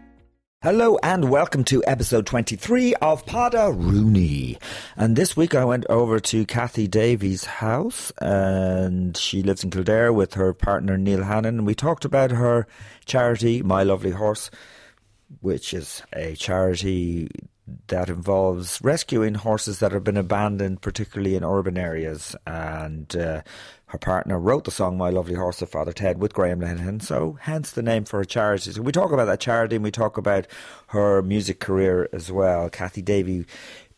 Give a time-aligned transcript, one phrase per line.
[0.64, 4.60] Hello and welcome to episode 23 of Pada Rooney.
[4.96, 10.14] And this week I went over to Cathy Davey's house and she lives in Kildare
[10.14, 11.58] with her partner Neil Hannon.
[11.58, 12.68] And we talked about her
[13.06, 14.52] charity, My Lovely Horse,
[15.40, 17.28] which is a charity
[17.88, 22.36] that involves rescuing horses that have been abandoned, particularly in urban areas.
[22.46, 23.42] And uh,
[23.92, 27.38] her partner wrote the song My Lovely Horse of Father Ted with Graham Linehan, so
[27.42, 28.72] hence the name for her charity.
[28.72, 30.48] So we talk about that charity and we talk about
[30.88, 32.70] her music career as well.
[32.70, 33.46] Cathy Davey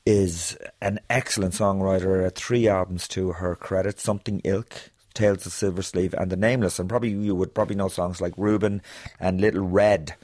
[0.03, 6.31] is an excellent songwriter, three albums to her credit, Something Ilk, Tales of Silversleeve, and
[6.31, 6.79] The Nameless.
[6.79, 8.81] And probably you would probably know songs like Reuben
[9.19, 10.16] and Little Red.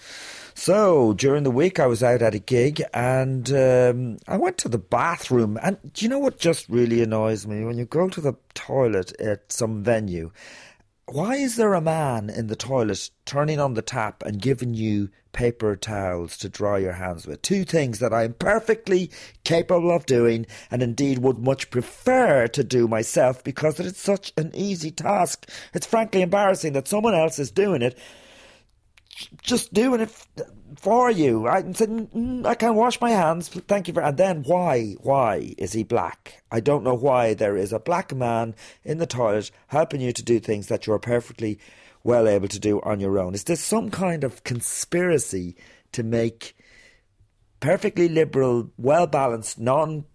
[0.60, 4.68] So during the week, I was out at a gig and um, I went to
[4.68, 5.58] the bathroom.
[5.64, 7.64] And do you know what just really annoys me?
[7.64, 10.32] When you go to the toilet at some venue,
[11.06, 15.10] why is there a man in the toilet turning on the tap and giving you
[15.32, 17.42] paper towels to dry your hands with?
[17.42, 19.10] Two things that I am perfectly
[19.46, 24.34] capable of doing and indeed would much prefer to do myself because it is such
[24.36, 25.50] an easy task.
[25.74, 27.98] It's frankly embarrassing that someone else is doing it
[29.42, 30.12] just doing it
[30.78, 31.48] for you.
[31.48, 32.10] I said,
[32.46, 33.50] I can wash my hands.
[33.50, 34.02] Thank you for.
[34.02, 34.96] And then why?
[35.02, 36.44] Why is he black?
[36.52, 40.24] I don't know why there is a black man in the toilet helping you to
[40.24, 41.60] do things that you are perfectly
[42.04, 43.36] well able to do on your own.
[43.36, 45.56] Is there some kind of conspiracy
[45.92, 46.56] to make
[47.60, 50.06] perfectly liberal, well balanced, non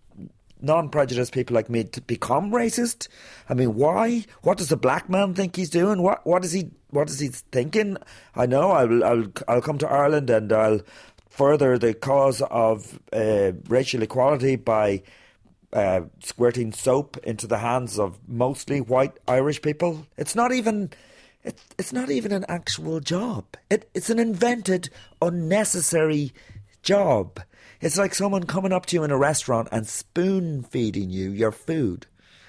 [0.64, 3.08] non-prejudiced people like me to become racist?
[3.48, 4.24] I mean, why?
[4.42, 6.02] What does the black man think he's doing?
[6.02, 7.96] What what is he what is he thinking?
[8.34, 10.80] I know I'll I'll I'll come to Ireland and I'll
[11.28, 15.02] further the cause of uh, racial equality by
[15.72, 20.06] uh, squirting soap into the hands of mostly white Irish people.
[20.16, 20.90] It's not even.
[21.42, 23.44] It, it's not even an actual job.
[23.68, 24.88] It, it's an invented,
[25.20, 26.32] unnecessary
[26.82, 27.38] job.
[27.84, 31.52] It's like someone coming up to you in a restaurant and spoon feeding you your
[31.52, 32.06] food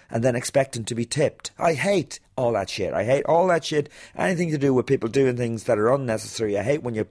[0.10, 1.52] and then expecting to be tipped.
[1.60, 2.94] I hate all that shit.
[2.94, 3.90] I hate all that shit.
[4.16, 6.58] Anything to do with people doing things that are unnecessary.
[6.58, 7.08] I hate when you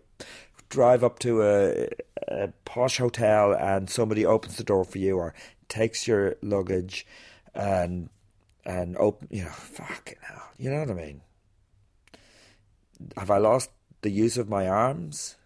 [0.71, 1.89] drive up to a,
[2.27, 5.35] a posh hotel and somebody opens the door for you or
[5.69, 7.07] takes your luggage
[7.55, 8.09] and
[8.65, 11.21] and open you know fucking hell you know what I mean
[13.19, 13.69] have I lost
[14.01, 15.37] the use of my arms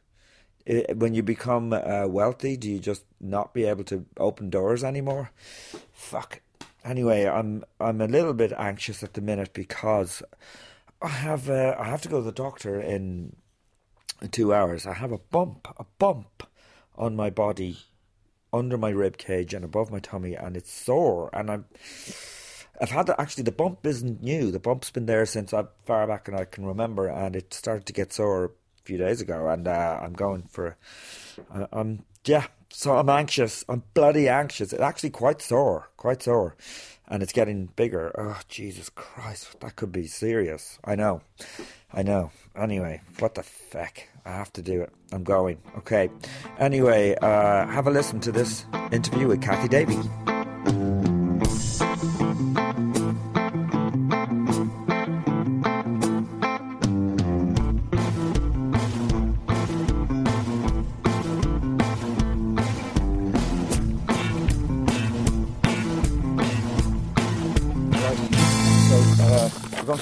[0.95, 5.31] when you become uh, wealthy, do you just not be able to open doors anymore?
[5.93, 6.41] Fuck.
[6.85, 10.23] Anyway, I'm I'm a little bit anxious at the minute because
[11.01, 13.37] I have uh, I have to go to the doctor in,
[14.31, 14.87] two hours.
[14.87, 16.47] I have a bump, a bump
[16.97, 17.79] on my body,
[18.53, 21.31] under my rib cage and above my tummy, and it's sore.
[21.33, 21.65] And I'm
[22.81, 24.51] I've had actually the bump isn't new.
[24.51, 27.87] The bump's been there since I far back and I can remember, and it started
[27.87, 28.53] to get sore
[28.89, 30.79] few days ago, and uh, I'm going for.
[31.55, 33.63] Uh, I'm yeah, so I'm anxious.
[33.69, 34.73] I'm bloody anxious.
[34.73, 36.57] It's actually quite sore, quite sore,
[37.07, 38.11] and it's getting bigger.
[38.17, 40.79] Oh Jesus Christ, that could be serious.
[40.83, 41.21] I know,
[41.93, 42.31] I know.
[42.57, 44.09] Anyway, what the feck?
[44.25, 44.91] I have to do it.
[45.13, 45.59] I'm going.
[45.77, 46.09] Okay.
[46.59, 49.99] Anyway, uh, have a listen to this interview with Cathy Davey.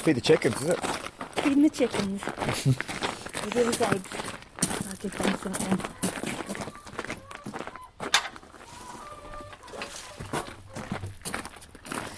[0.07, 0.79] Feed the chickens, is it?
[1.41, 2.23] Feeding the chickens.
[2.23, 4.09] give us eggs.
[4.87, 5.79] I'll give them something.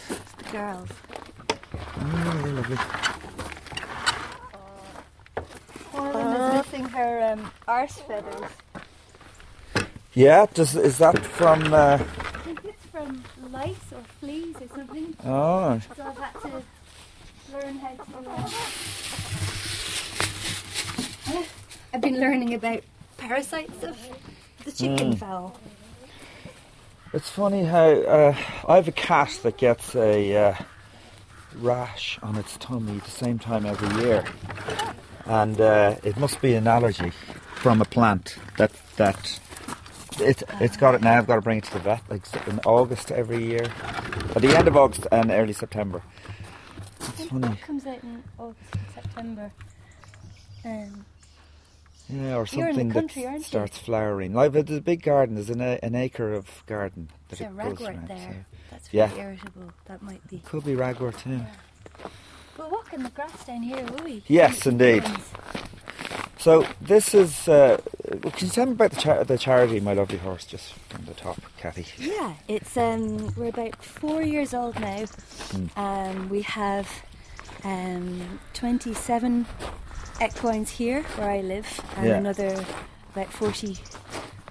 [0.07, 0.89] It's the girls.
[1.99, 2.75] Oh, lovely.
[5.91, 8.51] One of them is missing her um, arse feathers.
[10.13, 11.73] Yeah, does, is that from.
[11.73, 15.15] Uh, I think it's from lice or fleas or something.
[15.25, 16.61] oh, So I've had to
[17.51, 18.05] learn how to.
[21.93, 22.83] I've been learning about
[23.17, 23.97] parasites of
[24.65, 25.59] the chicken fowl.
[27.13, 28.35] it's funny how uh,
[28.67, 30.55] I have a cat that gets a uh,
[31.57, 34.23] rash on its tummy at the same time every year.
[35.25, 37.11] And uh, it must be an allergy
[37.55, 38.71] from a plant that.
[38.97, 39.39] that
[40.21, 41.17] it, it's got it now.
[41.17, 43.71] I've got to bring it to the vet like in August every year,
[44.35, 46.03] at the end of August and early September.
[47.29, 47.47] I funny.
[47.47, 49.51] that comes out in August and September.
[50.65, 51.05] Um,
[52.09, 53.45] Yeah, or You're in the something country, that aren't you?
[53.45, 54.33] starts flowering.
[54.33, 55.35] Like there's a big garden.
[55.35, 58.07] There's an, a- an acre of garden that there's a it goes ragwort around.
[58.07, 58.45] there.
[58.51, 58.57] So.
[58.71, 59.07] That's Yeah.
[59.07, 59.71] very irritable.
[59.85, 60.39] That might be.
[60.39, 61.41] Could be ragwort too.
[62.57, 64.23] We'll walk in the grass down here, will we?
[64.27, 65.03] Yes, indeed.
[66.39, 67.47] So this is.
[67.47, 67.77] Uh,
[68.09, 71.13] can you tell me about the, char- the charity, My Lovely Horse, just from the
[71.13, 71.85] top, Cathy?
[71.97, 75.05] Yeah, it's um we're about four years old now.
[75.51, 75.65] Hmm.
[75.79, 76.87] Um, we have
[77.63, 79.45] um 27
[80.21, 81.67] equines here where I live,
[81.97, 82.15] and Yeah.
[82.17, 82.65] another
[83.15, 83.77] about 40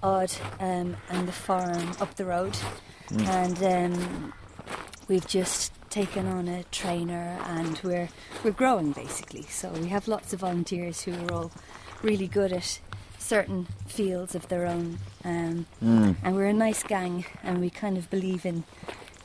[0.03, 2.57] odd um, on the farm up the road,
[3.11, 3.21] Hmm.
[3.27, 4.33] and um,
[5.09, 8.09] we've just taken on a trainer, and we're
[8.45, 9.43] we're growing basically.
[9.43, 11.51] So we have lots of volunteers who are all
[12.03, 12.81] really good at
[13.19, 14.99] certain fields of their own.
[15.25, 18.65] Um, and we're a nice gang, and we kind of believe in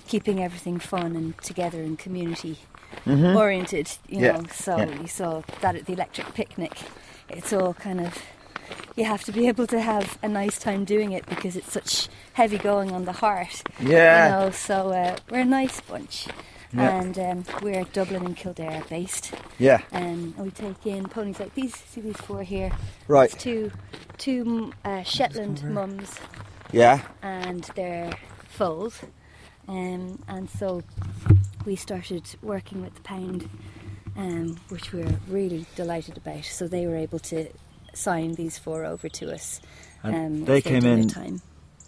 [0.08, 2.58] keeping everything fun and together and community
[3.08, 3.90] oriented.
[4.08, 5.00] You Yeah, know, so yeah.
[5.02, 6.74] you saw that at the electric picnic.
[7.30, 8.18] It's all kind of
[8.96, 12.08] you have to be able to have a nice time doing it because it's such
[12.34, 13.64] heavy going on the heart.
[13.80, 14.26] Yeah.
[14.40, 16.28] You know, so uh, we're a nice bunch.
[16.76, 17.02] Yeah.
[17.02, 19.32] And um, we're Dublin and Kildare based.
[19.60, 19.82] Yeah.
[19.92, 21.76] Um, and we take in ponies like these.
[21.76, 22.72] See these four here?
[23.08, 23.32] Right.
[23.32, 23.72] It's two,
[24.18, 26.20] two uh, Shetland mums
[26.72, 27.02] Yeah.
[27.22, 28.12] and their
[28.50, 29.02] foals.
[29.68, 30.82] Um, and so
[31.66, 33.50] we started working with the pound,
[34.16, 36.46] um, which we were really delighted about.
[36.46, 37.48] So they were able to
[37.94, 39.62] sign these four over to us.
[40.04, 41.42] Um, they came in Time.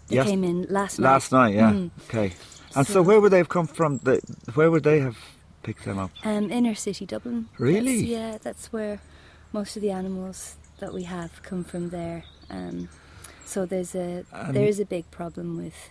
[0.08, 1.08] They yes- came in last night.
[1.10, 1.72] Last night, yeah.
[1.72, 1.90] Mm.
[2.08, 2.32] Okay.
[2.74, 3.98] And so, So- where would they have come from?
[3.98, 4.20] The,
[4.54, 5.18] where would they have
[5.62, 6.10] picked them up?
[6.24, 7.48] Um, inner city Dublin.
[7.58, 8.00] Really?
[8.02, 9.00] That's- yeah, that's where
[9.52, 12.24] most of the animals that we have come from there.
[12.50, 12.88] Um,
[13.44, 15.90] so there's a there is a big problem with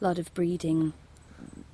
[0.00, 0.92] a lot of breeding.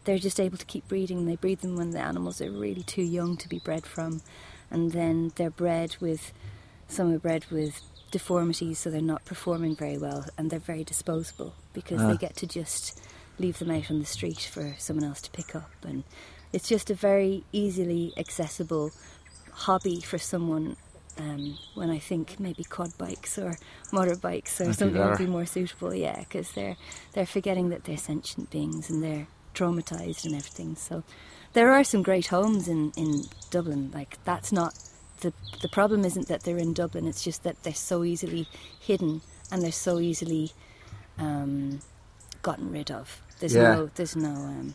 [0.04, 1.26] They're just able to keep breeding.
[1.26, 4.20] They breed them when the animals are really too young to be bred from,
[4.70, 6.32] and then they're bred with
[6.88, 11.54] some are bred with deformities, so they're not performing very well, and they're very disposable
[11.72, 12.08] because Ah.
[12.08, 13.00] they get to just
[13.38, 16.04] leave them out on the street for someone else to pick up, and
[16.52, 18.90] it's just a very easily accessible
[19.52, 20.76] hobby for someone.
[21.18, 23.58] Um, when I think maybe quad bikes or
[23.92, 26.76] motorbikes or That'd be something would be more suitable, yeah, because they're
[27.12, 30.76] they're forgetting that they're sentient beings and they're traumatized and everything.
[30.76, 31.04] So
[31.52, 33.90] there are some great homes in, in Dublin.
[33.94, 34.74] Like that's not
[35.20, 35.32] the
[35.62, 37.06] the problem isn't that they're in Dublin.
[37.06, 38.48] It's just that they're so easily
[38.80, 40.52] hidden and they're so easily
[41.18, 41.80] um,
[42.42, 43.22] gotten rid of.
[43.40, 43.62] There's Yeah.
[43.74, 44.74] no there's no um,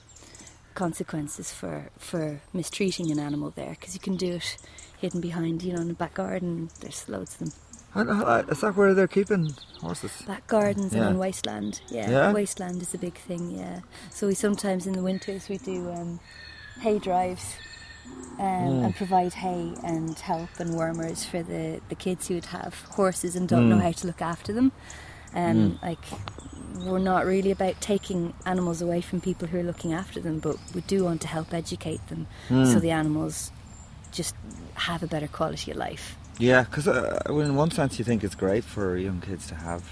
[0.76, 4.58] consequences for for mistreating an animal there because you can do it
[5.00, 6.70] hidden behind you know in the back garden.
[6.82, 7.54] There's loads of them.
[7.96, 10.12] And, uh, is that where they're keeping horses?
[10.28, 11.00] Back gardens Yeah.
[11.02, 11.82] and on wasteland.
[11.90, 12.32] Yeah, Yeah?
[12.34, 13.52] wasteland is a big thing.
[13.52, 13.80] Yeah,
[14.12, 16.20] so we sometimes in the winters we do um,
[16.82, 17.56] hay drives
[18.40, 22.74] um, and provide hay and help and wormers for the the kids who would have
[22.96, 24.72] horses and don't know how to look after them.
[25.34, 26.06] Um, Like
[26.86, 30.58] we're not really about taking animals away from people who are looking after them, but
[30.76, 33.52] we do want to help educate them so the animals
[34.12, 34.36] just
[34.76, 36.16] have a better quality of life.
[36.40, 39.56] Yeah, because uh, well, in one sense, you think it's great for young kids to
[39.56, 39.84] have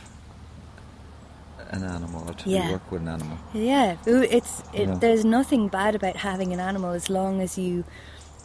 [1.71, 2.71] an animal or to Yeah.
[2.71, 3.37] work with an animal.
[3.53, 4.95] Yeah, it's it, Yeah.
[4.95, 7.83] there's nothing bad about having an animal as long as you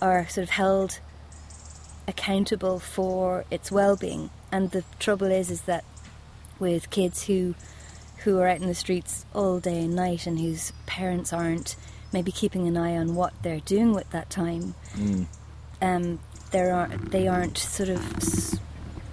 [0.00, 1.00] are sort of held
[2.08, 4.30] accountable for its well-being.
[4.50, 5.84] And the trouble is, is that
[6.58, 7.54] with kids who
[8.24, 11.74] who are out in the streets all day and night and whose parents aren't
[12.12, 14.74] maybe keeping an eye on what they're doing with that time,
[15.80, 16.18] um,
[16.50, 18.00] there aren't they aren't sort of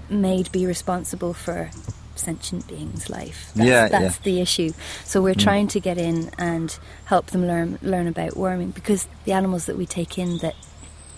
[0.09, 1.69] made be responsible for
[2.15, 3.51] sentient beings' life.
[3.55, 4.21] That's, Yeah, that's yeah.
[4.21, 4.23] Mm.
[4.23, 4.71] the issue.
[5.03, 9.33] So we're trying to get in and help them learn learn about worming because the
[9.33, 10.55] animals that we take in that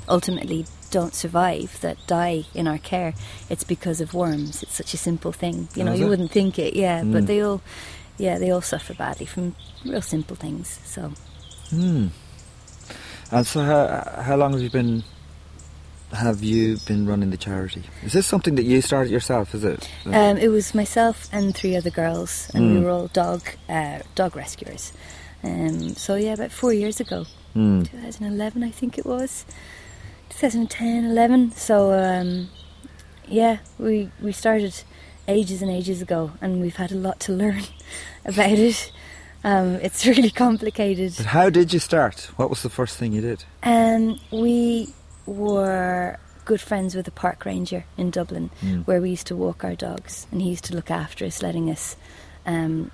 [0.09, 3.13] ultimately don't survive, that die in our care,
[3.49, 4.63] it's because of worms.
[4.63, 5.69] It's such a simple thing.
[5.75, 6.09] You know, is you it?
[6.09, 7.13] wouldn't think it, yeah, Mm.
[7.13, 7.61] but they all,
[8.17, 10.79] yeah, they all suffer badly from real simple things.
[10.85, 11.13] So,
[11.69, 12.07] Hmm.
[13.31, 15.03] And so, how, how long have you been?
[16.11, 17.83] Have you been running the charity?
[18.03, 19.53] Is this something that you started yourself?
[19.53, 19.87] Is it?
[20.07, 22.83] um, it was myself and three other girls, and we Mm.
[22.83, 24.91] were all dog uh, dog rescuers.
[25.43, 27.83] Um, so yeah, about four years ago, Hmm.
[27.83, 29.45] 2011, I think it was.
[30.29, 31.51] 2010, 11.
[31.55, 32.49] So, um,
[33.27, 34.73] yeah, we, we started
[35.27, 37.63] ages and ages ago, and we've had a lot to learn
[38.25, 38.91] about it.
[39.43, 41.13] Um, it's really complicated.
[41.17, 42.29] But how did you start?
[42.35, 43.43] What was the first thing you did?
[43.63, 44.93] Um, we
[45.29, 48.85] were good friends with a park ranger in Dublin, Mm.
[48.87, 51.69] where we used to walk our dogs, and he used to look after us, letting
[51.69, 51.95] us,
[52.45, 52.91] um,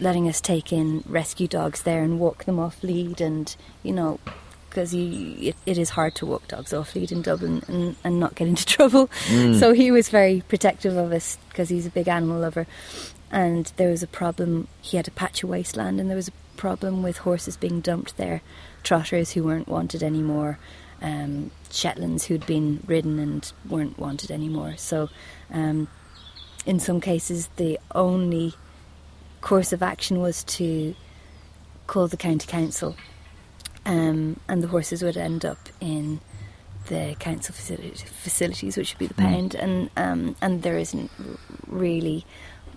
[0.00, 4.18] letting us take in rescue dogs there and walk them off lead, and you know,
[4.72, 8.34] because it, it is hard to walk dogs off lead in Dublin and, and not
[8.34, 9.08] get into trouble.
[9.26, 9.60] Mm.
[9.60, 12.66] So he was very protective of us because he's a big animal lover.
[13.30, 14.68] And there was a problem.
[14.80, 18.16] He had a patch of wasteland, and there was a problem with horses being dumped
[18.16, 18.40] there,
[18.82, 20.58] trotters who weren't wanted anymore,
[21.02, 24.74] um, Shetlands who'd been ridden and weren't wanted anymore.
[24.76, 25.08] So,
[25.50, 25.88] um,
[26.64, 28.54] in some cases, the only
[29.40, 30.94] course of action was to
[31.86, 32.96] call the county council,
[33.86, 36.20] um, and the horses would end up in
[36.88, 39.32] the council facility, facilities, which would be the Mm.
[39.32, 41.10] pound, and um, and there isn't
[41.66, 42.24] really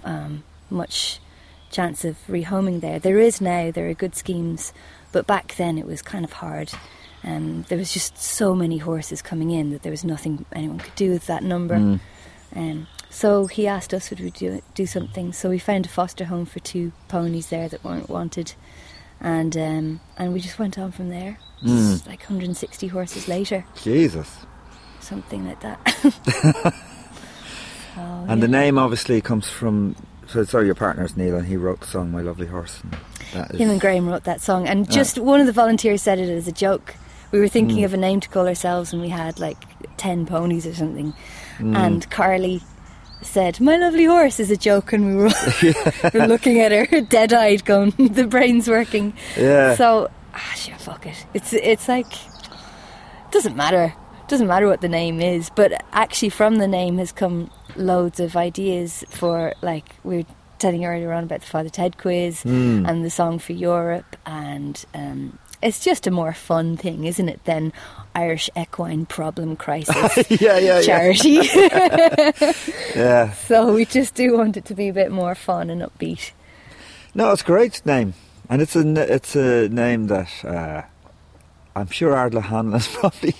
[0.03, 1.19] um, much
[1.71, 2.99] chance of rehoming there.
[2.99, 3.71] There is now.
[3.71, 4.73] There are good schemes,
[5.11, 6.71] but back then it was kind of hard.
[7.23, 10.95] Um, there was just so many horses coming in that there was nothing anyone could
[10.95, 11.75] do with that number.
[11.75, 11.99] Mm.
[12.55, 15.33] Um, so he asked us would we do do something.
[15.33, 18.53] So we found a foster home for two ponies there that weren't wanted,
[19.21, 21.37] and um, and we just went on from there.
[21.63, 22.05] Mm.
[22.07, 24.45] Like 160 horses later, Jesus.
[24.99, 25.79] something like that.
[26.01, 26.71] So,
[28.27, 29.95] And the name obviously comes from.
[30.27, 32.93] So, so your partner's Neil, and he wrote the song "My Lovely Horse." And
[33.33, 36.19] that is, Him and Graham wrote that song, and just one of the volunteers said
[36.19, 36.95] it as a joke.
[37.31, 37.85] We were thinking Mm.
[37.85, 39.57] of a name to call ourselves, and we had like
[39.97, 41.13] ten ponies or something.
[41.59, 41.75] Mm.
[41.75, 42.61] And Carly
[43.21, 45.33] said, "My lovely horse" is a joke, and we were, all
[46.13, 49.75] we were looking at her, dead-eyed, going, "The brain's working." Yeah.
[49.75, 51.25] So, ah, sure, fuck it.
[51.33, 52.07] It's it's like
[53.31, 53.93] doesn't matter.
[54.27, 58.35] Doesn't matter what the name is, but actually from the name has come loads of
[58.35, 60.25] ideas for like we were
[60.57, 62.87] telling you earlier on about the Father Ted quiz Mm.
[62.89, 67.43] and the song for Europe, and um, it's just a more fun thing, isn't it,
[67.45, 67.73] than
[68.13, 70.81] Irish Equine Problem Crisis yeah, yeah, yeah.
[70.81, 71.39] charity.
[72.95, 73.33] Yeah.
[73.33, 76.31] so we just do want it to be a bit more fun and upbeat.
[77.13, 78.13] No, it's a great name,
[78.49, 80.83] and it's a it's a name that uh,
[81.75, 83.35] I'm sure Ardal O'Hanlon's probably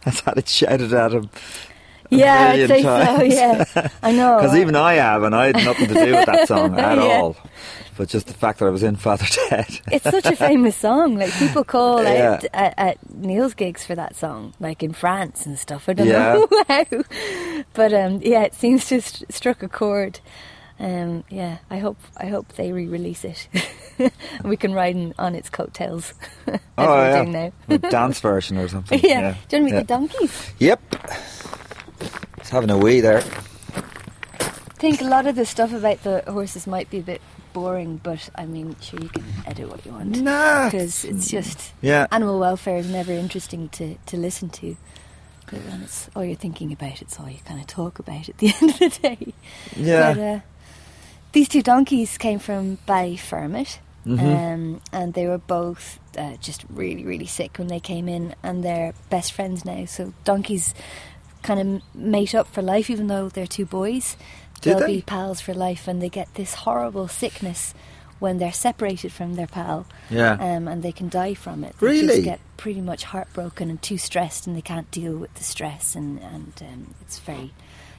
[0.00, 1.30] has had it shouted at him.
[2.18, 3.22] Yeah, I'd say so.
[3.22, 4.36] Yeah, I know.
[4.40, 7.04] Because even I have, and I had nothing to do with that song at Yeah.
[7.04, 7.36] all.
[7.96, 9.80] But just the fact that I was in Father Ted.
[9.92, 11.16] it's such a famous song.
[11.18, 12.32] Like people call Yeah.
[12.34, 15.88] out at, at Neil's gigs for that song, like in France and stuff.
[15.88, 16.34] I don't Yeah.
[16.34, 16.84] know how,
[17.74, 20.20] but um, yeah, it seems to have st- struck a chord.
[20.80, 23.46] Um, yeah, I hope I hope they re-release it,
[23.98, 24.10] and
[24.48, 26.12] we can ride in, on its coattails
[26.48, 27.52] oh yeah, doing now.
[27.68, 28.98] a dance version or something.
[29.04, 29.10] yeah.
[29.10, 29.80] do you want to meet yeah.
[29.80, 30.52] the donkeys?
[30.58, 30.80] Yep.
[32.38, 33.22] It's having a wee there.
[33.74, 37.20] I think a lot of the stuff about the horses might be a bit
[37.52, 40.64] boring, but I mean, sure you can edit what you want Nah.
[40.70, 42.06] because it's just Yeah.
[42.10, 44.76] animal welfare is never interesting to, to listen to.
[45.46, 48.38] But when it's all you're thinking about, it's all you kind of talk about at
[48.38, 49.34] the end of the day.
[49.76, 50.14] Yeah.
[50.14, 50.40] But uh,
[51.32, 54.18] these two donkeys came from Ballyfermot, Mhm.
[54.54, 58.64] um, and they were both uh, just really, really sick when they came in, and
[58.64, 59.84] they're best friends now.
[59.84, 60.74] So donkeys
[61.42, 64.16] kind of mate up for life, even though they're two boys.
[64.60, 64.96] Did They'll they?
[64.96, 67.74] be pals for life, and they get this horrible sickness
[68.20, 70.34] when they're separated from their pal Yeah.
[70.34, 71.74] um, and they can die from it.
[71.80, 72.06] They Really?
[72.08, 75.96] just get pretty much heartbroken and too stressed, and they can't deal with the stress,
[75.96, 77.52] and and um, it's very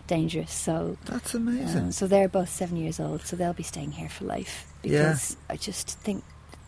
[0.07, 0.51] dangerous.
[0.53, 0.97] So.
[1.05, 1.81] That's amazing.
[1.83, 4.91] Um, so they're both seven years old, so they'll be staying here for life Yeah.
[5.09, 6.23] because I just think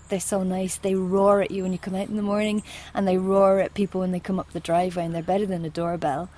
[0.09, 0.77] they're so nice.
[0.77, 3.73] They roar at you when you come out in the morning, and they roar at
[3.73, 6.29] people when they come up the driveway, and they're better than a doorbell.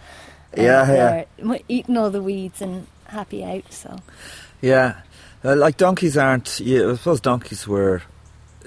[0.54, 1.58] And Yeah, yeah.
[1.68, 3.72] eating all the weeds and happy out.
[3.74, 3.98] So
[4.62, 5.02] Yeah,
[5.44, 6.60] uh, like donkeys aren't.
[6.60, 8.02] Yeah, I suppose donkeys were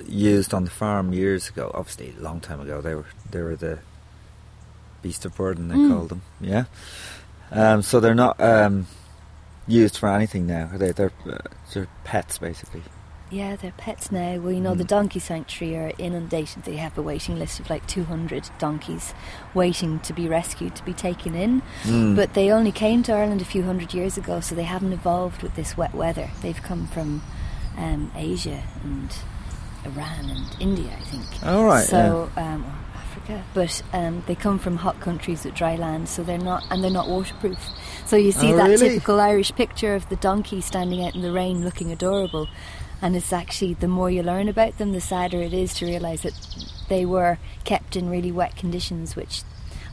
[0.07, 1.71] used on the farm years ago.
[1.75, 2.81] Obviously, a long time ago.
[2.81, 3.79] They were they were the
[5.03, 5.69] beast of burden.
[5.69, 5.89] They Mm.
[5.95, 6.23] called them.
[6.41, 6.65] Yeah.
[7.51, 8.87] Um, so they're not um,
[9.67, 10.71] used for anything now.
[10.75, 10.93] They?
[10.93, 11.39] They're uh,
[11.73, 12.83] they're pets basically.
[13.31, 14.39] Yeah, they're pets now.
[14.39, 14.89] Well, you know, the Hmm.
[14.89, 16.65] donkey sanctuary are inundated.
[16.65, 19.15] They have a waiting list of like 200 donkeys
[19.55, 21.63] waiting to be rescued, to be taken in.
[21.85, 22.17] Hmm.
[22.17, 25.43] But they only came to Ireland a few hundred years ago, so they haven't evolved
[25.43, 26.29] with this wet weather.
[26.43, 27.23] They've come from
[27.79, 29.15] um, Asia and
[29.85, 31.25] Iran and India, I think.
[31.47, 33.45] All right, So, um, or Africa.
[33.55, 36.91] But um, they come from hot countries with dry land, so they're not, and they're
[36.91, 37.59] not waterproof.
[38.07, 38.89] So you see Oh, that really?
[38.89, 42.49] typical Irish picture of the donkey standing out in the rain looking adorable.
[43.03, 46.23] And it's actually, the more you learn about them, the sadder it is to realise
[46.23, 46.35] that
[46.89, 49.43] they were kept in really wet conditions, which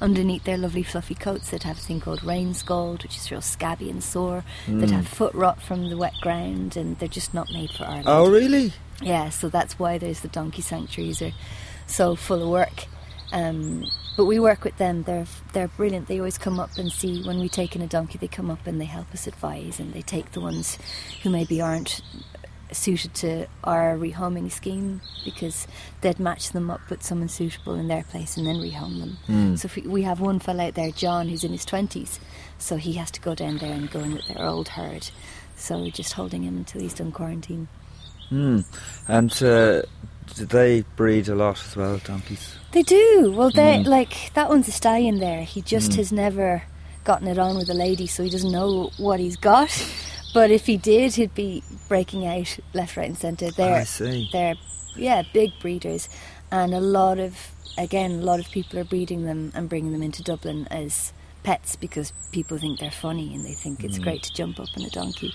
[0.01, 3.41] underneath their lovely fluffy coats that have a thing called rain scald, which is real
[3.41, 4.79] scabby and sore, Hmm.
[4.79, 8.05] that have foot rot from the wet ground, and they're just not made for Ireland.
[8.07, 8.73] Oh, really?
[9.01, 11.31] Yeah, so that's why there's the donkey sanctuaries are
[11.87, 12.85] so full of work.
[13.31, 13.85] Um,
[14.15, 15.03] but we work with them.
[15.03, 16.07] They're they're brilliant.
[16.07, 18.17] They always come up and see when we take in a donkey.
[18.17, 20.77] They come up and they help us advise, and they take the ones
[21.23, 22.01] who maybe aren't
[22.71, 25.67] suited to our rehoming scheme because
[26.01, 29.57] they'd match them up with someone suitable in their place and then rehome them.
[29.57, 32.19] So if we, we have one fella out there, John, who's in his twenties,
[32.57, 35.09] so he has to go down there and go in with their old herd.
[35.55, 37.67] So we're just holding him until he's done quarantine.
[38.29, 38.59] Hmm.
[39.07, 39.83] And uh,
[40.35, 42.55] do they breed a lot as well, donkeys?
[42.73, 43.33] They do.
[43.35, 43.85] Well, they Mm.
[43.87, 45.19] like that one's a stallion.
[45.19, 46.63] There, he just has never
[47.05, 49.69] gotten it on with a lady, so he doesn't know what he's got.
[50.33, 53.49] But if he did, he'd be breaking out left, right, and centre.
[53.51, 54.29] They're I see.
[54.31, 54.55] they're
[54.95, 56.09] yeah big breeders,
[56.51, 60.03] and a lot of again a lot of people are breeding them and bringing them
[60.03, 63.85] into Dublin as pets because people think they're funny and they think Mm.
[63.85, 65.33] it's great to jump up on a donkey.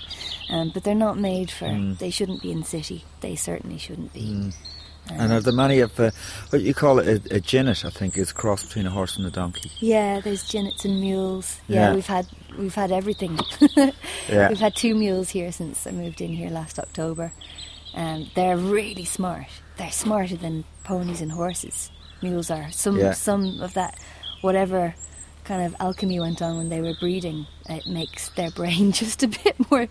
[0.49, 1.65] Um, but they're not made for.
[1.65, 1.97] Mm.
[1.97, 3.03] They shouldn't be in city.
[3.21, 4.51] They certainly shouldn't be.
[5.09, 6.11] And are there many of uh,
[6.49, 7.83] what you call it a, a jinnet?
[7.85, 9.69] I think is cross between a horse and a donkey.
[9.79, 11.59] Yeah, there's jinnets and mules.
[11.67, 11.95] Yeah, Yeah.
[11.95, 13.39] we've had we've had everything.
[14.29, 14.47] Yeah.
[14.49, 17.33] We've had two mules here since I moved in here last October.
[17.93, 19.47] Um, they're really smart.
[19.77, 21.91] They're smarter than ponies and horses.
[22.21, 22.71] Mules are.
[22.71, 23.11] Some Yeah.
[23.13, 23.99] some of that
[24.41, 24.95] whatever
[25.43, 29.27] kind of alchemy went on when they were breeding, it makes their brain just a
[29.27, 29.87] bit more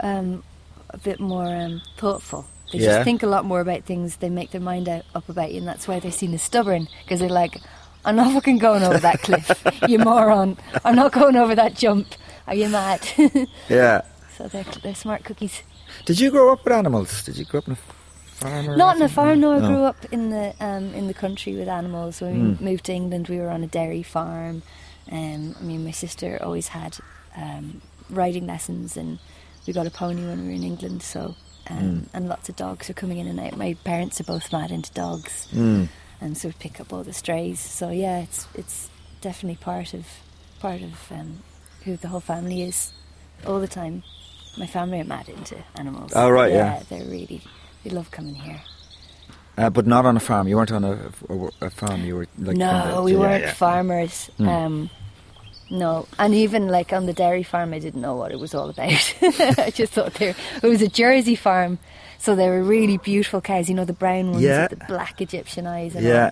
[0.00, 0.42] um,
[0.90, 2.44] a bit more um, thoughtful.
[2.74, 2.90] They Yeah.
[2.96, 4.16] just think a lot more about things.
[4.16, 6.88] They make their mind out, up about you, and that's why they're seen as stubborn
[7.04, 7.60] because they're like,
[8.04, 10.56] "I'm not fucking going over that cliff, you moron!
[10.84, 12.06] I'm not going over that jump.
[12.46, 13.00] Are you mad?"
[13.68, 14.02] Yeah.
[14.36, 15.62] so they're, they're smart cookies.
[16.04, 17.22] Did you grow up with animals?
[17.22, 18.68] Did you grow up in a farm?
[18.70, 19.40] or Not in a farm.
[19.40, 19.66] No, I No.
[19.68, 22.20] grew up in the um, in the country with animals.
[22.20, 24.62] When we moved to England, we were on a dairy farm.
[25.12, 26.98] Um, I mean, my sister always had
[27.36, 29.18] um, riding lessons, and
[29.66, 31.02] we got a pony when we were in England.
[31.02, 31.36] So,
[31.70, 33.56] um, and lots of dogs are coming in and out.
[33.56, 35.88] My parents are both mad into dogs, Mm.
[36.20, 37.60] and so we pick up all the strays.
[37.60, 38.88] So yeah, it's it's
[39.20, 40.06] definitely part of
[40.60, 41.42] part of um,
[41.84, 42.92] who the whole family is
[43.46, 44.02] all the time.
[44.58, 46.12] My family are mad into animals.
[46.14, 46.82] Oh, right, yeah.
[46.88, 47.40] they're really
[47.82, 48.60] they love coming here.
[49.56, 50.48] Uh, but not on a farm.
[50.48, 50.98] You weren't on a,
[51.28, 52.04] a, a farm.
[52.04, 53.52] You were like no, of- we yeah, weren't yeah.
[53.52, 54.30] farmers.
[54.38, 54.48] Mm.
[54.48, 54.90] Um,
[55.70, 58.68] no, and even like on the dairy farm, I didn't know what it was all
[58.70, 59.14] about.
[59.22, 61.78] I just thought there it was a Jersey farm,
[62.18, 63.68] so they were really beautiful cows.
[63.68, 64.68] You know, the brown ones Yeah.
[64.68, 66.30] with the black Egyptian eyes, and Yeah.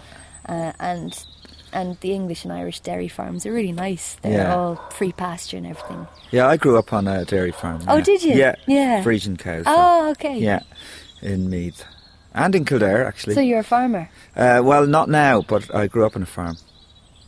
[0.49, 0.55] all.
[0.57, 1.27] Uh, and
[1.75, 4.17] and the English and Irish dairy farms are really nice.
[4.21, 4.55] They're Yeah.
[4.55, 6.07] all free pasture and everything.
[6.31, 7.81] Yeah, I grew up on a dairy farm.
[7.89, 8.03] Oh, yeah.
[8.03, 8.35] did you?
[8.35, 8.55] Yeah.
[8.67, 9.03] Yeah.
[9.03, 9.65] Friesian cows.
[9.67, 10.37] Oh, okay.
[10.39, 10.61] Yeah,
[11.23, 11.85] in Meath.
[12.35, 13.35] And in Kildare, actually.
[13.35, 16.57] So you're a farmer, uh, well, not now, but I grew up on a farm.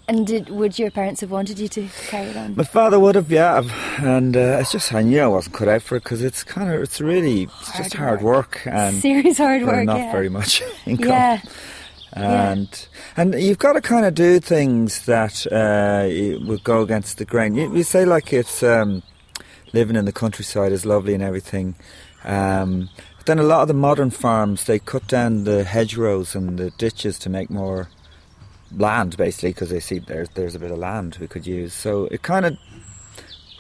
[0.09, 2.55] And did would your parents have wanted you to carry it on?
[2.57, 3.63] My father would have, yeah,
[3.99, 6.71] and uh, it's just I knew I wasn't cut out for it because it's kind
[6.73, 9.85] of it's really it's just Hard hard work, and Serious hard work.
[9.87, 10.13] not yeah.
[10.13, 11.09] very much income.
[11.09, 11.41] Yeah.
[12.13, 17.25] and and you've got to kind of do things that uh, would go against the
[17.25, 17.55] grain.
[17.55, 19.03] You, you say like it's um,
[19.73, 21.75] living in the countryside is lovely and everything.
[22.25, 22.89] Um,
[23.19, 26.71] but then a lot of the modern farms they cut down the hedgerows and the
[26.71, 27.89] ditches to make more
[28.79, 31.73] land, basically, because they see there's there's a bit of land we could use.
[31.73, 32.59] So it kind of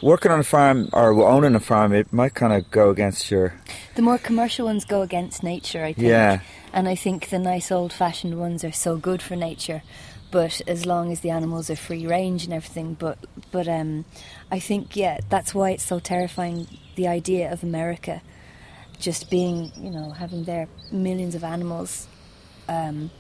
[0.02, 3.54] working on a farm or owning a farm, it might kind of go against your
[3.94, 6.08] The more commercial ones go against nature, I think.
[6.08, 6.40] Yeah.
[6.72, 9.82] And I think the nice old fashioned ones are so good for nature.
[10.30, 13.18] But as long as the animals are free range and everything, but
[13.52, 14.04] but um,
[14.50, 16.66] I think yeah, that's why it's so terrifying.
[16.96, 18.20] The idea of America
[18.98, 22.08] just being, you know, having their millions of animals.
[22.68, 23.10] Um,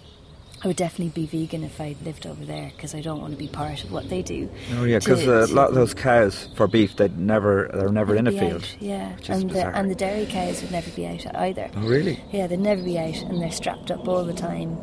[0.64, 3.38] I would definitely be vegan if I lived over there because I don't want to
[3.38, 4.48] be part of what they do.
[4.72, 8.26] oh yeah, because a lot of those cows for beef they never they're never in
[8.26, 8.62] a field.
[8.62, 11.70] out, yeah, and the and the dairy cows would never be out either.
[11.76, 12.18] Oh really?
[12.32, 14.78] Yeah, they'd never be out, and they're strapped up all the time.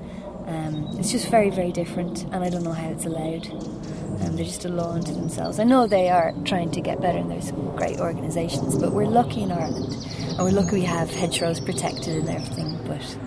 [0.46, 3.48] Um, it's just very, very different, and I don't know how it's allowed.
[3.50, 5.60] Um, they're just a law unto themselves.
[5.60, 9.08] I know they are trying to get better, and there's some great organisations, but we're
[9.08, 9.94] lucky in Ireland,
[10.30, 12.78] and we're lucky we have hedgerows protected and everything.
[12.86, 13.17] But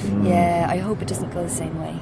[0.00, 0.26] Hmm.
[0.26, 1.98] yeah, I hope it doesn't go the same way.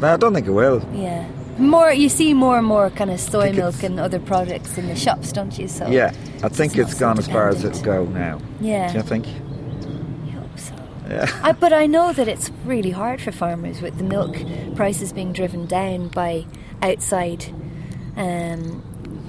[0.00, 0.82] No, I don't think it will.
[0.92, 1.26] Yeah,
[1.58, 4.96] more you see more and more kind of soy milk and other products in the
[4.96, 5.68] shops, don't you?
[5.68, 8.40] So Yeah, I think it's so gone as far as it'll go now.
[8.60, 9.26] Yeah, Do you think?
[9.26, 10.74] I hope so.
[11.08, 11.40] Yeah.
[11.42, 14.36] I, but I know that it's really hard for farmers with the milk
[14.74, 16.46] prices being driven down by
[16.82, 17.46] outside,
[18.16, 18.82] um,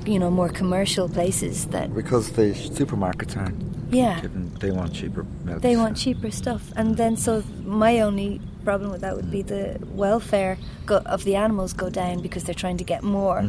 [0.06, 5.26] you know, more commercial places that, Because the supermarkets aren't yeah, giving, they want cheaper
[5.44, 5.62] milk.
[5.62, 6.72] they want cheaper stuff.
[6.76, 11.36] And then, so my only problem with that would be the welfare go, of the
[11.36, 13.44] animals go down because they're trying to get more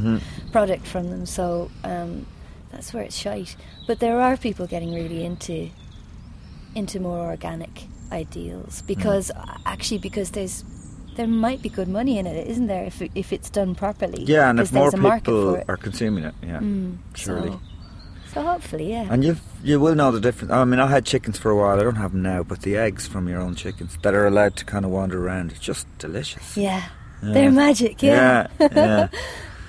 [0.53, 1.25] product from them.
[1.27, 2.27] So um,
[2.70, 3.57] that's where it's shite.
[3.87, 5.70] But there are people getting really into
[6.75, 9.31] into more organic ideals because
[9.64, 10.62] actually because there's
[11.16, 12.85] there might be good money in it, isn't there?
[12.85, 14.22] If if it's done properly.
[14.25, 17.51] Yeah, and if more there's a market people are consuming it, yeah, Mm, surely.
[17.51, 17.61] So,
[18.37, 19.07] so hopefully, yeah.
[19.11, 20.53] And you you will know the difference.
[20.53, 21.81] I mean, I had chickens for a while.
[21.81, 24.57] I don't have them now, but the eggs from your own chickens that are allowed
[24.57, 26.55] to kind of wander around, it's just delicious.
[26.57, 26.85] yeah.
[27.22, 27.33] Yeah.
[27.33, 28.49] They're magic, yeah.
[28.61, 29.09] yeah, yeah.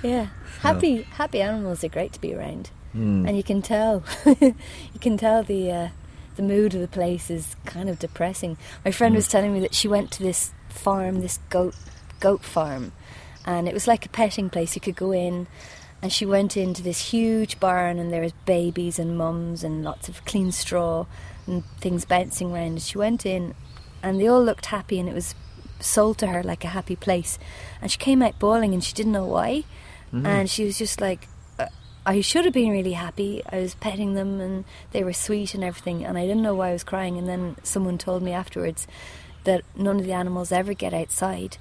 [0.02, 0.26] Yeah.
[0.60, 2.70] Happy happy animals are great to be around.
[2.94, 3.26] Mm.
[3.26, 5.88] And you can tell you can tell the uh,
[6.36, 8.58] the mood of the place is kind of depressing.
[8.84, 11.74] My friend was telling me that she went to this farm, this goat
[12.20, 12.92] goat farm,
[13.46, 14.74] and it was like a petting place.
[14.74, 15.46] You could go in
[16.00, 20.08] and she went into this huge barn and there was babies and mums and lots
[20.08, 21.06] of clean straw
[21.46, 22.66] and things bouncing around.
[22.66, 23.54] And she went in
[24.02, 25.34] and they all looked happy and it was
[25.80, 27.38] sold to her like a happy place.
[27.82, 29.64] And she came out bawling and she didn't know why.
[30.12, 31.66] And she was just like, uh,
[32.06, 33.42] I should have been really happy.
[33.50, 36.04] I was petting them and they were sweet and everything.
[36.04, 37.18] And I didn't know why I was crying.
[37.18, 38.86] And then someone told me afterwards
[39.44, 41.58] that none of the animals ever get outside.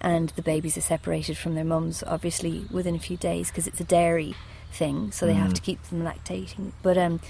[0.00, 3.80] And the babies are separated from their mums, obviously, within a few days because it's
[3.80, 4.34] a dairy
[4.72, 5.12] thing.
[5.12, 6.72] So they have to keep them lactating.
[6.82, 7.20] But um,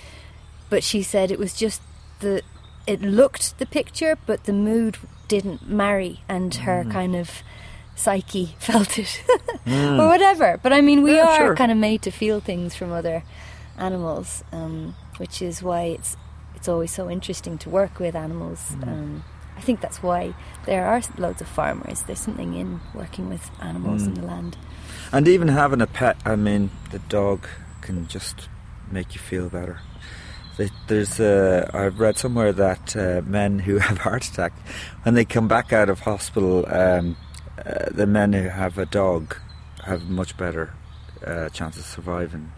[0.69, 1.83] but she said it was just
[2.21, 2.43] the
[2.87, 4.97] it looked the picture but the mood
[5.29, 6.91] didn't marry and her Mm.
[6.93, 7.43] kind of
[7.95, 9.23] psyche felt it
[9.67, 11.57] or whatever but i mean we Yeah, are sure.
[11.57, 13.23] kind of made to feel things from other
[13.79, 16.17] animals um, which is why it's
[16.55, 18.89] it's always so interesting to work with animals Mm.
[18.89, 19.25] um,
[19.61, 20.23] i think that's why
[20.68, 22.68] there are loads of farmers there's something in
[23.01, 24.07] working with animals Mm.
[24.09, 24.53] in the land
[25.12, 27.38] And even having a pet, I mean, the dog
[27.87, 28.49] can just
[28.96, 29.77] make you feel better.
[30.88, 34.53] There's, uh, I've read somewhere that uh, men who have heart attack,
[35.03, 37.16] when they come back out of hospital, um,
[37.59, 39.37] uh, the men who have a dog
[39.85, 40.64] have much better
[41.27, 42.53] uh, chance of surviving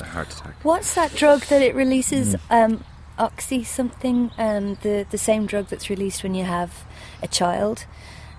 [0.00, 0.54] a heart attack.
[0.62, 2.26] What's that drug that it releases?
[2.36, 2.40] Mm.
[2.64, 2.84] Um,
[3.18, 4.30] oxy something.
[4.38, 6.84] Um, the the same drug that's released when you have
[7.22, 7.84] a child,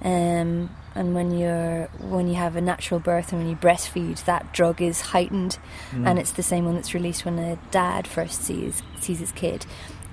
[0.02, 4.54] um, and when you're when you have a natural birth and when you breastfeed, that
[4.54, 5.58] drug is heightened,
[5.92, 6.08] Mm.
[6.08, 9.66] and it's the same one that's released when a dad first sees sees his kid.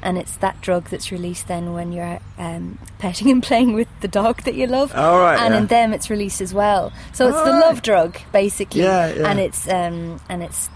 [0.02, 4.08] And it's that drug that's released then when you're um, petting and playing with the
[4.08, 4.92] dog that you love.
[4.94, 5.60] Oh, right, and yeah.
[5.60, 6.92] in them it's released as well.
[7.14, 7.60] So it's the right.
[7.60, 8.82] love drug basically.
[8.82, 9.28] Yeah, yeah.
[9.30, 10.68] And it's um, and it's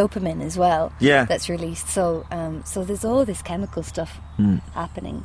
[0.00, 1.24] dopamine as well Yeah.
[1.24, 1.88] that's released.
[1.88, 4.60] So um, so there's all this chemical stuff Mm.
[4.74, 5.24] happening.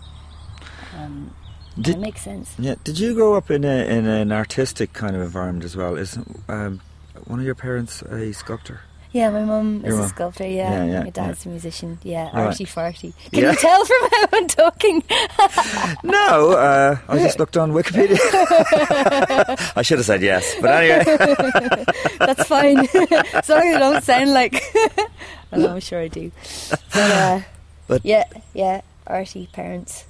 [0.98, 1.34] Um,
[1.80, 2.48] Did- it makes sense.
[2.60, 2.76] Yeah.
[2.84, 5.96] Did you grow up in a in an artistic kind of environment as well?
[5.98, 6.80] Isn't um,
[7.28, 8.80] one of your parents a sculptor?
[9.14, 10.48] Yeah, my mum is a sculptor.
[10.48, 12.00] Yeah, Yeah, yeah, my dad's a musician.
[12.04, 12.48] Yeah, Right.
[12.48, 13.12] arty farty.
[13.32, 13.52] Can Yeah.
[13.52, 15.04] you tell from how I'm talking?
[16.04, 18.18] No, uh, I just looked on Wikipedia.
[19.76, 21.04] I should have said yes, but anyway.
[22.20, 22.80] That's fine.
[22.80, 24.56] as long as I don't sound like.
[25.52, 26.32] I know, I'm sure I do.
[26.94, 27.42] But, uh,
[27.88, 30.06] But- yeah, yeah, arty parents.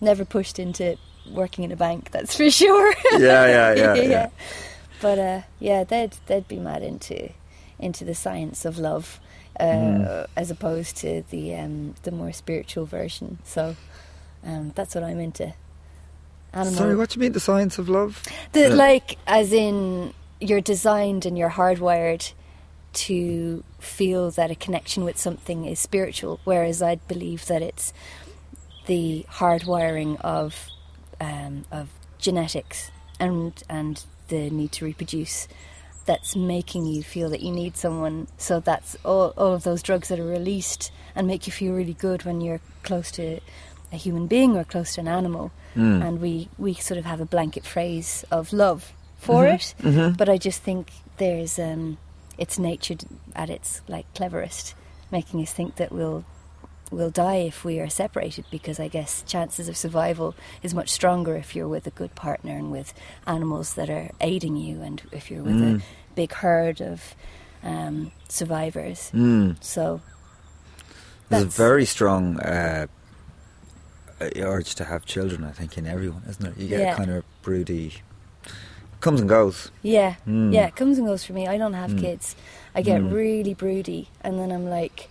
[0.00, 0.96] Never pushed into
[1.30, 2.10] working in a bank.
[2.10, 2.92] That's for sure.
[3.12, 4.28] Yeah, yeah, yeah, yeah.
[5.00, 7.30] But uh, yeah, they'd they'd be mad into
[7.82, 9.20] into the science of love,
[9.60, 10.26] uh, Mm.
[10.36, 13.38] as opposed to the um, the more spiritual version.
[13.44, 13.76] So
[14.46, 15.52] um, that's what I'm into.
[16.54, 16.74] Animal.
[16.78, 18.22] Sorry, what do you mean the science of love?
[18.52, 22.32] The, Uh, like, as in, you're designed and you're hardwired
[22.92, 27.92] to feel that a connection with something is spiritual, whereas I believe that it's
[28.86, 30.66] the hardwiring of
[31.20, 35.48] um, of genetics and and the need to reproduce
[36.04, 38.28] that's making you feel that you need someone.
[38.38, 41.94] So that's all, all of those drugs that are released and make you feel really
[41.94, 43.40] good when you're close to
[43.92, 45.50] a human being or close to an animal.
[45.76, 46.06] Mm.
[46.06, 49.86] And we, we sort of have a blanket phrase of love for Mm-hmm.
[49.98, 50.16] it.
[50.16, 51.98] But I just think there's um,
[52.38, 52.96] it's nature
[53.36, 54.74] at its like cleverest,
[55.10, 56.24] making us think that we'll
[56.92, 61.34] we'll die if we are separated because I guess chances of survival is much stronger
[61.36, 62.92] if you're with a good partner and with
[63.26, 65.80] animals that are aiding you and if you're with Mm.
[65.80, 65.82] a
[66.14, 67.14] big herd of
[67.64, 69.10] um, survivors.
[69.14, 69.56] Mm.
[69.62, 70.00] So
[71.30, 72.86] There's a very strong uh,
[74.36, 76.54] urge to have children, I think, in everyone, isn't there?
[76.56, 76.94] You get Yeah.
[76.96, 78.02] kind of broody.
[79.00, 79.70] Comes and goes.
[79.82, 80.52] yeah, Mm.
[80.52, 81.48] yeah, it comes and goes for me.
[81.48, 82.00] I don't have Mm.
[82.00, 82.36] kids.
[82.74, 83.12] I get Mm.
[83.12, 85.08] really broody, and then I'm like,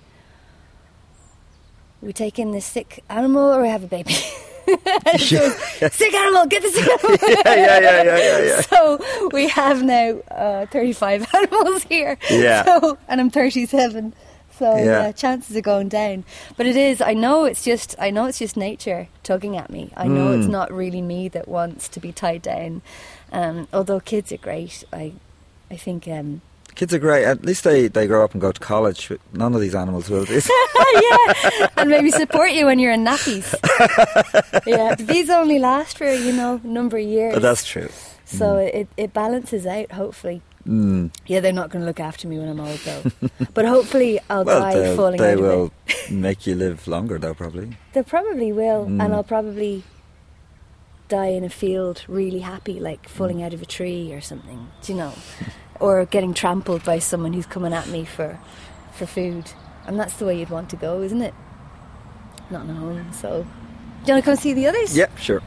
[2.02, 4.14] "We take in this sick animal, or we have a baby."
[5.18, 7.18] Sick animal, get the sick animal.
[7.28, 8.62] yeah, yeah, yeah, yeah, yeah, yeah.
[8.70, 12.18] So we have now uh, 35 animals here.
[12.30, 12.64] Yeah.
[12.64, 14.14] So, and I'm 37.
[14.58, 14.84] So Yeah.
[14.86, 15.12] yeah.
[15.12, 16.24] chances are going down.
[16.58, 17.02] But it is.
[17.02, 17.96] I know it's just.
[18.00, 19.92] I know it's just nature tugging at me.
[19.98, 20.52] I know it's Mm.
[20.52, 22.82] not really me that wants to be tied down.
[23.32, 24.84] Um, although kids are great.
[24.94, 25.14] I,
[25.72, 26.08] I think.
[26.08, 26.42] Um,
[26.76, 27.26] Kids are great.
[27.26, 29.10] At least they, they grow up and go to college.
[29.10, 30.26] but None of these animals will.
[30.26, 30.50] These.
[30.94, 33.54] yeah, and maybe support you when you're in nappies.
[34.66, 37.40] yeah, but these only last for you know a number of years.
[37.42, 37.90] That's true.
[38.26, 39.92] so it it balances out.
[39.92, 40.42] Hopefully.
[40.68, 41.10] Mm.
[41.26, 43.04] Yeah, they're not going to look after me when I'm old, though.
[43.56, 45.72] but hopefully, I'll Well, die falling they out will
[46.12, 47.76] make you live longer, though, probably.
[47.94, 49.04] They probably will, Mm.
[49.04, 49.84] and I'll probably
[51.10, 53.46] die in a field really happy, like falling Mm.
[53.48, 54.68] out of a tree or something.
[54.84, 55.14] Do you know?
[55.82, 58.39] Or getting trampled by someone who's coming at me for
[58.94, 59.52] for food.
[59.86, 61.34] And that's the way you'd want to go, isn't it?
[62.50, 63.12] Not in a home.
[63.13, 63.44] So,
[64.06, 64.96] do you want to come see the others?
[64.96, 65.41] Yep, sure.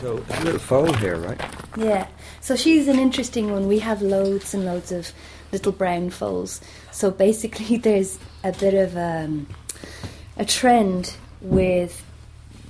[0.00, 1.40] So, a little foal here, right?
[1.76, 2.08] Yeah.
[2.40, 3.66] So she's an interesting one.
[3.66, 5.12] We have loads and loads of
[5.50, 6.60] little brown foals.
[6.92, 9.48] So basically, there's a bit of um,
[10.36, 12.04] a trend with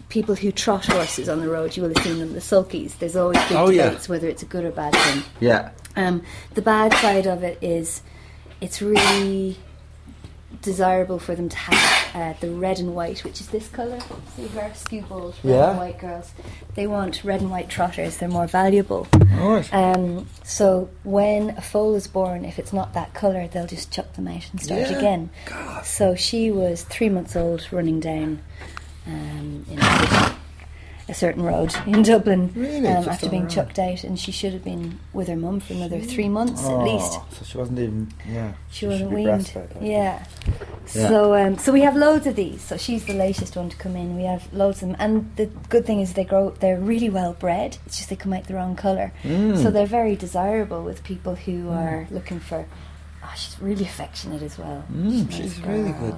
[0.08, 1.76] people who trot horses on the road.
[1.76, 2.98] You will have seen them, the sulkies.
[2.98, 3.84] There's always big Oh, yeah.
[3.88, 5.22] debates whether it's a good or bad thing.
[5.40, 5.70] Yeah.
[5.96, 6.22] Um,
[6.54, 8.02] the bad side of it is
[8.60, 9.56] it's really
[10.62, 13.98] desirable for them to have uh, the red and white, which is this colour.
[14.36, 15.70] See her skewbalds, red Yeah.
[15.70, 16.32] and white girls.
[16.74, 18.16] They want red and white trotters.
[18.18, 19.06] They're more valuable.
[19.38, 19.72] Alright.
[19.72, 24.12] Um, so when a foal is born, if it's not that colour, they'll just chuck
[24.14, 24.98] them out and start Yeah.
[24.98, 25.30] again.
[25.84, 28.40] So she was three months old, running down
[29.06, 29.78] um, in
[31.08, 32.88] a, certain road in Dublin Really?
[32.88, 36.00] um, after being chucked out, and she should have been with her mum for another
[36.00, 37.12] three months Oh, at least.
[37.38, 38.54] So she wasn't even, yeah.
[38.70, 39.52] She wasn't weaned.
[39.80, 39.80] Yeah.
[39.80, 40.26] Yeah.
[40.86, 42.60] So um, so we have loads of these.
[42.60, 44.16] So she's the latest one to come in.
[44.16, 46.50] We have loads of them, and the good thing is they grow.
[46.50, 47.78] They're really well bred.
[47.86, 49.12] It's just they come out the wrong colour.
[49.22, 49.62] Mm.
[49.62, 52.66] So they're very desirable with people who are looking for.
[53.24, 54.84] Oh, she's really affectionate as well.
[54.92, 56.16] Mm, she's nice really good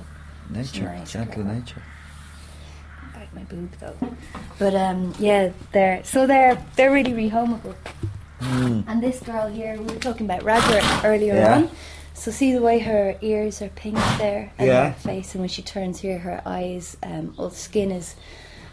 [0.50, 1.54] nature, nice gentle girl.
[1.54, 1.82] nature.
[3.38, 3.94] My boob though.
[4.58, 7.74] But um, yeah, they're so they're they're really rehomable.
[8.40, 11.54] And this girl here, we were talking about Ragwort earlier Yeah.
[11.56, 11.70] on.
[12.14, 14.88] So see the way her ears are pink there, and Yeah.
[14.90, 18.16] her face, and when she turns here, her eyes, um, all the skin is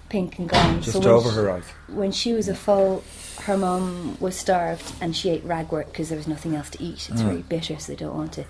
[0.09, 0.81] pink and gone.
[0.81, 1.63] Just so over she- her eyes.
[1.87, 3.03] When she was a foal,
[3.43, 7.07] her mum was starved, and she ate ragwort because there was nothing else to eat.
[7.11, 7.25] It's Mm.
[7.25, 8.47] very bitter, so they don't want it.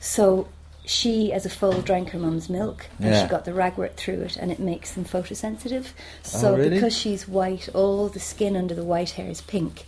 [0.00, 0.48] So
[0.84, 3.22] she, as a foal, drank her mum's milk, and Yeah.
[3.22, 5.86] she got the ragwort through it, and it makes them photosensitive.
[6.22, 6.70] So Oh, really?
[6.70, 9.86] because she's white, all the skin under the white hair is pink,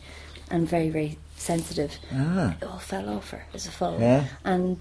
[0.50, 1.98] and very very sensitive.
[2.12, 2.54] Ah.
[2.60, 4.24] It all fell off her as a foal, Yeah.
[4.44, 4.78] and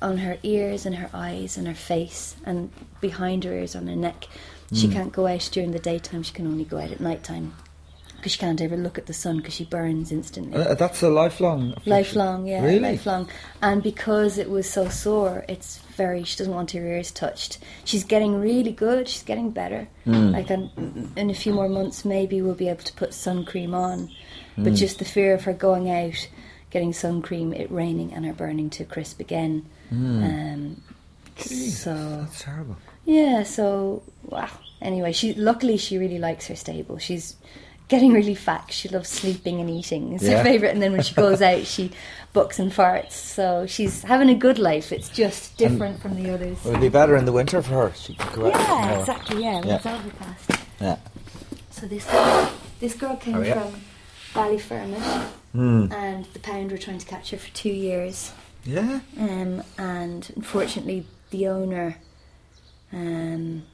[0.00, 3.96] on her ears and her eyes and her face and behind her ears on her
[3.96, 4.28] neck.
[4.72, 4.92] She Hmm.
[4.92, 6.22] can't go out during the daytime.
[6.22, 7.54] She can only go out at night time
[8.18, 10.60] because she can't ever look at the sun because she burns instantly.
[10.60, 11.70] Uh, that's a lifelong.
[11.70, 11.90] affliction.
[11.90, 12.78] Lifelong, yeah, Really?
[12.80, 13.28] lifelong.
[13.62, 16.22] And because it was so sore, it's very.
[16.24, 17.58] She doesn't want her ears touched.
[17.84, 19.08] She's getting really good.
[19.08, 19.88] She's getting better.
[20.04, 20.30] Hmm.
[20.32, 23.74] Like in, in a few more months, maybe we'll be able to put sun cream
[23.74, 24.10] on.
[24.56, 24.64] Hmm.
[24.64, 26.28] But just the fear of her going out,
[26.70, 29.64] getting sun cream, it raining, and her burning to crisp again.
[29.90, 30.82] Um,
[31.36, 32.20] so Hmm.
[32.20, 32.76] That's terrible.
[33.04, 34.50] yeah, so wow.
[34.82, 36.98] Anyway, she luckily she really likes her stable.
[36.98, 37.36] She's
[37.88, 38.70] getting really fat.
[38.70, 40.12] She loves sleeping and eating.
[40.12, 40.38] It's Yeah.
[40.38, 40.72] her favorite.
[40.72, 41.90] And then when she goes out, she
[42.32, 43.12] bucks and farts.
[43.12, 44.92] So she's having a good life.
[44.92, 46.64] It's just different from the others.
[46.66, 47.92] It would be better in the winter for her?
[47.94, 48.54] She could go out.
[48.60, 49.42] Yeah, exactly.
[49.42, 49.76] Yeah, Yeah.
[49.76, 50.50] it's overcast.
[50.80, 50.96] Yeah.
[51.70, 53.54] So this girl, this girl came Oh, yeah.
[53.62, 53.80] from
[54.34, 55.22] Ballyfermot,
[55.52, 55.90] Hmm.
[55.92, 58.32] and the pound were trying to catch her for two years.
[58.64, 59.00] Yeah.
[59.18, 61.96] Um, and unfortunately, the owner
[62.92, 63.64] um,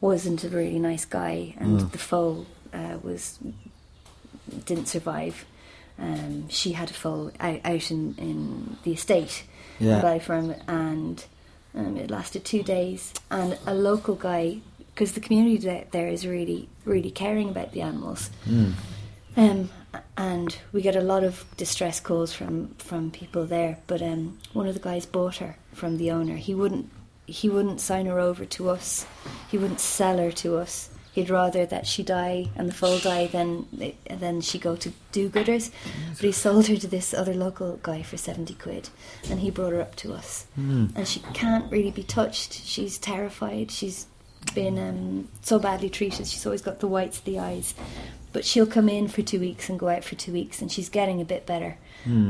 [0.00, 1.92] wasn't a really nice guy, and Mm.
[1.92, 3.38] the foal uh, was
[4.66, 5.44] didn't survive.
[5.98, 9.44] Um, she had a fall out, out in, in the estate
[9.78, 10.02] Yeah.
[10.02, 11.24] by firm, and
[11.74, 13.12] um, it lasted two days.
[13.30, 14.58] And a local guy,
[14.92, 18.30] because the community there, there is really, really caring about the animals.
[19.36, 19.70] Um,
[20.16, 23.78] and we get a lot of distress calls from, from people there.
[23.86, 26.36] But um, one of the guys bought her from the owner.
[26.36, 26.90] He wouldn't
[27.26, 29.06] he wouldn't sign her over to us.
[29.50, 30.90] He wouldn't sell her to us.
[31.14, 33.66] He'd rather that she die and the foal die than
[34.10, 35.70] than she go to do-gooders.
[36.10, 38.90] But he sold her to this other local guy for seventy quid,
[39.30, 40.46] and he brought her up to us.
[40.96, 42.52] And she can't really be touched.
[42.52, 43.70] She's terrified.
[43.70, 44.06] She's
[44.54, 46.26] been um, so badly treated.
[46.26, 47.74] She's always got the whites of the eyes.
[48.32, 50.88] But she'll come in for two weeks and go out for two weeks, and she's
[50.88, 51.78] getting a bit better.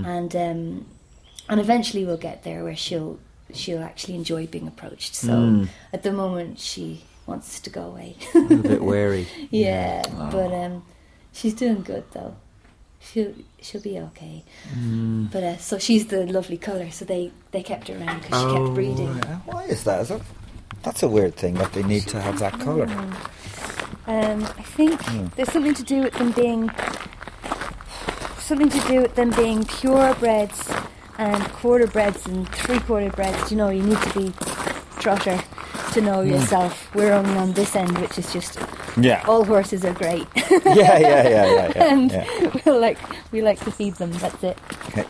[0.04, 0.86] And um,
[1.48, 3.18] and eventually we'll get there where she'll
[3.52, 5.14] she'll actually enjoy being approached.
[5.14, 8.16] So at the moment she wants to go away.
[8.34, 9.26] A little bit wary.
[9.50, 10.84] yeah, but um,
[11.32, 12.36] she's doing good though.
[13.00, 14.44] She'll she'll be okay.
[15.32, 16.90] But uh, so she's the lovely colour.
[16.90, 19.14] So they they kept her around because she kept breeding.
[19.14, 19.26] right.
[19.28, 20.00] Oh, Why is that?
[20.02, 20.22] Is that?
[20.82, 22.86] That's a weird thing that they need to have that colour.
[24.06, 25.00] Um, I think
[25.34, 26.70] there's something to do with them being
[28.38, 33.50] something to do with them being purebreds and quarterbreds and three quarter breds.
[33.50, 34.32] You know, you need to be
[35.00, 35.38] trotter
[35.94, 36.94] to know yourself.
[36.94, 38.58] We're only on this end, which is just
[38.96, 39.24] Yeah.
[39.26, 41.84] all horses are great, yeah, yeah, yeah, yeah, yeah.
[41.92, 42.50] and yeah.
[42.66, 42.98] we like
[43.32, 44.10] we like to feed them.
[44.12, 44.58] That's it.
[44.88, 45.04] Okay.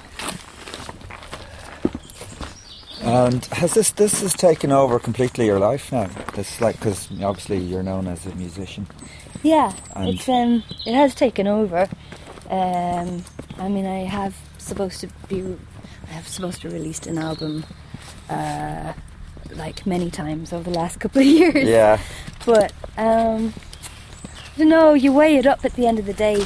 [3.03, 6.09] And has this this has taken over completely your life now?
[6.35, 8.87] This like because obviously you're known as a musician.
[9.43, 11.89] Yeah, And- it's um, it has taken over.
[12.49, 13.25] Um,
[13.59, 15.43] I mean, I have supposed to be,
[16.09, 17.65] I have supposed to released an album,
[18.31, 18.93] uh,
[19.57, 21.69] like many times over the last couple of years.
[21.69, 22.01] Yeah.
[22.47, 23.53] But um,
[24.57, 26.45] you know, you weigh it up at the end of the day,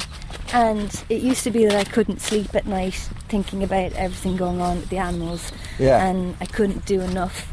[0.53, 2.95] and it used to be that I couldn't sleep at night
[3.27, 6.03] thinking about everything going on with the animals, Yeah.
[6.07, 7.47] and I couldn't do enough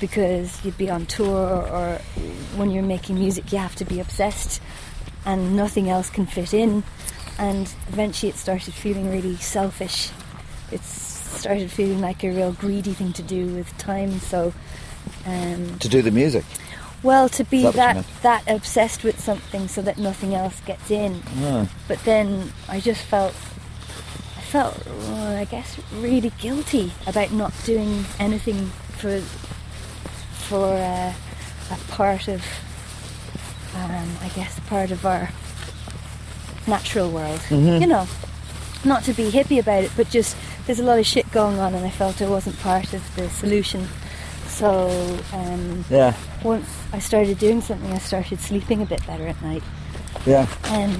[0.00, 1.98] because you'd be on tour or
[2.56, 4.60] when you're making music, you have to be obsessed,
[5.24, 6.82] and nothing else can fit in.
[7.38, 10.10] And eventually, it started feeling really selfish.
[10.72, 10.82] It
[11.46, 14.18] started feeling like a real greedy thing to do with time.
[14.20, 14.52] So.
[15.24, 16.44] Um, To do the music.
[17.02, 21.22] well, to be that that that obsessed with something so that nothing else gets in.
[21.38, 21.68] Ah.
[21.86, 23.34] But then I just felt,
[24.36, 28.66] I felt, well, I guess, really guilty about not doing anything
[28.98, 29.20] for
[30.48, 31.12] for uh,
[31.70, 32.42] a part of,
[33.74, 35.30] um, I guess, part of our
[36.66, 37.40] natural world.
[37.48, 37.82] Mm-hmm.
[37.82, 38.06] You know,
[38.84, 41.74] not to be hippie about it, but just there's a lot of shit going on,
[41.74, 43.86] and I felt I wasn't part of the solution.
[44.48, 44.88] So.
[45.32, 46.14] Um, Yeah.
[46.42, 49.62] once I started doing something, I started sleeping a bit better at night,
[50.24, 50.46] Yeah.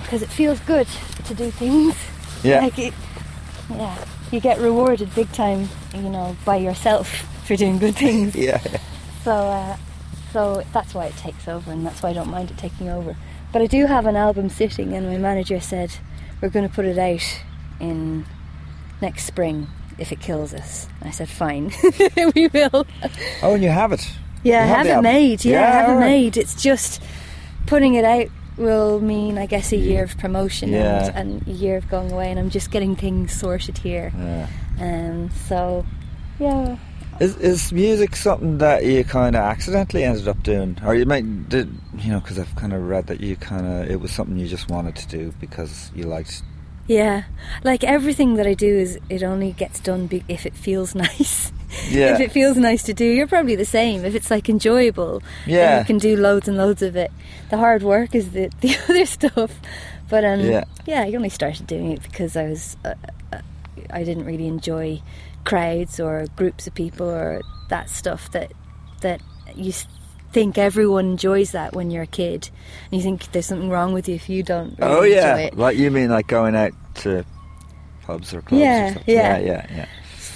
[0.02, 0.86] because it feels good
[1.26, 1.94] to do things.
[2.42, 2.60] Yeah.
[2.60, 2.94] Like it,
[3.70, 3.96] yeah,
[4.30, 7.08] you get rewarded big time, you know, by yourself
[7.46, 8.34] for doing good things.
[8.48, 8.60] Yeah.
[9.24, 9.76] So, uh,
[10.32, 13.16] so that's why it takes over, and that's why I don't mind it taking over.
[13.52, 15.90] But I do have an album sitting, and my manager said
[16.40, 17.40] we're going to put it out
[17.80, 18.24] in
[19.00, 20.88] next spring if it kills us.
[21.02, 21.72] I said fine,
[22.34, 22.86] we will.
[23.42, 24.06] Oh, and you have it.
[24.42, 25.44] Yeah, I have have it made.
[25.44, 26.10] Yeah, Yeah, I have it alright.
[26.10, 26.36] made.
[26.36, 27.02] It's just
[27.66, 28.28] putting it out
[28.58, 31.06] will mean, I guess, a year of promotion Yeah.
[31.14, 34.12] and, and a year of going away, and I'm just getting things sorted here.
[34.16, 34.48] Yeah.
[34.80, 35.84] Um, so,
[36.38, 36.76] yeah.
[37.18, 41.48] Is is music something that you kind of accidentally ended up doing, or you might
[41.48, 42.20] did you know?
[42.20, 44.96] Because I've kind of read that you kind of it was something you just wanted
[44.96, 46.42] to do because you liked.
[46.88, 47.24] Yeah,
[47.64, 51.52] like everything that I do is it only gets done be- if it feels nice.
[51.90, 52.14] Yeah.
[52.14, 54.04] if it feels nice to do, you're probably the same.
[54.04, 55.80] If it's like enjoyable, Yeah.
[55.80, 57.10] you can do loads and loads of it.
[57.50, 59.52] The hard work is the the other stuff.
[60.08, 60.64] But um, Yeah.
[60.86, 62.94] yeah, I only started doing it because I was uh,
[63.32, 63.40] uh,
[63.90, 65.02] I didn't really enjoy
[65.44, 68.52] crowds or groups of people or that stuff that
[69.00, 69.20] that
[69.54, 69.72] you
[70.36, 72.50] think everyone enjoys that when you're a kid,
[72.84, 74.78] and you think there's something wrong with you if you don't.
[74.78, 76.72] Really oh yeah, like you mean like going out
[77.02, 77.24] to
[78.02, 78.60] pubs or clubs?
[78.60, 79.38] Yeah, or yeah.
[79.38, 79.86] yeah, yeah, yeah.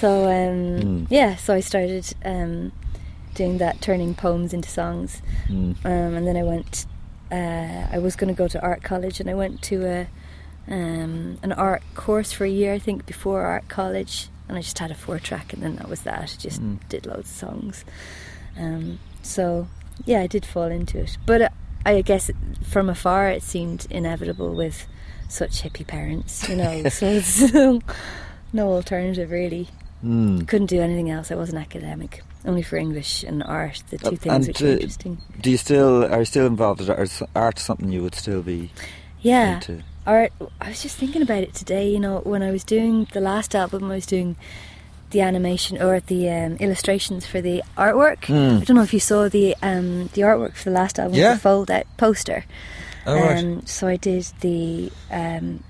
[0.01, 1.07] So um, Mm.
[1.11, 2.73] yeah, so I started um,
[3.35, 5.77] doing that, turning poems into songs, Mm.
[5.85, 6.87] um, and then I went.
[7.31, 10.01] Uh, I was going to go to art college, and I went to a
[10.73, 14.79] um, an art course for a year, I think, before art college, and I just
[14.79, 16.35] had a four track, and then that was that.
[16.41, 16.79] Just Mm.
[16.89, 17.85] did loads of songs.
[18.59, 19.69] Um, so
[20.07, 21.49] yeah, I did fall into it, but uh,
[21.87, 22.31] I guess
[22.63, 24.87] from afar it seemed inevitable with
[25.29, 26.89] such hippie parents, you know.
[26.89, 27.53] so it's
[28.53, 29.69] no alternative really
[30.03, 30.49] Mm.
[30.49, 31.31] couldn't do anything else.
[31.31, 34.73] I wasn't academic, only for English and art, the two Uh, things which were uh,
[34.73, 35.19] interesting.
[35.43, 36.81] Do you still are you still involved?
[36.81, 38.71] Is art something you would still be
[39.21, 39.83] Yeah, into?
[40.07, 40.33] art.
[40.59, 41.91] I was just thinking about it today.
[41.91, 44.37] You know, when I was doing the last album, I was doing
[45.11, 48.25] the animation or the um, illustrations for the artwork.
[48.27, 48.61] Hmm.
[48.63, 51.35] I don't know if you saw the um, the artwork for the last album, Yeah.
[51.35, 52.45] the fold out poster.
[53.07, 53.39] Oh, right.
[53.45, 55.65] um, so I did the um,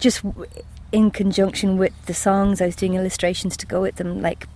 [0.00, 0.46] just w-
[0.92, 2.60] in conjunction with the songs.
[2.60, 4.46] I was doing illustrations to go with them, like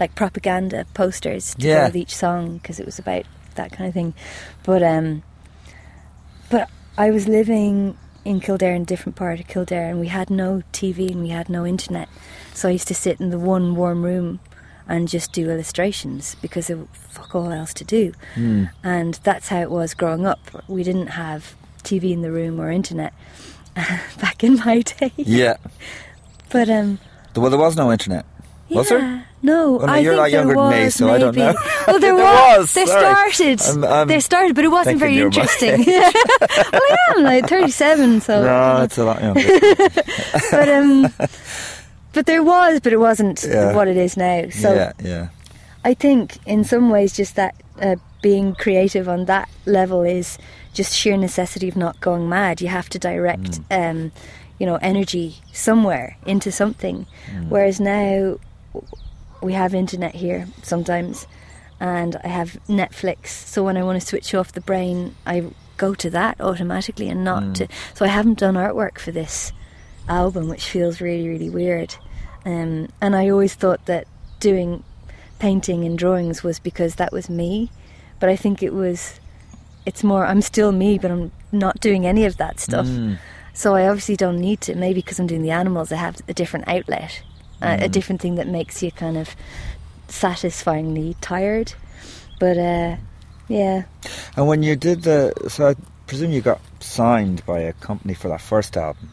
[0.00, 1.80] like propaganda posters to Yeah.
[1.80, 3.24] go with each song because it was about
[3.54, 4.14] that kind of thing.
[4.64, 5.22] But um,
[6.96, 10.62] I was living in Kildare, in a different part of Kildare, and we had no
[10.72, 12.08] TV and we had no internet.
[12.58, 14.40] So I used to sit in the one warm room
[14.88, 18.12] and just do illustrations because there was fuck all else to do.
[18.82, 20.40] And that's how it was growing up.
[20.66, 21.54] We didn't have
[21.84, 23.12] TV in the room or internet
[24.20, 25.12] back in my day.
[25.16, 25.56] Yeah.
[26.50, 26.98] But um,
[27.36, 28.24] Well, there was no internet.
[28.70, 29.24] Was there?
[29.42, 31.52] No, Well, no, I you're think there younger than me, was, so I don't maybe.
[31.54, 31.60] know.
[31.86, 32.58] Well, there, There was.
[32.58, 33.30] was, sorry.
[33.30, 33.60] started.
[33.62, 35.84] I'm- I'm they started, but it wasn't very interesting.
[35.86, 38.42] well, I am like 37, so.
[38.42, 39.40] No, it's a lot younger.
[40.50, 41.06] but um,
[42.12, 43.74] but there was, but it wasn't Yeah.
[43.74, 44.48] what it is now.
[44.50, 45.28] So yeah, yeah.
[45.84, 50.38] I think in some ways, just that uh, being creative on that level is
[50.74, 52.60] just sheer necessity of not going mad.
[52.60, 54.10] You have to direct, um,
[54.58, 57.06] you know, energy somewhere into something.
[57.48, 58.38] Whereas now
[59.40, 61.26] we have internet here sometimes,
[61.78, 63.28] and I have Netflix.
[63.28, 65.44] So when I want to switch off the brain, I
[65.76, 67.68] go to that automatically, and not to.
[67.94, 69.52] So I haven't done artwork for this
[70.08, 71.94] album, which feels really, really weird.
[72.44, 74.06] Um, and I always thought that
[74.40, 74.82] doing
[75.38, 77.70] painting and drawings was because that was me,
[78.20, 79.20] but I think it was.
[79.86, 80.26] It's more.
[80.26, 82.86] I'm still me, but I'm not doing any of that stuff.
[82.86, 83.18] Mm.
[83.54, 84.74] So I obviously don't need to.
[84.74, 87.22] Maybe because I'm doing the animals, I have a different outlet,
[87.62, 89.34] uh, a different thing that makes you kind of
[90.08, 91.72] satisfyingly tired.
[92.38, 92.96] But uh,
[93.48, 93.84] yeah,
[94.36, 95.74] And when you did the, so I
[96.06, 99.10] presume you got signed by a company for that first album,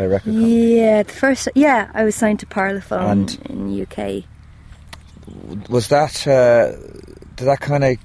[0.00, 0.76] by a record company.
[0.78, 1.02] yeah.
[1.02, 4.24] The first, yeah, I was signed to Parlophone And- in UK.
[5.68, 6.72] Was that uh,
[7.36, 7.96] did that kind of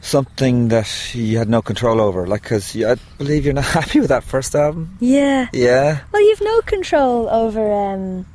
[0.00, 2.26] something that you had no control over?
[2.26, 4.96] Like, because I believe you're not happy with that first album.
[5.00, 5.48] Yeah.
[5.52, 6.00] Yeah.
[6.12, 8.26] Well, you've no control over um,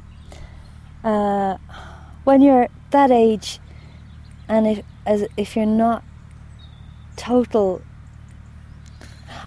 [1.03, 1.57] uh,
[2.23, 3.59] when you're that age,
[4.47, 6.03] and if as if you're not
[7.15, 7.81] total.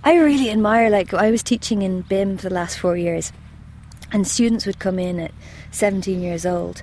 [0.07, 0.91] I really admire.
[0.91, 3.33] Like I was teaching in BIMM for the last four years,
[4.13, 5.33] and students would come in at
[5.71, 6.83] 17 years old,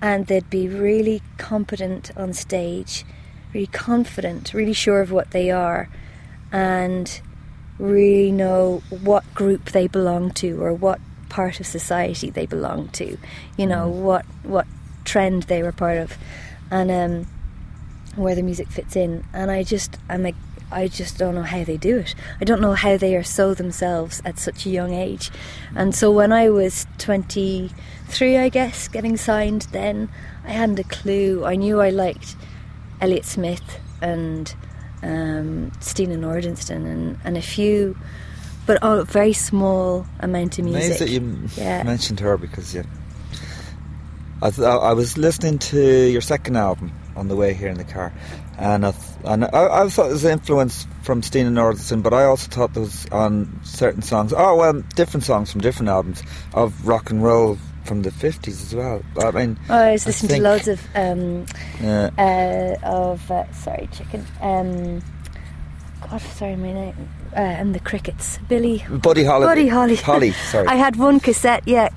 [0.00, 3.04] and they'd be really competent on stage,
[3.52, 5.88] really confident, really sure of what they are,
[6.52, 7.20] and
[7.80, 13.18] really know what group they belong to or what part of society they belong to.
[13.56, 14.68] You know what what
[15.04, 16.16] trend they were part of,
[16.70, 17.26] and um,
[18.14, 19.24] where the music fits in.
[19.32, 20.36] And I just I'm like
[20.70, 22.14] I just don't know how they do it.
[22.40, 25.30] I don't know how they are so themselves at such a young age.
[25.76, 30.08] And so when I was 23, I guess, getting signed, then
[30.44, 31.44] I hadn't a clue.
[31.44, 32.36] I knew I liked
[33.00, 34.54] Elliott Smith and
[35.02, 37.96] um, Stina Nordenstam and, and a few,
[38.66, 41.00] but a very small amount of music.
[41.00, 41.82] Amazed that you Yeah.
[41.84, 42.82] mentioned her because yeah,
[44.42, 48.12] I, I was listening to your second album on the way here in the car,
[48.58, 52.24] and I, th- and I, I thought there was influence from Stina Nordenstam, but I
[52.24, 54.32] also thought there was on certain songs.
[54.36, 56.22] Oh well, different songs from different albums
[56.54, 59.02] of rock and roll from the fifties as well.
[59.22, 61.46] I mean, Oh, I was listening think- to loads of um,
[61.80, 64.24] yeah, uh, of uh, sorry chicken.
[64.40, 65.02] Um,
[66.08, 67.08] God, sorry, my name.
[67.32, 68.82] Uh, and the crickets, Billy.
[68.88, 69.44] Buddy Holly.
[69.46, 69.96] Buddy Holly.
[69.96, 70.32] Holly.
[70.32, 70.66] Sorry.
[70.68, 71.88] I had one cassette, yeah,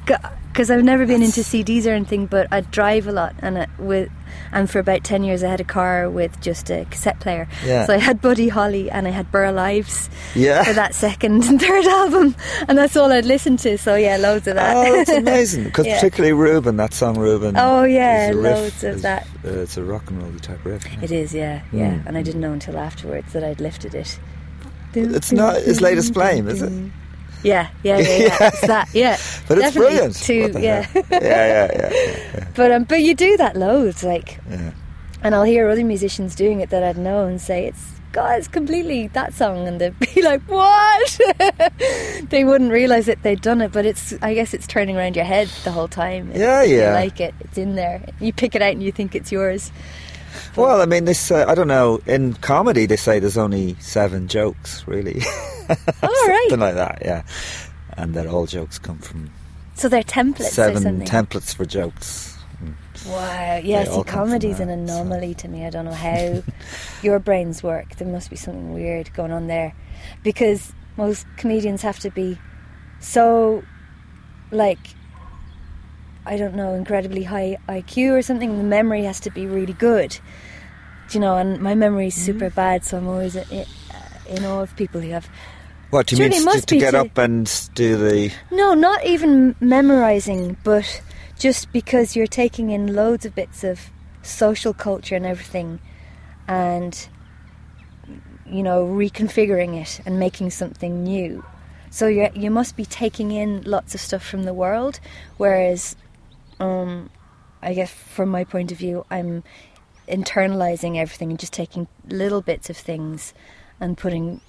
[0.52, 3.70] because I've never been into CDs or anything, but I drive a lot, and it,
[3.78, 4.10] with
[4.52, 7.48] and for about ten years I had a car with just a cassette player.
[7.66, 7.86] Yeah.
[7.86, 10.64] So I had Buddy Holly and I had Burl Ives Yeah.
[10.64, 12.36] for that second and third album,
[12.68, 13.78] and that's all I'd listen to.
[13.78, 14.76] So yeah, loads of that.
[14.76, 15.64] Oh, that's amazing!
[15.66, 15.96] Because Yeah.
[16.00, 17.56] particularly Reuben, that song Reuben.
[17.58, 19.28] Oh, yeah, riff, loads of is- that.
[19.46, 20.86] Uh, it's a rock and roll type riff.
[20.86, 21.92] isn't It is, yeah, yeah.
[21.94, 22.06] Mm.
[22.08, 24.20] And I didn't know until afterwards that I'd lifted it.
[24.94, 26.72] It's not his latest flame, is it?
[27.44, 28.38] Yeah, yeah, yeah, yeah.
[28.42, 29.18] it's that, yeah.
[29.48, 30.16] But it's Definitely brilliant.
[30.16, 30.88] Too, yeah.
[30.94, 34.72] yeah, yeah, yeah, yeah, but um, but you do that loads, like, yeah.
[35.24, 37.94] and I'll hear other musicians doing it that I'd know and say it's.
[38.12, 41.20] God, it's completely that song, and they'd be like, "What?"
[42.30, 44.14] they wouldn't realize that they'd done it, but it's.
[44.24, 46.32] I guess it's turning around your head the whole time.
[46.34, 46.88] Yeah, yeah.
[46.88, 48.02] you like it, it's in there.
[48.20, 49.72] You pick it out and you think it's yours.
[50.56, 51.32] Well, I mean, this.
[51.32, 52.02] Uh, I don't know.
[52.06, 55.22] In comedy, they say there's only seven jokes, really.
[55.70, 56.48] All right.
[56.50, 57.24] Something like that, yeah.
[57.98, 59.30] And that all jokes come from
[59.76, 62.38] So they're templates seven templates for jokes.
[63.08, 65.66] Wow, yeah, see, comedy's an that, so- anomaly to me.
[65.66, 66.44] I don't know how
[67.02, 67.96] your brains work.
[67.96, 69.74] There must be something weird going on there.
[70.24, 72.38] Because most comedians have to be
[73.00, 73.64] so,
[74.52, 74.80] like,
[76.30, 78.58] I don't know, incredibly high IQ or something.
[78.58, 80.12] The memory has to be really good.
[81.10, 82.26] Do you know, and my memory's Mm-hmm.
[82.40, 83.66] super bad, so I'm always in,
[84.28, 85.28] in awe of people who have.
[85.90, 88.32] What do you Surely mean it to, must to get to- up and do the?
[88.52, 91.02] No, not even memorizing, but
[91.40, 93.90] just because you're taking in loads of bits of
[94.22, 95.80] social culture and everything,
[96.48, 97.08] and
[98.46, 101.44] you know, reconfiguring it and making something new.
[101.92, 105.00] So you you must be taking in lots of stuff from the world,
[105.38, 105.96] whereas,
[106.60, 107.10] um,
[107.62, 109.44] I guess from my point of view, I'm
[110.08, 113.34] internalizing everything and just taking little bits of things
[113.80, 114.42] and putting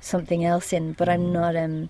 [0.00, 0.92] something else in.
[0.94, 1.88] But I'm not um,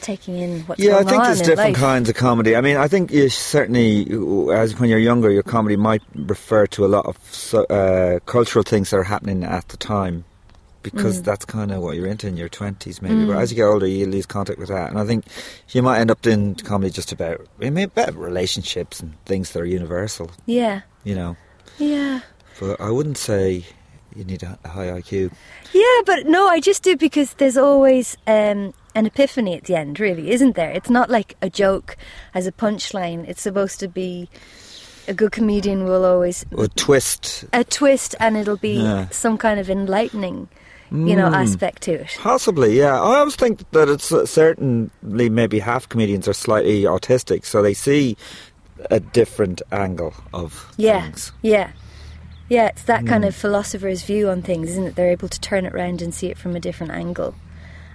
[0.00, 1.06] taking in what's Yeah, going on.
[1.06, 1.80] Yeah, I think there's different life.
[1.80, 2.56] kinds of comedy.
[2.56, 4.06] I mean, I think you certainly,
[4.52, 8.90] as when you're younger, your comedy might refer to a lot of uh, cultural things
[8.90, 10.24] that are happening at the time,
[10.82, 11.24] because Mm.
[11.24, 13.26] that's kind of what you're into in your twenties, maybe.
[13.26, 15.24] But as you get older, you lose contact with that, and I think
[15.70, 19.60] you might end up doing comedy just about, I mean, about relationships and things that
[19.60, 20.30] are universal.
[20.46, 21.36] Yeah, You know,
[21.78, 22.20] yeah.
[22.58, 23.64] but I wouldn't say
[24.16, 25.30] you need a, a high IQ.
[25.72, 30.00] Yeah, but no, I just do because there's always um, an epiphany at the end,
[30.00, 30.70] really, isn't there?
[30.70, 31.96] It's not like a joke
[32.34, 33.28] as a punchline.
[33.28, 34.28] It's supposed to be
[35.08, 39.08] a good comedian will always A twist, a twist, and it'll be Yeah.
[39.10, 40.48] some kind of enlightening,
[40.92, 41.34] you know, hmm.
[41.34, 42.16] aspect to it.
[42.18, 42.94] Possibly, yeah.
[42.94, 44.90] I always think that it's uh, certainly
[45.28, 48.16] maybe half comedians are slightly autistic, so they see
[48.90, 51.32] a different angle of Yeah, things.
[51.42, 51.70] yeah,
[52.48, 52.66] yeah.
[52.68, 53.40] It's that kind of hmm.
[53.40, 54.94] philosopher's view on things, isn't it?
[54.96, 57.34] They're able to turn it around and see it from a different angle,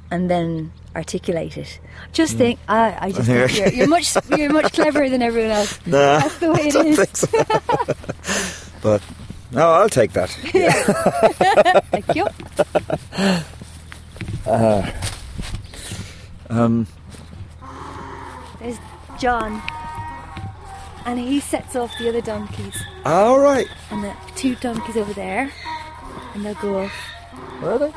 [0.09, 1.79] and then articulate it.
[2.13, 2.37] Just hmm.
[2.37, 5.79] think, I, I just think you're, you're much you're much cleverer than everyone else.
[5.85, 7.09] Nah, That's the way it is.
[7.13, 8.71] so.
[8.81, 9.01] but
[9.51, 10.29] no, I'll take that.
[11.91, 12.27] Thank you.
[16.49, 16.87] Um,
[18.59, 18.77] There's
[19.19, 19.61] John,
[21.05, 23.67] and he sets off the other donkeys, all right.
[23.91, 25.51] and the two donkeys over there,
[26.33, 26.91] and they'll go off.
[27.61, 27.91] Where are they?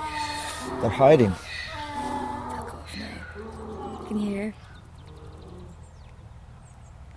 [0.81, 1.31] They're hiding.
[1.31, 4.05] They'll go off now.
[4.09, 4.55] Can you hear?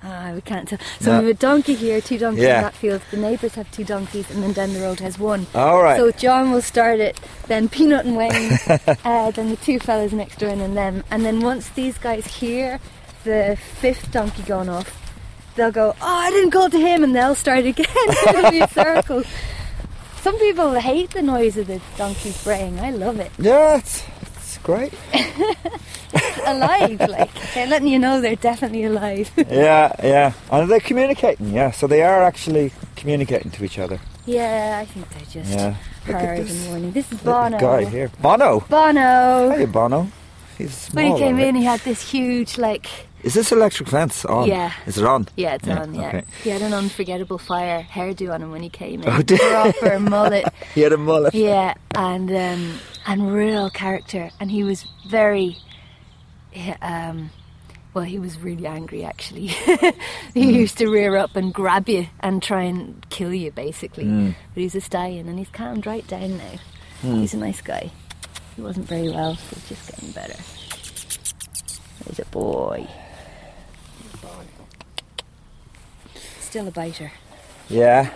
[0.04, 0.80] Ah, we can't tell.
[1.00, 1.20] So No.
[1.20, 2.58] we have a donkey here, two donkeys Yeah.
[2.58, 3.02] in that field.
[3.12, 5.46] The neighbours have two donkeys, and then down the road has one.
[5.54, 5.96] All right.
[5.98, 8.58] So John will start it, then Peanut and Wayne,
[9.06, 11.04] uh, then the two fellas next door, and then them.
[11.12, 12.80] And then once these guys hear
[13.26, 14.90] the fifth donkey gone off,
[15.56, 17.86] they'll go, "Oh, I didn't call to him," and they'll start again.
[18.30, 19.24] It'll be a circle.
[20.22, 22.80] Some people hate the noise of the donkeys braying.
[22.80, 23.32] I love it.
[23.38, 24.04] yeah, it's
[24.64, 24.94] great.
[26.46, 29.32] Alive, like they're letting you know they're definitely alive.
[29.38, 30.34] yeah, yeah.
[30.52, 31.72] And they're communicating, yeah.
[31.72, 34.00] So they are actually communicating to each other.
[34.26, 35.74] yeah, I think they're just Yeah.
[36.06, 36.92] Heard the morning.
[36.92, 37.60] This is Bono.
[37.60, 38.10] guy here.
[38.22, 38.60] Bono.
[38.68, 39.52] Bono.
[39.56, 40.08] Hey, Bono.
[40.58, 41.04] He's small.
[41.04, 42.88] When he came in, he had this huge, like,
[43.24, 44.48] Is this electric fence on?
[44.48, 44.74] Yeah.
[44.88, 45.28] Is it on?
[45.38, 46.08] yeah, it's on, yeah.
[46.08, 46.24] Okay.
[46.44, 49.10] He had an unforgettable fire hairdo on him when he came in.
[49.10, 50.46] Oh, did- Proper mullet.
[50.76, 51.34] He had a mullet.
[51.36, 55.58] Yeah, and um, and real character, and he was very,
[56.82, 57.32] um,
[57.94, 59.48] well, he was really angry actually.
[60.34, 60.50] he hmm.
[60.50, 64.06] used to rear up and grab you and try and kill you, basically.
[64.06, 64.32] Hmm.
[64.54, 66.60] But he's a stallion, and he's calmed right down now.
[67.02, 67.16] Hmm.
[67.16, 67.92] He's a nice guy.
[68.56, 70.38] He wasn't very well, so he's just getting better.
[72.08, 72.88] He's a boy.
[76.40, 77.12] Still a biter.
[77.70, 78.12] Yeah.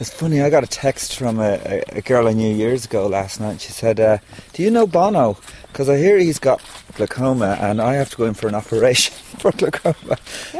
[0.00, 3.40] It's funny, I got a text from a, a, girl I knew years ago last
[3.40, 3.60] night.
[3.60, 4.18] She said, uh,
[4.52, 5.38] Do you know Bono?
[5.68, 6.60] Because I hear he's got
[6.96, 10.18] glaucoma and I have to go in for an operation for glaucoma.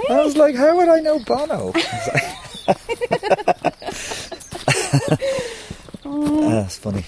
[0.09, 1.73] I was like, How would I know Bono?
[6.05, 7.05] That's funny.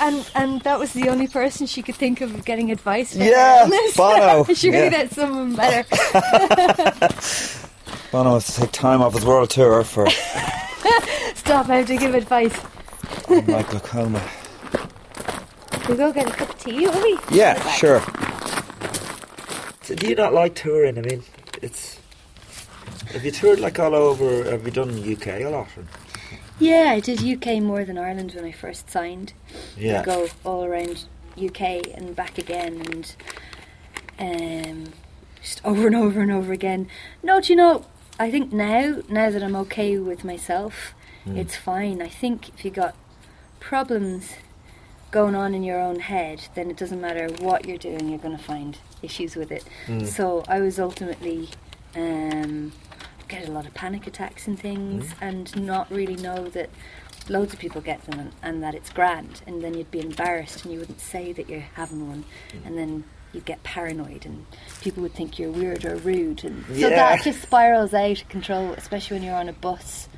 [0.00, 3.22] And and that was the only person she could think of getting advice from.
[3.22, 3.68] Yeah.
[3.96, 4.88] Bono, Surely yeah.
[4.90, 5.86] that's someone better.
[8.12, 10.06] Bono has to take time off his world tour for
[11.34, 12.54] Stop, I have to give advice.
[13.28, 14.22] my glaucoma.
[15.88, 17.18] We'll go get a cup of tea, will we?
[17.30, 18.00] Yeah, sure.
[19.82, 20.98] So do you not like touring?
[20.98, 21.22] I mean,
[21.60, 21.98] it's.
[23.12, 24.44] Have you toured like all over?
[24.50, 25.68] Have you done the UK a lot?
[26.60, 29.32] Yeah, I did UK more than Ireland when I first signed.
[29.76, 30.00] Yeah.
[30.00, 31.06] I go all around
[31.42, 31.60] UK
[31.96, 33.16] and back again and
[34.18, 34.92] um,
[35.42, 36.88] just over and over and over again.
[37.22, 37.84] No, do you know,
[38.22, 40.94] I think now, now that I'm okay with myself,
[41.24, 41.36] hmm.
[41.36, 42.00] it's fine.
[42.00, 42.94] I think if you got
[43.58, 44.34] problems
[45.10, 48.36] going on in your own head, then it doesn't matter what you're doing, you're going
[48.36, 49.64] to find issues with it.
[49.86, 50.04] Hmm.
[50.04, 51.48] So I was ultimately
[51.96, 52.70] um,
[53.26, 55.24] get a lot of panic attacks and things, hmm.
[55.24, 56.70] and not really know that
[57.28, 60.64] loads of people get them and, and that it's grand, and then you'd be embarrassed
[60.64, 62.24] and you wouldn't say that you're having one,
[62.64, 63.02] and then
[63.32, 64.46] you'd get paranoid and
[64.82, 66.90] people would think you're weird or rude, and so Yeah.
[66.90, 70.08] that just spirals out of control, especially when you're on a bus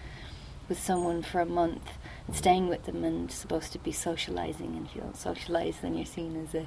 [0.69, 1.91] with someone for a month
[2.27, 5.95] and staying with them and supposed to be socializing and if you don't socialize then
[5.95, 6.67] you're seen as a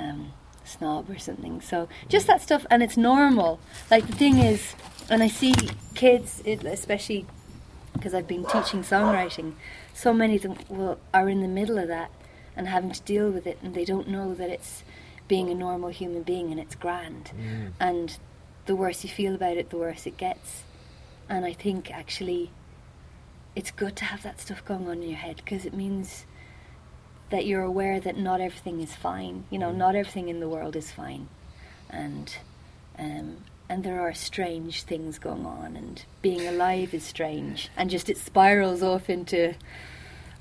[0.00, 0.32] um,
[0.64, 3.58] snob or something so just that stuff and it's normal
[3.90, 4.74] like the thing is
[5.10, 5.52] and I see
[5.96, 7.26] kids it, especially
[7.92, 9.54] because I've been teaching songwriting,
[9.94, 12.10] so many of them will, are in the middle of that
[12.56, 14.82] and having to deal with it, and they don't know that it's
[15.28, 17.30] being a normal human being and it's grand.
[17.78, 18.18] And
[18.66, 20.62] the worse you feel about it, the worse it gets.
[21.28, 22.50] And I think actually
[23.54, 26.24] it's good to have that stuff going on in your head because it means
[27.30, 29.44] that you're aware that not everything is fine.
[29.50, 31.28] You know, not everything in the world is fine,
[31.90, 32.36] and
[32.98, 38.08] um, and there are strange things going on, and being alive is strange, and just
[38.08, 39.54] it spirals off into.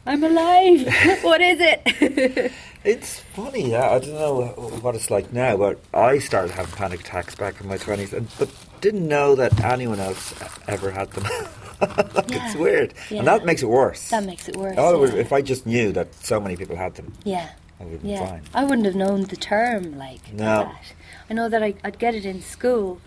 [0.07, 0.87] I'm alive.
[1.23, 2.51] what is it?
[2.83, 3.71] It's funny.
[3.71, 4.43] Yeah, I don't know
[4.81, 8.27] what it's like now, but I started having panic attacks back in my twenties, and
[8.39, 8.49] but
[8.79, 10.33] didn't know that anyone else
[10.69, 11.25] ever had them.
[11.81, 13.19] Like, It's weird, Yeah.
[13.19, 14.09] and that makes it worse.
[14.09, 14.75] that makes it worse.
[14.79, 15.15] Oh, yeah.
[15.15, 17.49] if I just knew that so many people had them, yeah.
[17.79, 18.41] I would been Yeah, fine.
[18.53, 20.45] I wouldn't have known the term like No.
[20.45, 20.81] that.
[21.29, 23.01] I know that I, I'd get it in school,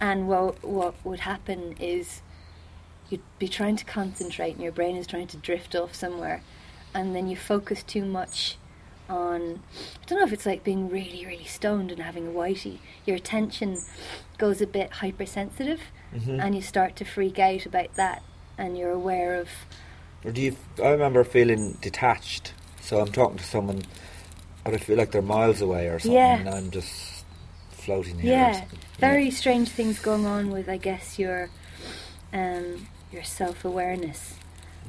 [0.00, 2.20] and what what would happen is
[3.14, 6.42] you'd be trying to concentrate, and your brain is trying to drift off somewhere,
[6.92, 8.56] and then you focus too much
[9.08, 9.62] on.
[10.02, 12.78] I don't know if it's like being really really stoned and having a whitey.
[13.06, 13.78] Your attention
[14.38, 15.80] goes a bit hypersensitive,
[16.14, 16.38] Mm-hmm.
[16.40, 18.22] and you start to freak out about that,
[18.56, 19.48] and you're aware of.
[20.24, 20.56] Or do you?
[20.82, 22.52] I remember feeling detached.
[22.80, 23.82] So I'm talking to someone,
[24.64, 26.38] but I feel like they're miles away or something, Yeah.
[26.38, 27.24] and I'm just
[27.70, 28.32] floating here.
[28.32, 28.64] Yeah,
[28.98, 31.50] very strange things going on with, I guess, your
[32.32, 34.34] um, your self awareness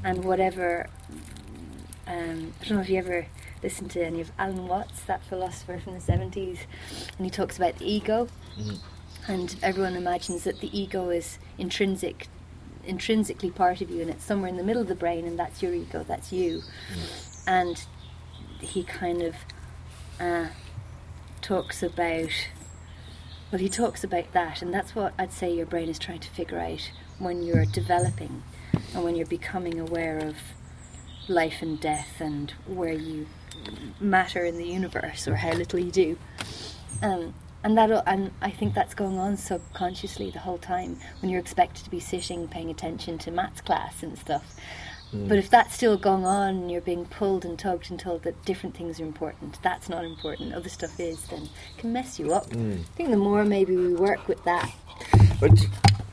[0.03, 0.87] and whatever.
[2.07, 3.27] Um, I don't know if you ever
[3.63, 6.59] listened to any of Alan Watts, that philosopher from the seventies,
[7.17, 8.27] and he talks about the ego,
[9.27, 12.27] and everyone imagines that the ego is intrinsic,
[12.85, 15.63] intrinsically part of you, and it's somewhere in the middle of the brain, and that's
[15.63, 16.61] your ego, that's you,
[17.47, 17.85] and
[18.59, 19.35] he kind of
[20.19, 20.47] uh,
[21.41, 22.29] talks about
[23.51, 26.29] well, he talks about that, and that's what I'd say your brain is trying to
[26.29, 28.43] figure out when you're developing
[28.93, 30.35] and when you're becoming aware of
[31.27, 33.27] life and death and where you
[33.99, 36.17] matter in the universe or how little you do.
[37.01, 41.39] Um, and that, and I think that's going on subconsciously the whole time when you're
[41.39, 44.55] expected to be sitting paying attention to maths class and stuff.
[45.13, 48.43] But if that's still going on and you're being pulled and tugged and told that
[48.43, 52.33] different things are important, that's not important, other stuff is, then it can mess you
[52.33, 52.47] up.
[52.51, 54.73] I think the more maybe we work with that,
[55.39, 55.57] But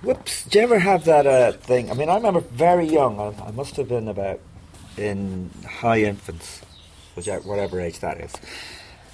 [0.03, 1.90] whoops, do you ever have that uh, thing?
[1.90, 3.18] I mean, I remember very young.
[3.20, 4.40] I, I must have been about
[4.96, 6.62] in high infants,
[7.14, 8.32] whichever, whatever age that is.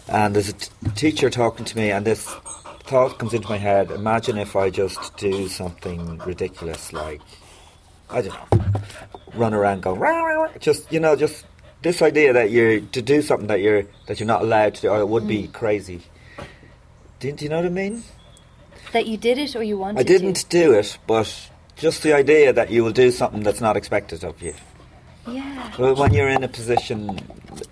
[0.09, 2.25] And there's a t- teacher talking to me, and this
[2.85, 3.91] thought comes into my head.
[3.91, 7.21] Imagine if I just do something ridiculous, like
[8.09, 8.81] I don't know,
[9.35, 10.53] run around going rah, rah, rah.
[10.59, 11.45] just you know, just
[11.83, 14.89] this idea that you're to do something that you're that you're not allowed to do,
[14.89, 16.01] or it would be crazy.
[17.21, 18.03] Do, do you know what I mean?
[18.93, 20.49] That you did it or you wanted to I didn't to.
[20.49, 24.41] do it, but just the idea that you will do something that's not expected of
[24.43, 24.55] you.
[25.27, 25.73] Yeah.
[25.79, 27.21] Well, when you're in a position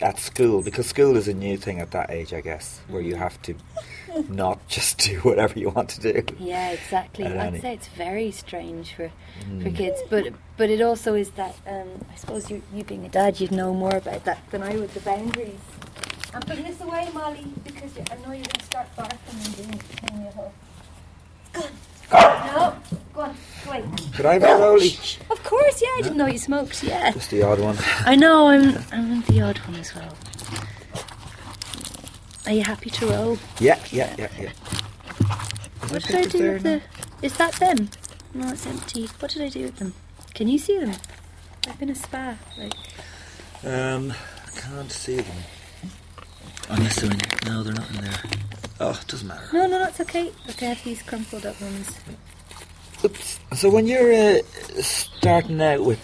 [0.00, 3.14] at school, because school is a new thing at that age, I guess, where you
[3.16, 3.54] have to
[4.28, 6.22] not just do whatever you want to do.
[6.38, 7.24] Yeah, exactly.
[7.26, 9.10] I'd say it's very strange for
[9.62, 13.08] for kids, but but it also is that um, I suppose you you being a
[13.08, 14.90] dad, you'd know more about that than I would.
[14.92, 15.58] The boundaries.
[16.34, 19.56] I'm putting this away, Molly, because you, I know you're going to start barking and
[19.56, 20.52] doing doing your whole.
[22.12, 22.76] No,
[23.14, 23.84] go on, go away.
[24.14, 24.96] Could I have a rolly?
[25.30, 25.88] Of course, yeah.
[25.98, 26.82] I didn't know you smoked.
[26.82, 27.10] Yeah.
[27.12, 27.76] Just the odd one.
[28.04, 28.48] I know.
[28.48, 30.16] I'm I'm the odd one as well.
[32.46, 33.38] Are you happy to roll?
[33.58, 34.52] Yeah, yeah, yeah, yeah.
[35.88, 36.80] What did I do with the?
[37.22, 37.88] Is that them?
[38.34, 39.06] No, it's empty.
[39.18, 39.94] What did I do with them?
[40.34, 40.92] Can you see them?
[41.66, 42.36] I've been a spa.
[42.56, 42.74] Like,
[43.64, 45.36] Um, I can't see them.
[46.68, 47.18] Unless they're in.
[47.46, 48.20] No, they're not in there.
[48.78, 49.48] Oh, it doesn't matter.
[49.52, 50.32] no, no, no, it's okay.
[50.46, 51.98] Look, I have these crumpled up ones.
[53.04, 53.40] Oops.
[53.54, 54.42] So when you're uh,
[54.80, 56.00] starting out with,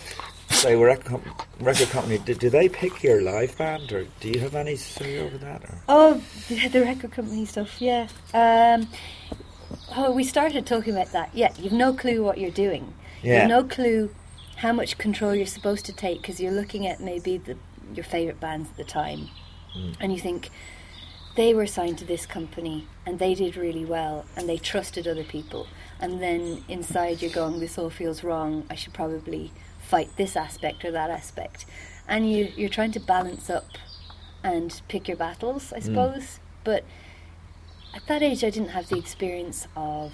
[0.50, 4.28] say, a record, com- record company, do, do they pick your live band, or do
[4.28, 5.64] you have any say over that?
[5.64, 5.78] Or?
[5.88, 7.80] Oh, the, the record company stuff.
[7.80, 8.08] Yeah.
[8.32, 8.88] Um,
[9.96, 11.30] oh, we started talking about that.
[11.34, 12.94] Yeah, you've no clue what you're doing.
[13.22, 13.40] Yeah.
[13.40, 14.14] You've no clue
[14.56, 17.56] how much control you're supposed to take because you're looking at maybe the
[17.94, 19.28] your favorite bands at the time,
[20.00, 20.48] and you think
[21.34, 25.24] they were signed to this company and they did really well and they trusted other
[25.24, 25.66] people
[26.00, 30.84] and then inside you're going this all feels wrong i should probably fight this aspect
[30.84, 31.64] or that aspect
[32.08, 33.66] and you, you're trying to balance up
[34.44, 36.84] and pick your battles i suppose but
[37.94, 40.12] at that age i didn't have the experience of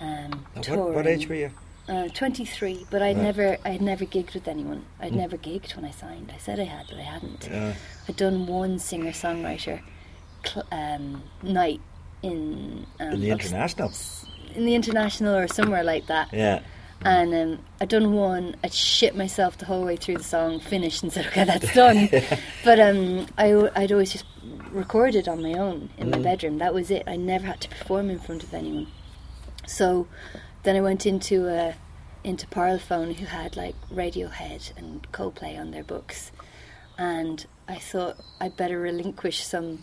[0.00, 0.94] um, What, touring.
[0.94, 1.50] what age were you?
[1.86, 3.22] Uh, 23, but I'd Right.
[3.24, 4.84] never, I had never gigged with anyone.
[5.00, 6.32] I'd never gigged when I signed.
[6.34, 7.48] I said I had, but I hadn't.
[7.50, 7.74] Yeah.
[8.08, 9.80] I'd done one singer-songwriter
[10.70, 11.80] um, night
[12.22, 13.92] in um, In the international.
[14.54, 16.60] in the international or somewhere like that, Yeah.
[17.02, 21.02] And um, I'd done one, I'd shit myself the whole way through the song, finished,
[21.02, 22.10] and said, okay, that's done.
[22.64, 24.26] but um, I, would always just
[24.70, 26.10] record it on my own in mm.
[26.10, 26.58] my bedroom.
[26.58, 27.04] That was it.
[27.06, 28.88] I never had to perform in front of anyone.
[29.66, 30.08] So
[30.62, 31.74] then I went into a,
[32.22, 36.32] into Parlophone, who had like Radiohead and Coldplay on their books.
[36.98, 39.82] And I thought I'd better relinquish some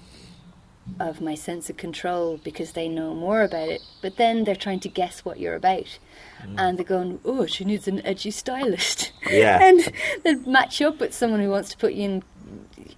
[0.99, 3.81] of my sense of control because they know more about it.
[4.01, 5.99] But then they're trying to guess what you're about.
[6.41, 6.55] Mm.
[6.57, 9.11] And they're going, oh, she needs an edgy stylist.
[9.29, 9.59] Yeah.
[9.63, 9.91] and
[10.23, 12.23] they match up with someone who wants to put you in,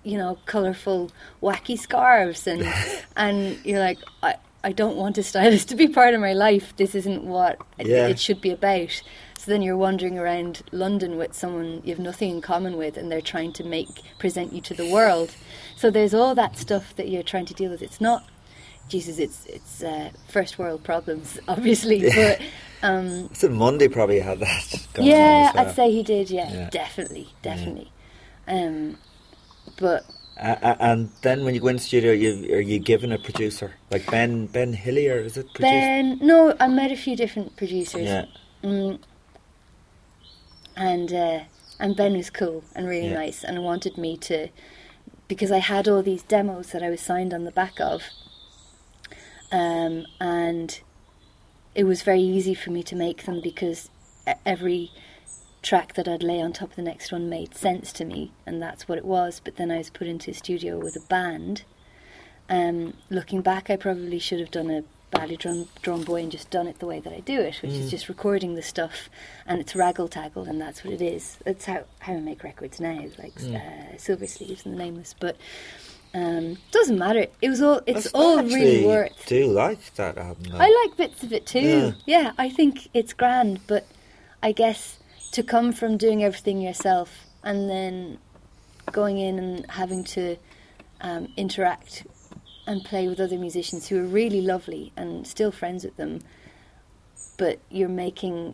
[0.04, 1.12] you know, colourful,
[1.42, 2.48] wacky scarves.
[2.48, 2.68] And,
[3.16, 6.76] and you're like, I, I don't want a stylist to be part of my life.
[6.78, 8.08] This isn't what yeah.
[8.08, 9.02] it, it should be about.
[9.38, 13.10] So then you're wandering around London with someone you have nothing in common with, and
[13.10, 13.88] they're trying to make
[14.18, 15.34] present you to the world.
[15.80, 17.82] So there's all that stuff that you're trying to deal with.
[17.82, 18.28] It's not,
[18.90, 22.42] Jesus, it's it's uh, first world problems, obviously, but.
[22.84, 24.88] Um, so Mundy probably had that.
[25.00, 25.68] yeah, well.
[25.68, 26.30] I'd say he did.
[26.30, 26.70] Yeah, yeah.
[26.70, 27.90] definitely, definitely.
[28.46, 28.56] Yeah.
[28.56, 28.98] Um,
[29.78, 30.06] but
[30.38, 33.76] uh, and then when you go in the studio, you, are you given a producer
[33.90, 35.20] like Ben Ben Hillier?
[35.20, 35.62] Is it produced?
[35.62, 36.20] Ben?
[36.22, 38.02] No, I met a few different producers.
[38.02, 38.26] Yeah.
[38.64, 39.00] Mm,
[40.76, 41.40] and uh,
[41.80, 43.24] and Ben was cool and really yeah.
[43.24, 44.50] nice and wanted me to
[45.30, 48.04] because I had all these demos that I was signed on the back of,
[49.52, 50.82] um, and
[51.74, 53.90] it was very easy for me to make them because
[54.46, 54.92] every
[55.62, 58.62] track that I'd lay on top of the next one made sense to me, and
[58.62, 59.40] that's what it was.
[59.44, 61.64] But then I was put into a studio with a band.
[62.50, 66.50] Um, looking back, I probably should have done a badly drawn, drawn boy and just
[66.50, 67.80] done it the way that I do it, which mm.
[67.80, 69.10] is just recording the stuff
[69.46, 71.38] and it's raggle taggle, and that's what it is.
[71.46, 73.56] That's how, how I make records now, like mm.
[73.56, 75.16] uh, Silversleeves and The Nameless.
[75.20, 75.38] But
[76.14, 77.28] um, doesn't matter.
[77.42, 77.82] It was all.
[77.86, 79.26] It's all really worth.
[79.28, 80.44] Do like that album?
[80.52, 80.58] Though.
[80.58, 81.60] I like bits of it too.
[81.60, 81.92] Yeah.
[82.06, 83.86] yeah, I think it's grand, but
[84.42, 85.00] I guess
[85.32, 88.18] to come from doing everything yourself and then
[88.92, 90.38] going in and having to
[91.02, 92.06] um, interact
[92.70, 96.20] and play with other musicians who are really lovely and still friends with them,
[97.36, 98.54] but you're making,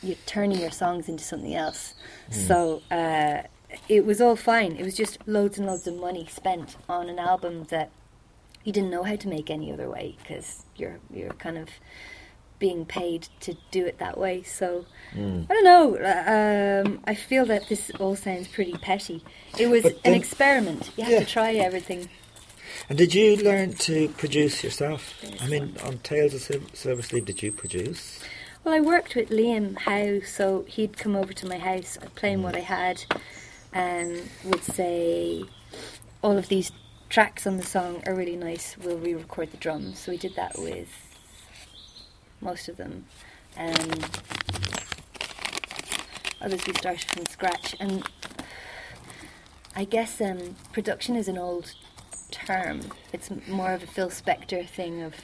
[0.00, 1.94] you're turning your songs into something else.
[2.30, 2.46] Mm.
[2.46, 3.42] So uh,
[3.88, 4.76] it was all fine.
[4.76, 7.90] It was just loads and loads of money spent on an album that
[8.62, 11.68] you didn't know how to make any other way because you're you're kind of
[12.60, 14.42] being paid to do it that way.
[14.42, 14.84] So
[15.14, 15.46] mm.
[15.50, 16.84] I don't know.
[16.84, 19.24] Um, I feel that this all sounds pretty petty.
[19.58, 20.92] It was an experiment.
[20.96, 21.20] You have yeah.
[21.20, 22.08] to try everything.
[22.88, 25.22] And did you learn to produce yourself?
[25.40, 26.42] I mean, on Tales of
[26.74, 28.20] Silversleeve, did you produce?
[28.64, 32.32] Well, I worked with Liam Howe, so he'd come over to my house, I'd play
[32.32, 33.04] him what I had,
[33.72, 35.44] and would say,
[36.22, 36.72] all of these
[37.08, 40.00] tracks on the song are really nice, we'll re record the drums.
[40.00, 40.88] So we did that with
[42.40, 43.06] most of them.
[43.56, 43.90] Um,
[46.40, 48.02] others we started from scratch, and
[49.74, 51.72] I guess um, production is an old
[52.30, 52.80] term.
[53.12, 55.14] It's more of a Phil Spector thing of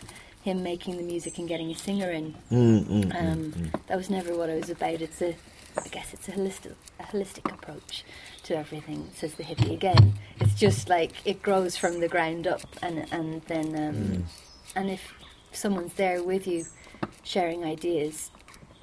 [0.43, 2.35] him making the music and getting a singer in.
[2.51, 5.01] Mm, mm, mm um, mm, that was never what I was about.
[5.01, 5.35] It's a,
[5.77, 8.05] I guess it's a holistic, a holistic approach
[8.45, 9.09] to everything.
[9.15, 10.15] Says the hippie again.
[10.41, 14.23] It's just like it grows from the ground up, and and then um, mm.
[14.77, 15.15] and if
[15.51, 16.65] someone's there with you,
[17.25, 18.31] sharing ideas,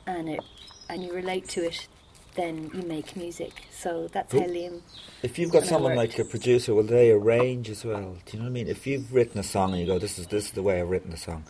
[0.06, 0.42] and it
[0.90, 1.88] and you relate to it,
[2.36, 3.52] then you make music.
[3.72, 4.82] So that's how Liam.
[5.22, 8.18] If you've got someone like a producer, will they arrange as well?
[8.26, 8.68] Do you know what I mean?
[8.68, 10.90] If you've written a song and you go, "This is this is the way I've
[10.90, 11.44] written the song,"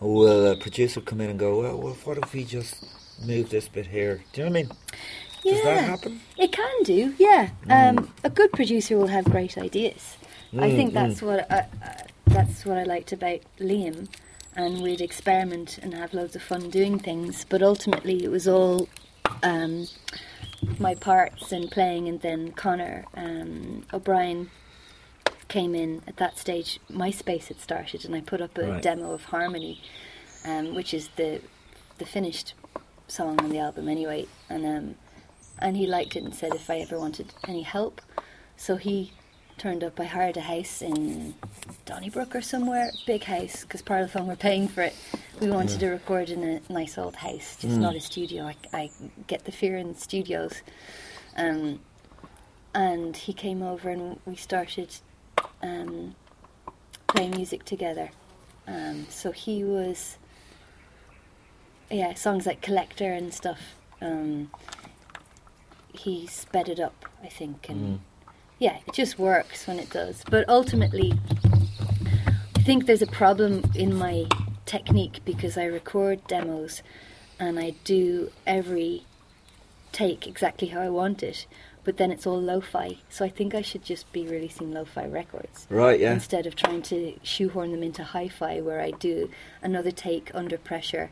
[0.00, 2.84] will a producer come in and go, "Well, well what if we just
[3.24, 4.72] move this bit here?" Do you know what I mean?
[5.44, 6.20] Yeah, Does that happen?
[6.38, 7.14] It can do.
[7.18, 7.98] Yeah, mm.
[7.98, 10.16] um, a good producer will have great ideas.
[10.52, 10.94] Mm, I think mm.
[10.94, 11.26] that's mm.
[11.26, 11.92] what I, uh,
[12.26, 14.08] that's what I liked about Liam
[14.54, 17.46] and we'd experiment and have loads of fun doing things.
[17.48, 18.88] But ultimately, it was all
[19.42, 19.86] um,
[20.78, 24.50] my parts and playing, and then Conor um, O'Brien
[25.48, 26.80] came in at that stage.
[26.90, 28.82] MySpace had started, and I put up a right.
[28.82, 29.80] demo of Harmony,
[30.46, 31.40] um, which is the
[31.98, 32.54] the finished
[33.06, 34.26] song on the album anyway.
[34.48, 34.94] And um,
[35.58, 38.00] and he liked it and said if I ever wanted any help,
[38.56, 39.12] so he
[39.62, 40.00] turned up.
[40.00, 41.34] I hired a house in
[41.84, 44.96] Donnybrook or somewhere, big house, because Parlophone were paying for it.
[45.40, 45.86] We wanted yeah.
[45.86, 47.78] to record in a nice old house, just mm.
[47.78, 48.46] not a studio.
[48.46, 48.90] I, I,
[49.28, 50.62] get the fear in studios.
[51.36, 51.78] Um,
[52.74, 54.96] and he came over and we started
[55.62, 56.16] um,
[57.06, 58.10] playing music together.
[58.66, 60.18] Um, so he was,
[61.88, 63.60] yeah, songs like Collector and stuff.
[64.00, 64.50] Um,
[65.92, 68.00] he sped it up, I think, and.
[68.00, 68.00] Mm
[68.62, 70.22] yeah, it just works when it does.
[70.30, 71.12] But ultimately,
[72.56, 74.26] I think there's a problem in my
[74.66, 76.84] technique because I record demos
[77.40, 79.04] and I do every
[79.90, 81.48] take exactly how I want it.
[81.82, 85.66] But then it's all lo-fi, so I think I should just be releasing lo-fi records
[85.68, 86.12] Right, yeah.
[86.12, 89.28] instead of trying to shoehorn them into hi-fi, where I do
[89.60, 91.10] another take under pressure,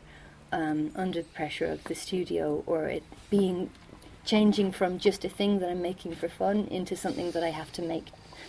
[0.53, 3.69] um, under the pressure of the studio, or it being
[4.25, 7.71] changing from just a thing that I'm making for fun into something that I have
[7.73, 8.05] to make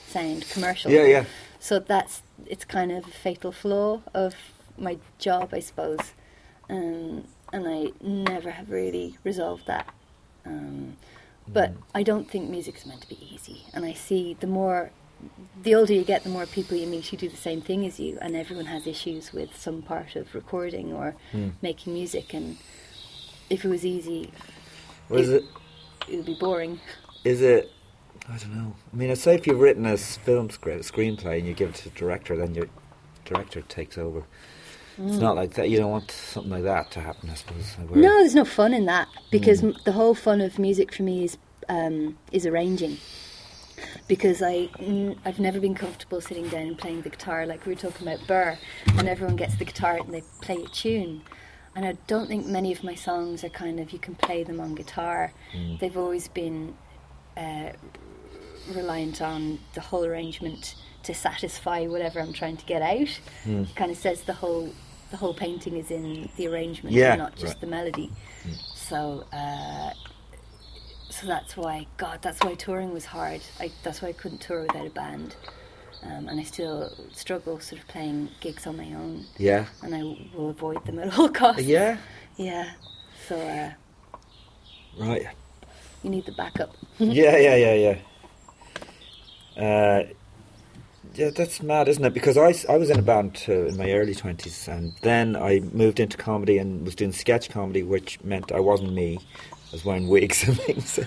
[0.08, 0.90] sound commercial.
[0.90, 1.24] Yeah, yeah.
[1.60, 4.34] So that's it's kind of a fatal flaw of
[4.76, 6.12] my job, I suppose,
[6.68, 9.86] um, and I never have really resolved that.
[10.44, 10.96] Um,
[11.46, 14.90] but I don't think music's meant to be easy, and I see the more,
[15.62, 17.98] the older you get, the more people you meet who do the same thing as
[17.98, 21.14] you, and everyone has issues with some part of recording or
[21.60, 22.56] making music, and
[23.50, 24.30] if it was easy,
[25.08, 25.42] Was it?
[25.42, 25.44] it
[26.08, 26.80] would be boring.
[27.24, 27.70] Is it?
[28.28, 28.74] I don't know.
[28.92, 31.70] I mean, I'd say if you've written a film script, a screenplay, and you give
[31.70, 32.68] it to the director, then your
[33.24, 34.24] director takes over.
[34.98, 35.70] It's not like that.
[35.70, 37.76] You don't want something like that to happen, I suppose.
[37.78, 41.24] No, there's no fun in that because m the whole fun of music for me
[41.24, 41.38] is
[41.68, 42.98] um, is arranging.
[44.06, 44.68] Because I,
[45.24, 48.24] I've never been comfortable sitting down and playing the guitar like we were talking about
[48.28, 48.56] Burr,
[48.98, 51.22] and everyone gets the guitar and they play a tune.
[51.74, 54.60] And I don't think many of my songs are kind of you can play them
[54.60, 55.32] on guitar.
[55.80, 56.74] They've always been
[57.36, 57.70] uh,
[58.74, 63.20] reliant on the whole arrangement to satisfy whatever I'm trying to get out.
[63.74, 64.72] Kind of says the whole
[65.10, 67.60] the whole painting is in the arrangement, Yeah, not just right.
[67.60, 68.10] the melody.
[68.74, 69.92] So uh,
[71.10, 73.40] so that's why God, that's why touring was hard.
[73.60, 75.36] I, that's why I couldn't tour without a band.
[76.04, 79.66] Um, and I still struggle sort of playing gigs on my own, Yeah.
[79.82, 80.02] and I
[80.36, 81.62] will avoid them at all costs.
[81.62, 81.96] Yeah.
[82.36, 82.72] yeah.
[83.28, 83.70] So uh,
[84.98, 85.26] Right.
[86.02, 86.74] you need the backup.
[86.98, 87.74] yeah, yeah, yeah,
[89.56, 89.62] yeah.
[89.62, 90.06] Uh,
[91.14, 92.14] yeah, that's mad, isn't it?
[92.14, 95.60] Because I, I was in a band uh, in my early 20s and then I
[95.60, 99.18] moved into comedy and was doing sketch comedy, which meant I wasn't me.
[99.72, 101.00] I was wearing wigs and things.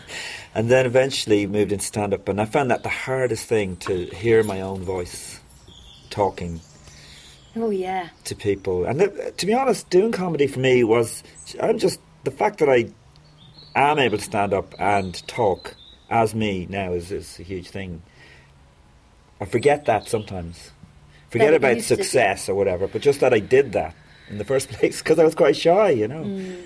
[0.55, 4.05] And then eventually moved into stand up and I found that the hardest thing to
[4.07, 5.39] hear my own voice
[6.09, 6.61] talking
[7.55, 8.09] Oh yeah.
[8.23, 8.85] to people.
[8.85, 11.23] And th- to be honest, doing comedy for me was
[11.61, 12.87] I'm just the fact that I
[13.75, 15.75] am able to stand up and talk
[16.09, 18.01] as me now is, is a huge thing.
[19.39, 20.71] I forget that sometimes.
[21.29, 23.93] Forget about success or whatever, but just that I did that
[24.29, 26.23] in the first place because I was quite shy, you know.
[26.23, 26.63] Mm.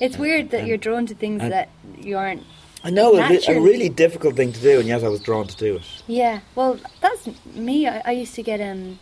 [0.00, 1.68] It's weird that you're drawn to things and- that
[1.98, 2.42] you aren't.
[2.84, 5.46] I know a, re- a really difficult thing to do, and yet I was drawn
[5.48, 5.82] to do it.
[6.06, 7.88] Yeah, well, that's me.
[7.88, 9.00] I, I used to get um.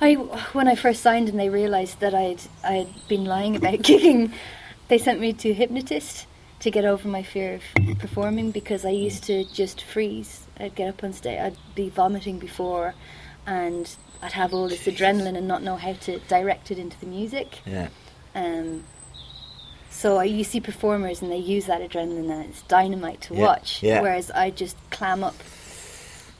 [0.00, 0.14] I
[0.52, 4.32] when I first signed and they realised that I'd I'd been lying about gigging,
[4.86, 6.26] they sent me to a hypnotist
[6.60, 10.46] to get over my fear of performing because I used to just freeze.
[10.60, 12.94] I'd get up on stage, I'd be vomiting before,
[13.46, 17.06] and I'd have all this adrenaline and not know how to direct it into the
[17.06, 17.60] music.
[17.66, 17.88] Yeah,
[18.36, 18.84] Um,
[19.98, 23.40] so I, you see performers and they use that adrenaline and it's dynamite to Yeah,
[23.46, 23.82] watch.
[23.82, 24.00] yeah.
[24.00, 25.34] Whereas I just clam up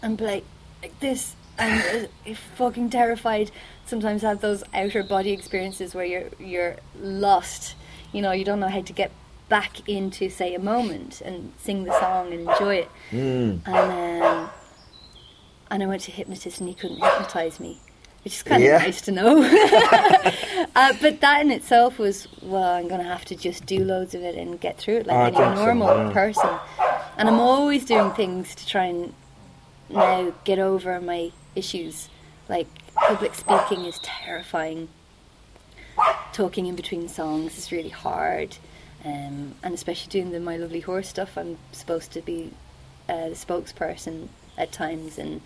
[0.00, 0.44] and be like,
[0.80, 3.50] like this and I'm fucking terrified.
[3.86, 7.74] Sometimes have those outer body experiences where you're you're lost.
[8.12, 9.10] You know, you don't know how to get
[9.48, 12.88] back into say a moment and sing the song and enjoy it.
[13.10, 13.60] mm.
[13.66, 14.50] And um,
[15.70, 17.80] and I went to a hypnotist and he couldn't hypnotize me,
[18.24, 18.76] which is kind Yeah.
[18.76, 19.42] of nice to know.
[20.76, 24.14] uh, but that in itself was well, I'm going to have to just do loads
[24.14, 26.12] of it and get through it Oh, like any think so, normal yeah.
[26.12, 26.50] person.
[27.16, 29.12] And I'm always doing things to try and
[29.88, 32.08] now get over my issues.
[32.48, 34.88] Like public speaking is terrifying.
[36.32, 38.56] Talking in between songs is really hard,
[39.04, 41.36] um, and especially doing the My Lovely Horse stuff.
[41.36, 42.52] I'm supposed to be
[43.08, 45.40] uh, the spokesperson at times, and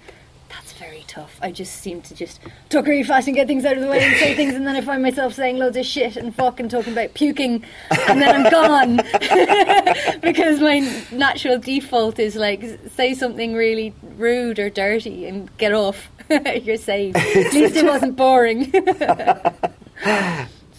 [0.53, 1.39] that's very tough.
[1.41, 4.01] I just seem to just talk really fast and get things out of the way
[4.03, 6.93] and say things, and then I find myself saying loads of shit and fucking talking
[6.93, 7.65] about puking,
[8.09, 8.97] and then I'm gone
[10.21, 10.81] because my
[11.11, 12.63] natural default is like
[12.95, 16.09] say something really rude or dirty and get off.
[16.31, 17.17] You're safe.
[17.17, 18.71] At least it wasn't boring.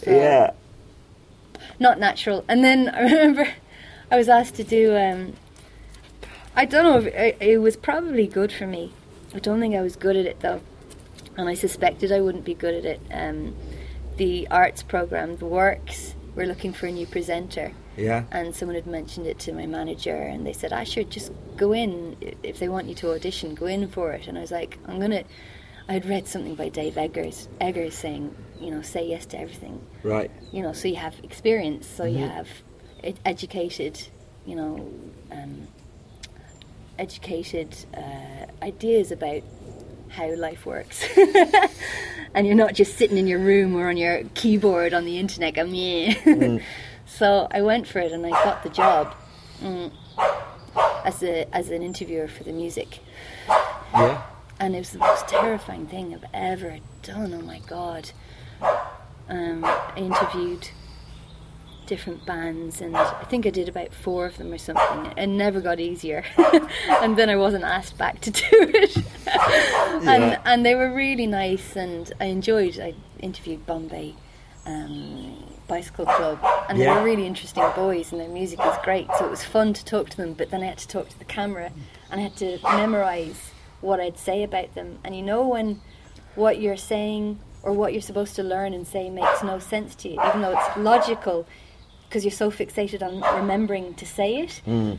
[0.06, 0.52] yeah.
[1.80, 2.44] not natural.
[2.48, 3.48] And then I remember
[4.10, 4.96] I was asked to do.
[4.96, 5.32] Um,
[6.56, 8.92] I don't know if it, it was probably good for me.
[9.34, 10.60] I don't think I was good at it though,
[11.36, 13.00] and I suspected I wouldn't be good at it.
[13.12, 13.54] Um,
[14.16, 18.24] the arts program, the works, we're looking for a new presenter, Yeah.
[18.30, 21.72] and someone had mentioned it to my manager, and they said I should just go
[21.72, 24.28] in if they want you to audition, go in for it.
[24.28, 25.24] And I was like, I'm gonna.
[25.88, 29.80] I had read something by Dave Eggers, Eggers saying, you know, say yes to everything
[30.02, 30.30] Right.
[30.50, 32.30] you know, so you have experience, so you Mhm.
[32.30, 32.48] have
[33.26, 34.00] educated,
[34.46, 34.88] you know,
[35.30, 35.68] um,
[36.98, 39.42] educated uh, ideas about
[40.08, 41.04] how life works.
[42.34, 45.54] and you're not just sitting in your room or on your keyboard on the internet
[45.54, 46.14] going, yeah.
[46.14, 46.62] Mm.
[47.06, 49.14] so I went for it and I got the job
[49.60, 49.90] mm,
[51.04, 53.00] as, a, as an interviewer for the music.
[53.48, 54.22] Yeah.
[54.60, 57.34] And it was the most terrifying thing I've ever done.
[57.34, 58.10] Oh my god.
[59.28, 60.68] Um, I interviewed
[61.86, 65.12] different bands, and I think I did about four of them or something.
[65.16, 66.24] It never got easier,
[66.88, 68.96] and then I wasn't asked back to do it.
[70.06, 72.78] and and they were really nice, and I enjoyed.
[72.78, 74.14] I interviewed Bombay.
[74.66, 79.08] Um, Bicycle Club, and they were really interesting boys, and their music was great.
[79.18, 80.34] So it was fun to talk to them.
[80.34, 81.70] But then I had to talk to the camera,
[82.10, 84.98] and I had to memorize what I'd say about them.
[85.04, 85.80] And you know when
[86.34, 90.08] what you're saying or what you're supposed to learn and say makes no sense to
[90.08, 91.46] you, even though it's logical,
[92.14, 94.62] because you're so fixated on remembering to say it.
[94.64, 94.92] Hmm.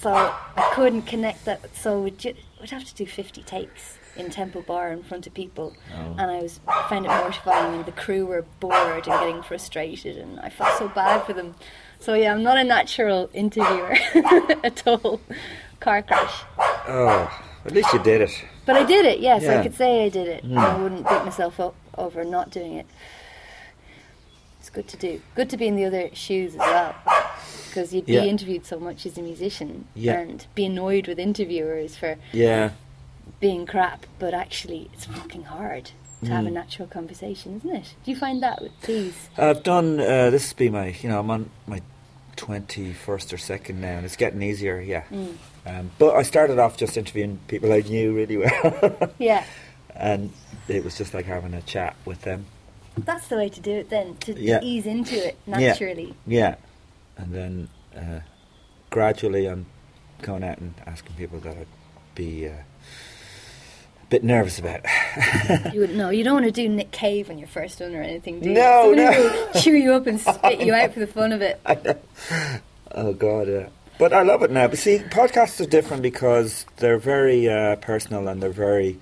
[0.00, 1.60] So I couldn't connect that.
[1.76, 5.34] So we'd, ju- we'd have to do 50 takes in Temple Bar in front of
[5.34, 6.16] people, oh.
[6.18, 7.74] and I was I found it mortifying.
[7.74, 11.54] And the crew were bored and getting frustrated, and I felt so bad for them.
[11.98, 13.94] So yeah, I'm not a natural interviewer
[14.64, 15.20] at all.
[15.80, 16.42] Car crash.
[16.88, 18.44] Oh, at least you did it.
[18.64, 19.42] But I did it, yes.
[19.42, 19.60] Yeah.
[19.60, 20.42] I could say I did it.
[20.42, 22.86] and I wouldn't beat myself up over not doing it.
[24.72, 25.20] Good to do.
[25.34, 26.94] Good to be in the other shoes as well.
[27.68, 28.24] Because you'd be Yeah.
[28.24, 30.18] interviewed so much as a musician Yeah.
[30.20, 32.70] and be annoyed with interviewers for Yeah.
[33.40, 35.90] being crap, but actually it's fucking hard
[36.24, 36.52] to have a Mm.
[36.52, 37.94] natural conversation, isn't it?
[38.04, 39.28] Do you find that with these?
[39.36, 40.00] I've done.
[40.00, 40.94] Uh, this has been my.
[41.00, 41.80] You know, I'm on my
[42.36, 44.80] twenty-first or second now, and it's getting easier.
[44.80, 45.02] Yeah.
[45.10, 45.34] Mm.
[45.66, 49.44] Um, but I started off just interviewing people I knew really well, Yeah.
[49.94, 50.32] and
[50.68, 52.46] it was just like having a chat with them.
[52.96, 54.60] That's the way to do it then, to Yeah.
[54.62, 56.14] ease into it naturally.
[56.26, 56.56] Yeah,
[57.16, 58.20] and then uh,
[58.90, 59.66] gradually I'm
[60.20, 61.66] going out and asking people that I'd
[62.14, 64.80] be uh, a bit nervous about.
[65.72, 66.10] You wouldn't know.
[66.10, 68.54] You don't want to do Nick Cave on you're first one or anything, do you?
[68.54, 69.10] No, no.
[69.10, 71.60] will chew you up and spit you out for the fun of it.
[72.94, 73.68] oh God, yeah.
[73.98, 74.68] But I love it now.
[74.68, 78.98] But see, podcasts are different because they're very uh, personal and they're very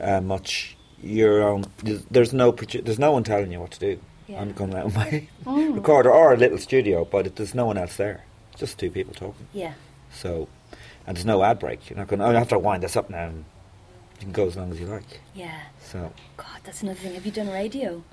[0.00, 1.64] uh, much your own.
[1.82, 4.00] there's- There's no there's no one telling you what to do.
[4.28, 4.40] Yeah.
[4.40, 5.74] I'm going out with my Mm.
[5.80, 8.24] recorder or a little studio, but it, there's no one else there.
[8.56, 9.46] Just two people talking.
[9.52, 9.72] Yeah.
[10.12, 10.48] So,
[11.06, 11.88] and there's no ad break.
[11.90, 12.20] You're not going.
[12.20, 13.26] I have to wind this up now.
[13.26, 13.44] And
[14.18, 15.20] you can go as long as you like.
[15.34, 15.58] Yeah.
[15.82, 17.14] So, God, that's another thing.
[17.14, 18.04] Have you done radio?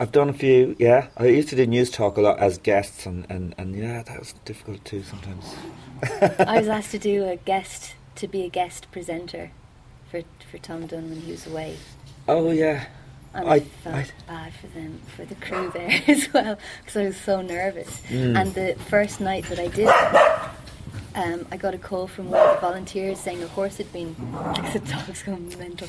[0.00, 0.74] I've done a few.
[0.78, 4.18] Yeah, I used to do Newstalk a lot as guests, and and, and yeah, that
[4.18, 5.54] was difficult too sometimes.
[6.40, 9.52] I was asked to do a guest, to be a guest presenter
[10.10, 11.76] for for Tom Dunne when he was away.
[12.28, 12.86] Oh yeah,
[13.34, 16.96] And I- I, felt I- bad for them, for the crew there as well, because
[16.96, 18.00] I was so nervous.
[18.08, 18.40] Mm.
[18.40, 19.88] And the first night that I did
[21.16, 24.16] um, I got a call from one of the volunteers saying a horse had been,
[24.32, 25.86] like the dog's going mental.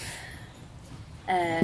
[1.27, 1.63] Uh,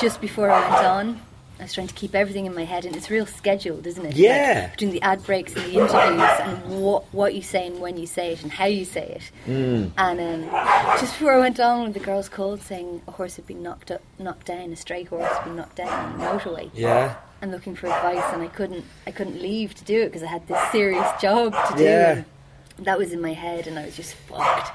[0.00, 1.20] just before I went on,
[1.58, 4.08] I was trying to keep everything in my head, and it's real scheduled, isn't it?
[4.08, 4.68] Like, Yeah.
[4.68, 8.06] between the ad breaks and the interviews, and what what you say and when you
[8.06, 9.30] say it, and how you say it.
[9.50, 9.90] Mm.
[9.96, 10.50] And um,
[11.00, 13.90] just before I went on, with the girls called saying a horse had been knocked
[13.90, 17.50] up, knocked down, a stray horse had been knocked down on the motorway, yeah, and
[17.50, 18.24] looking for advice.
[18.34, 21.54] And I couldn't, I couldn't leave to do it because I had this serious job
[21.70, 21.84] to do.
[21.84, 22.22] Yeah.
[22.80, 24.70] That was in my head, and I was just fucked.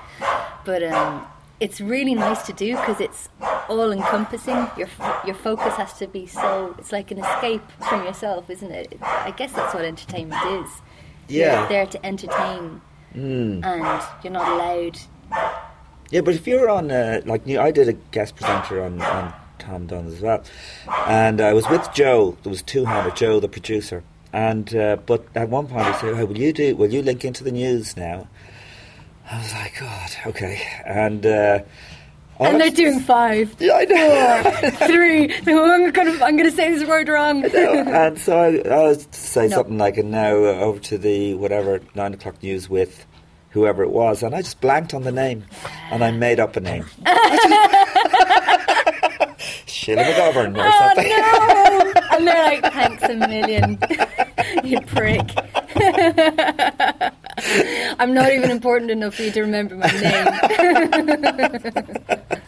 [0.66, 1.28] But um,
[1.62, 3.30] it's really nice to do because it's
[3.70, 4.68] all encompassing.
[4.78, 4.90] Your
[5.26, 6.76] your focus has to be so.
[6.78, 8.98] It's like an escape from yourself, isn't it?
[9.02, 10.70] I guess that's what entertainment is.
[11.30, 11.62] Yeah.
[11.62, 12.82] You're there to entertain,
[13.16, 13.64] mm.
[13.64, 15.00] and you're not allowed
[16.12, 16.22] yeah.
[16.22, 20.08] But if you're on, uh, like I did a guest presenter on, on Tom Dunne
[20.08, 20.44] as well,
[21.08, 22.38] and I was with Joe.
[22.44, 24.04] There was two handed Joe, the producer,
[24.34, 26.76] and uh, but at one point he said, "Hey, will you do?
[26.76, 28.28] Will you link into the news now?"
[29.32, 31.26] I was like, "God, okay," and.
[31.26, 31.60] Uh,
[32.40, 34.42] And they're doing five, Yeah, I know.
[34.78, 35.32] four, three.
[35.48, 37.46] I'm gonna, I'm gonna say this word wrong.
[37.46, 39.58] and so I, I was to say No.
[39.58, 43.06] something like, and now uh, over to the whatever nine o'clock news with
[43.52, 45.46] whoever it was, and I just blanked on the name,
[45.92, 46.86] and I made up a name.
[49.68, 51.10] Sheila McGovern or Oh something.
[51.10, 51.94] no!
[52.18, 53.78] And they're like, thanks a million,
[54.64, 55.30] you prick.
[58.00, 60.28] I'm not even important enough for you to remember my name.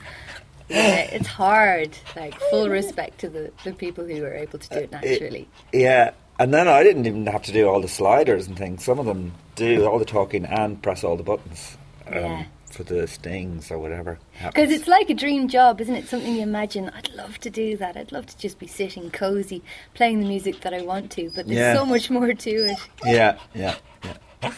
[0.70, 1.96] Yeah, it's hard.
[2.16, 5.48] Like full respect to the, the people who are able to do it naturally.
[5.72, 8.84] Yeah, and then I didn't even have to do all the sliders and things.
[8.84, 11.78] Some of them do all the talking and press all the buttons
[12.08, 12.44] um, Yeah.
[12.72, 14.18] for the stings or whatever.
[14.48, 16.08] Because it's like a dream job, isn't it?
[16.08, 16.90] Something you imagine.
[16.90, 17.96] I'd love to do that.
[17.96, 19.62] I'd love to just be sitting cozy,
[19.94, 21.30] playing the music that I want to.
[21.36, 21.76] But there's Yeah.
[21.76, 22.80] so much more to it.
[23.06, 23.76] Yeah, yeah,
[24.42, 24.54] yeah.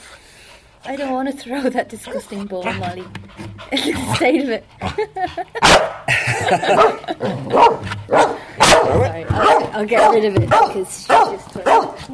[0.87, 3.01] I don't want to throw that disgusting ball, Molly.
[3.71, 4.63] Look at the state of it.
[8.65, 11.65] Sorry, I'll, I'll get rid of it because she just took it.
[11.65, 12.07] No, it's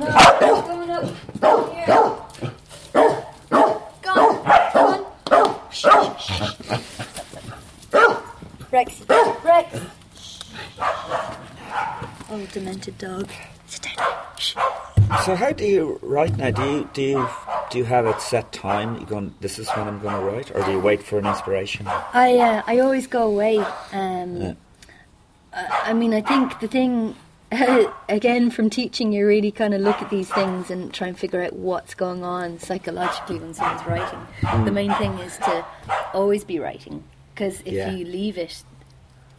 [0.68, 1.04] going up.
[1.74, 1.86] Here.
[4.02, 4.44] Go on,
[4.74, 4.82] go
[5.32, 5.56] on.
[5.72, 5.86] Shh,
[6.20, 6.44] shh, shh.
[8.72, 9.04] Rex,
[9.44, 9.68] Rex.
[12.30, 13.28] Oh, demented dog.
[13.68, 14.14] Sit down.
[14.38, 14.56] Shh.
[15.26, 16.52] So how do you write now?
[16.52, 17.28] Do you do you
[17.72, 19.00] do you have a set time?
[19.00, 19.34] You going?
[19.40, 21.88] This is when I'm going to write, or do you wait for an inspiration?
[21.88, 23.58] I uh, I always go away.
[23.94, 24.54] Um, Yeah.
[25.54, 27.16] I I mean, I think the thing,
[28.10, 31.42] again, from teaching, you really kind of look at these things and try and figure
[31.44, 34.20] out what's going on psychologically when someone's writing.
[34.66, 35.66] The main thing is to
[36.14, 37.04] always be writing,
[37.34, 37.92] because if Yeah.
[37.92, 38.64] you leave it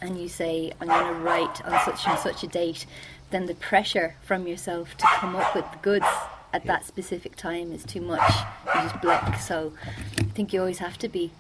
[0.00, 2.86] and you say, I'm going to write on such and such a date,
[3.30, 6.06] then the pressure from yourself to come up with the goods
[6.52, 8.32] at that specific time is too much.
[8.74, 9.38] You just block.
[9.38, 9.72] So
[10.18, 11.30] I think you always have to be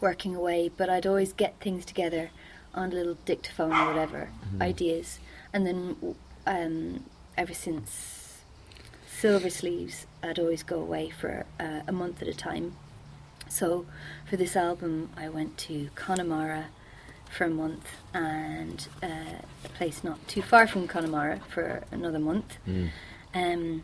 [0.00, 2.30] working away, but I'd always get things together
[2.74, 4.28] on a little dictaphone or whatever,
[4.60, 5.18] ideas.
[5.52, 6.16] And then
[6.46, 7.04] um,
[7.36, 8.42] ever since
[9.20, 12.76] Silversleeves, I'd always go away for uh, a month at a time.
[13.48, 13.86] So
[14.28, 16.66] for this album, I went to Connemara
[17.30, 22.58] for a month and uh, a place not too far from Connemara for another month.
[23.34, 23.82] Um,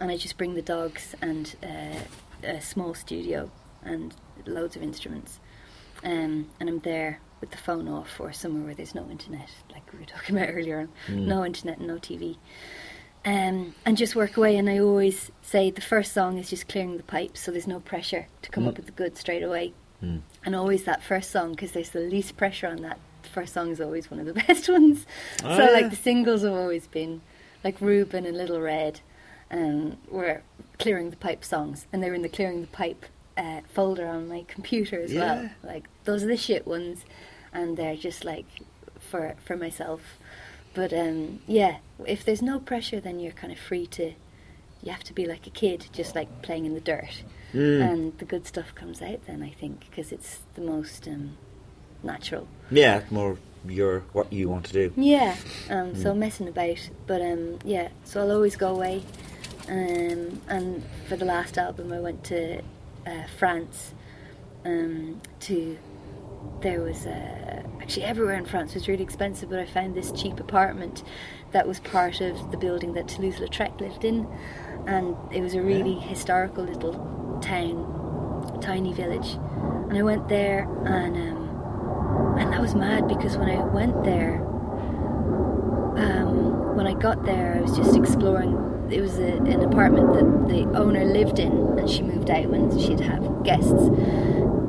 [0.00, 3.50] and I just bring the dogs and uh, a small studio
[3.82, 4.14] and
[4.46, 5.40] loads of instruments.
[6.04, 9.92] Um, and I'm there with the phone off or somewhere where there's no internet, like
[9.92, 10.88] we were talking about earlier on.
[11.26, 12.36] No internet and no TV.
[13.24, 14.56] Um, and just work away.
[14.56, 17.80] And I always say the first song is just clearing the pipes, so there's no
[17.80, 19.72] pressure to come up with the good straight away.
[20.44, 22.98] And always that first song, because there's the least pressure on that.
[23.22, 25.06] The first song is always one of the best ones.
[25.42, 25.70] Oh, so, yeah.
[25.70, 27.20] like, the singles have always been
[27.64, 29.00] like Reuben and Little Red,
[29.50, 30.42] um, were
[30.78, 34.28] clearing the pipe songs, and they were in the clearing the pipe uh, folder on
[34.28, 35.20] my computer as Yeah.
[35.20, 35.50] well.
[35.62, 37.04] Like those are the shit ones,
[37.52, 38.46] and they're just like
[38.98, 40.00] for for myself.
[40.74, 44.12] But um, yeah, if there's no pressure, then you're kind of free to.
[44.82, 47.22] You have to be like a kid, just like playing in the dirt,
[47.52, 49.26] and the good stuff comes out.
[49.26, 51.36] Then I think because it's the most um,
[52.04, 52.46] natural.
[52.70, 54.92] Yeah, more your what you want to do.
[54.96, 55.34] Yeah,
[55.68, 56.78] um, so messing about,
[57.08, 59.02] but um, yeah, so I'll always go away.
[59.68, 62.62] Um, and for the last album, I went to
[63.06, 63.94] uh, France.
[64.64, 65.78] Um, to
[66.60, 70.40] there was uh, actually everywhere in France was really expensive, but I found this cheap
[70.40, 71.04] apartment
[71.52, 74.26] that was part of the building that Toulouse-Lautrec lived in,
[74.86, 79.38] and it was a really historical little town, tiny village.
[79.88, 84.40] And I went there, and um, and that was mad because when I went there,
[85.96, 88.56] um, when I got there, I was just exploring.
[88.90, 92.78] It was a, an apartment that the owner lived in, and she moved out when
[92.78, 93.72] she'd have guests.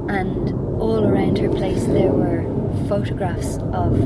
[0.10, 2.44] And all around her place, there were
[2.88, 3.98] photographs of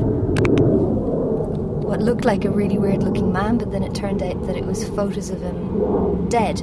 [1.84, 4.64] what looked like a really weird looking man, but then it turned out that it
[4.64, 6.58] was photos of him dead.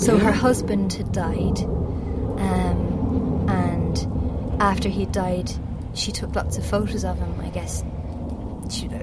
[0.00, 1.58] So her husband had died,
[2.38, 5.52] um, and after he died,
[5.94, 7.84] she took lots of photos of him, I guess,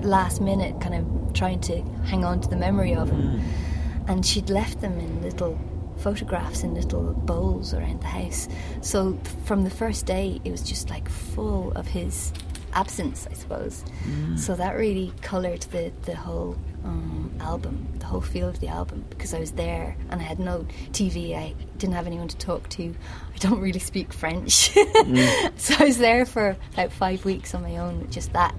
[0.01, 3.39] last minute, kind of trying to hang on to the memory of him.
[3.39, 4.09] Hmm.
[4.09, 5.57] And she'd left them in little
[5.97, 8.47] photographs in little bowls around the house.
[8.81, 12.33] So from the first day, it was just like full of his
[12.73, 13.83] absence, I suppose.
[14.03, 14.37] Hmm.
[14.37, 19.05] So that really coloured the, the whole um, album, the whole feel of the album,
[19.09, 22.67] because I was there and I had no TV, I didn't have anyone to talk
[22.69, 22.95] to.
[23.33, 24.71] I don't really speak French.
[25.01, 25.47] Hmm.
[25.57, 28.53] so I was there for about five weeks on my own with just that.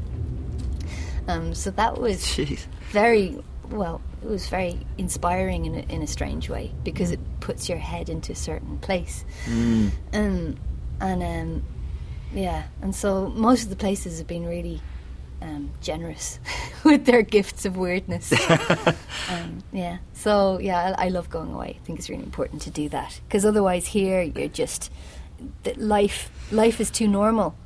[1.28, 2.66] Um, so that was Jeez.
[2.90, 4.00] very well.
[4.22, 8.08] It was very inspiring in a, in a strange way because it puts your head
[8.08, 11.62] into a certain place, um, and um,
[12.32, 14.80] yeah, and so most of the places have been really
[15.40, 16.38] um, generous
[16.84, 18.32] with their gifts of weirdness.
[19.28, 21.78] um, yeah, so yeah, I, I love going away.
[21.80, 24.90] I think it's really important to do that because otherwise, here you're just
[25.64, 26.30] that life.
[26.52, 27.56] Life is too normal.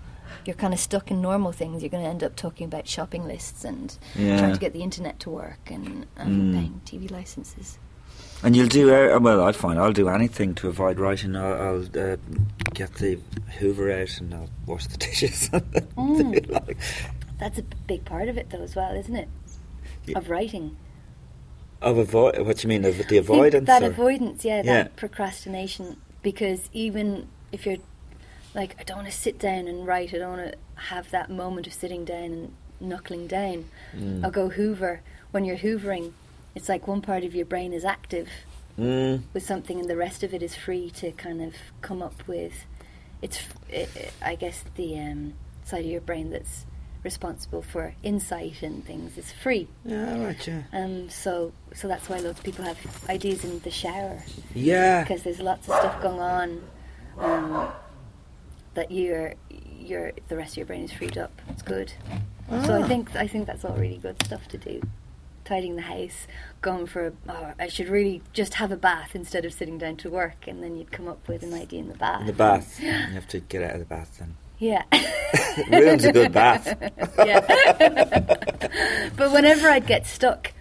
[0.47, 1.83] You're kind of stuck in normal things.
[1.83, 4.39] You're going to end up talking about shopping lists and Yeah.
[4.39, 7.79] trying to get the internet to work and, and paying TV licenses.
[8.43, 9.43] And you'll do uh, well.
[9.43, 11.35] I find I'll do anything to avoid writing.
[11.37, 12.17] I'll, I'll uh,
[12.75, 13.19] get the
[13.59, 15.49] Hoover out and I'll wash the dishes.
[15.97, 16.51] Mm.
[16.51, 16.77] Like-
[17.41, 19.29] That's a big part of it, though, as well, isn't it?
[20.07, 20.19] Yeah.
[20.19, 20.77] Of writing.
[21.83, 22.39] of avoid.
[22.47, 23.67] What do you mean of the avoidance?
[23.67, 24.73] that or- avoidance, yeah, Yeah.
[24.85, 25.97] that procrastination.
[26.23, 27.79] Because even if you're
[28.57, 31.31] like, I don't want to sit down and write, I don't want to have that
[31.31, 33.67] moment of sitting down and knuckling down.
[33.97, 34.25] Mm.
[34.25, 35.03] I'll go Hoover.
[35.31, 36.13] When you're hoovering,
[36.55, 38.29] it's like one part of your brain is active
[38.79, 39.23] Mm.
[39.33, 42.67] with something, and the rest of it is free to kind of come up with.
[43.23, 43.39] It's,
[43.71, 45.33] it, it- I guess, the um,
[45.65, 46.67] side of your brain that's
[47.03, 49.69] responsible for insight and things is free.
[49.85, 50.63] Yeah, right, yeah.
[50.75, 52.79] Um, so, so that's why loads of people have
[53.09, 54.19] ideas in the shower
[54.55, 55.03] Yeah.
[55.05, 56.63] because there's lots of stuff going on
[57.19, 57.69] um,
[58.77, 59.35] that you're,
[59.79, 61.33] you're, the rest of your brain is freed up.
[61.49, 61.93] It's good.
[62.49, 62.87] So I ah.
[62.87, 64.81] think I think that's all really good stuff to do.
[65.45, 66.27] Tidying the house,
[66.61, 69.97] going for a, oh, I should really just have a bath instead of sitting down
[69.99, 72.21] to work, and then you'd come up with an idea in the bath.
[72.21, 72.81] In the bath.
[72.83, 74.37] you have to get out of the bath then.
[74.59, 74.83] Yeah.
[75.71, 76.67] Ruins a good bath.
[77.19, 77.41] yeah.
[79.17, 80.53] but whenever I'd get stuck,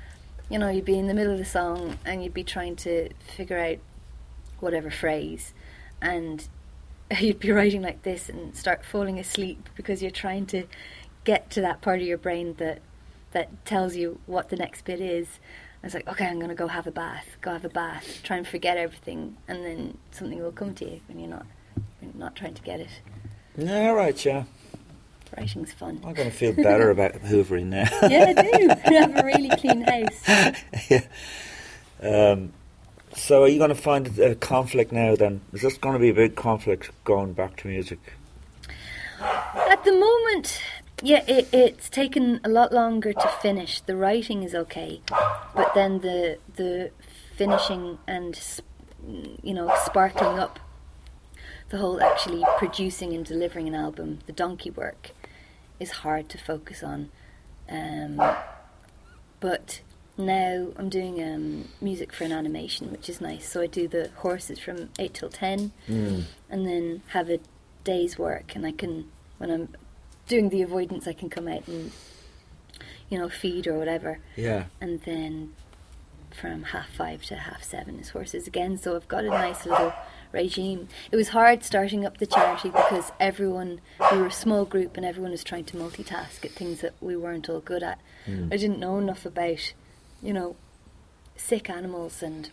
[0.50, 3.10] you know, you'd be in the middle of the song and you'd be trying to
[3.36, 3.78] figure out
[4.60, 5.54] whatever phrase,
[6.02, 6.48] and
[7.20, 10.66] you'd be writing like this and start falling asleep because you're trying to
[11.24, 12.82] get to that part of your brain that
[13.32, 15.40] that tells you what the next bit is.
[15.84, 17.28] I was like, okay, I'm going to go have a bath.
[17.42, 18.22] Go have a bath.
[18.24, 21.46] Try and forget everything, and then something will come to you when you're not
[22.00, 22.90] when you're not trying to get it.
[23.58, 24.46] Yeah, right, yeah.
[25.38, 26.02] Writing's fun.
[26.04, 27.88] I'm going to feel better about hoovering now.
[28.08, 28.70] yeah, I do.
[28.86, 30.90] I have a really clean house.
[30.90, 31.02] yeah.
[32.02, 32.54] Um,
[33.16, 35.42] so are you going to find a conflict now then?
[35.54, 38.00] Is this going to be a big conflict going back to music?
[39.20, 40.62] At the moment,
[41.02, 43.82] yeah, it, it's taken a lot longer to finish.
[43.82, 45.02] The writing is okay,
[45.56, 46.92] but then the the
[47.36, 48.40] finishing and
[49.44, 50.60] you know sparkling up
[51.70, 55.12] the whole actually producing and delivering an album, the donkey work,
[55.80, 57.10] is hard to focus on.
[57.70, 58.22] Um,
[59.40, 59.82] but
[60.18, 63.48] now I'm doing um, music for an animation, which is nice.
[63.50, 66.24] So I do the horses from eight till ten, Mm.
[66.50, 67.40] and then have a
[67.84, 69.70] day's work, and I can when I'm
[70.28, 71.92] doing the avoidance, I can come out and
[73.10, 74.66] you know feed or whatever, Yeah.
[74.82, 75.54] and then
[76.32, 78.78] from half five to half seven is horses again.
[78.78, 79.94] So I've got a nice little
[80.34, 80.90] regime.
[81.12, 83.80] It was hard starting up the charity because everyone
[84.12, 87.16] we were a small group and everyone was trying to multitask at things that we
[87.16, 88.00] weren't all good at.
[88.28, 88.52] Mm.
[88.54, 89.74] I didn't know enough about,
[90.26, 90.56] you know,
[91.38, 92.50] sick animals and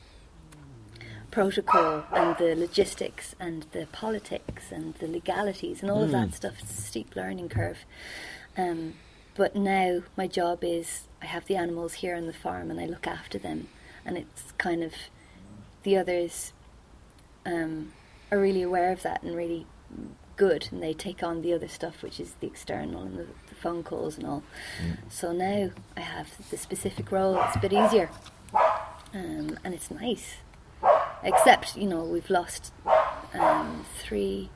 [1.30, 6.12] protocol and the logistics and the politics and the legalities and all of Mm.
[6.12, 6.54] that stuff.
[6.60, 7.78] It's a steep learning curve.
[8.56, 8.94] Um,
[9.34, 12.84] but now my job is I have the animals here on the farm and I
[12.86, 13.68] look after them,
[14.04, 14.92] and it's kind of
[15.84, 16.52] the others
[17.46, 17.92] um,
[18.30, 19.66] are really aware of that and really
[20.36, 23.82] good, and they take on the other stuff, which is the external and the phone
[23.82, 24.42] calls and all.
[25.08, 27.40] So now I have the specific role.
[27.46, 28.10] It's a bit easier,
[29.14, 30.36] um, and it's nice.
[31.22, 32.72] Except you know we've lost
[33.34, 34.50] um, three,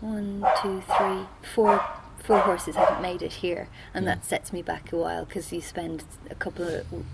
[0.00, 1.82] one, two, three, four,
[2.22, 5.60] four horses haven't made it here, and that sets me back a while because you
[5.60, 7.04] spend a couple of w-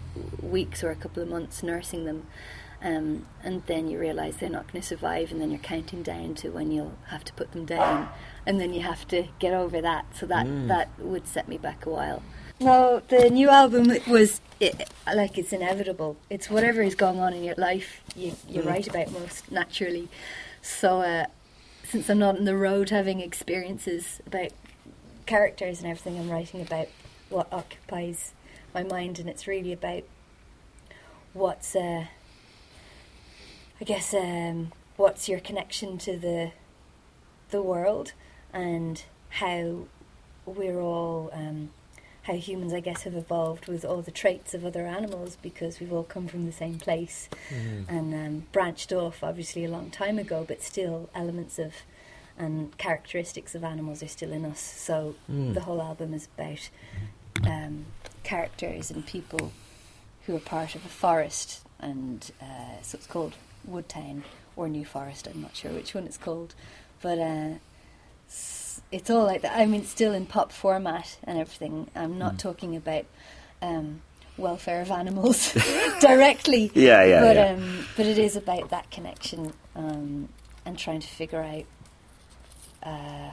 [0.43, 2.27] weeks or a couple of months nursing them,
[2.83, 6.35] um, and then you realise they're not going to survive, and then you're counting down
[6.37, 8.09] to when you'll have to put them down,
[8.47, 10.07] and then you have to get over that.
[10.17, 12.23] So that that would set me back a while.
[12.61, 16.17] No, the new album was it, like it's inevitable.
[16.29, 18.03] It's whatever is going on in your life.
[18.17, 20.09] You you write about most naturally.
[20.63, 21.27] So uh,
[21.85, 24.51] since I'm not on the road having experiences about
[25.27, 26.89] characters and everything, I'm writing about
[27.29, 28.35] what occupies
[28.75, 30.03] my mind, and it's really about
[31.33, 32.07] what's uh,
[33.81, 36.53] I guess um, what's your connection to the
[37.51, 38.13] the world
[38.53, 39.87] and how
[40.45, 41.71] we're all um,
[42.23, 45.93] how humans I guess have evolved with all the traits of other animals because we've
[45.93, 47.29] all come from the same place
[47.89, 51.75] and um, branched off obviously a long time ago but still elements of
[52.37, 54.61] and characteristics of animals are still in us.
[54.61, 55.17] So
[55.55, 56.71] the whole album is about
[57.45, 57.87] um,
[58.23, 59.53] characters and people
[60.27, 63.35] who are part of a forest and uh, so it's called
[63.67, 64.25] Woodtown
[64.57, 66.55] or New Forest I'm not sure which one it's called.
[67.01, 67.49] But uh,
[68.91, 69.57] it's all like that.
[69.57, 71.89] I mean still in pop format and everything.
[71.95, 73.05] I'm not talking about
[73.63, 74.03] um,
[74.37, 75.53] welfare of animals
[76.01, 76.71] directly.
[76.75, 77.53] Yeah, yeah, but yeah.
[77.53, 80.29] um, but it is about that connection um,
[80.65, 81.65] and trying to figure out
[82.83, 83.33] uh,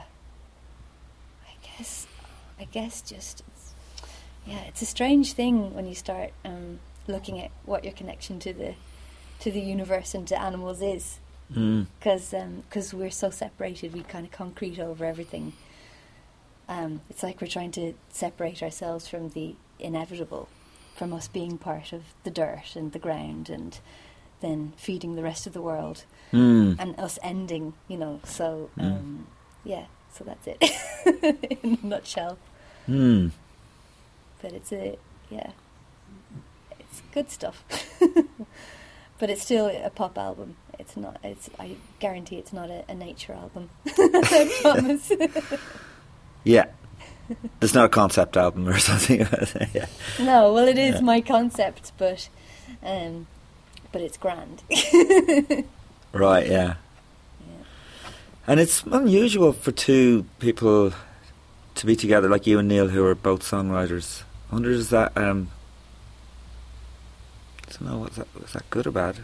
[1.44, 2.06] I guess
[2.60, 3.42] I guess just
[4.46, 6.78] yeah, it's a strange thing when you start um,
[7.08, 8.74] looking at what your connection to the
[9.40, 11.18] to the universe and to animals is,
[11.54, 11.86] Mm.
[12.00, 15.52] because we're so separated, we kind of concrete over everything.
[16.68, 20.48] Um, it's like we're trying to separate ourselves from the inevitable,
[20.96, 23.78] from us being part of the dirt and the ground, and
[24.40, 26.76] then feeding the rest of the world, Mm.
[26.80, 27.74] and us ending.
[27.86, 29.28] You know, so um,
[29.64, 30.58] yeah, so that's it
[31.62, 32.38] in a nutshell
[32.88, 33.30] Mm.
[34.42, 34.96] but it's a
[35.30, 35.50] yeah
[36.80, 37.62] it's good stuff
[39.18, 40.56] but it's still a pop album.
[40.78, 41.18] It's not.
[41.24, 41.48] It's.
[41.58, 43.70] I guarantee it's not a, a nature album.
[43.86, 45.12] I promise.
[46.44, 46.66] Yeah.
[47.58, 49.26] There's not a concept album or something.
[49.74, 49.86] yeah.
[50.20, 51.00] no, well, it is Yeah.
[51.00, 52.28] my concept, but,
[52.84, 53.26] um,
[53.90, 54.62] but it's grand.
[56.12, 56.74] Right, yeah.
[58.46, 60.92] And it's unusual for two people
[61.74, 64.22] to be together, like you and Neil, who are both songwriters.
[64.50, 65.50] I wonder is that um,
[67.68, 67.98] I don't know.
[67.98, 68.28] What's that?
[68.44, 69.16] Is that good or bad?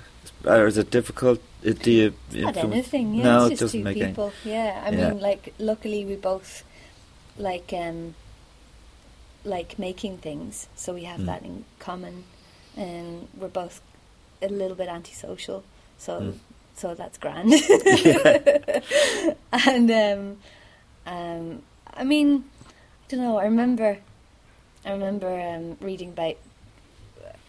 [0.45, 1.41] Or is it difficult?
[1.63, 2.15] Do you?
[2.33, 3.15] Not anything.
[3.15, 4.07] Yeah, no, it's it just doesn't two make any.
[4.09, 4.33] people.
[4.45, 5.11] Yeah, I Yeah.
[5.11, 6.65] mean, like, luckily we both
[7.39, 8.15] like um,
[9.45, 11.27] like making things, so we have Mm.
[11.27, 12.25] that in common.
[12.77, 13.81] And we're both
[14.41, 15.63] a little bit antisocial,
[15.99, 16.39] so Mm.
[16.75, 17.53] so that's grand.
[19.53, 20.39] and um,
[21.07, 21.63] um,
[21.95, 22.73] I mean, I
[23.09, 23.37] don't know.
[23.39, 23.99] I remember,
[24.85, 26.37] I remember um, reading about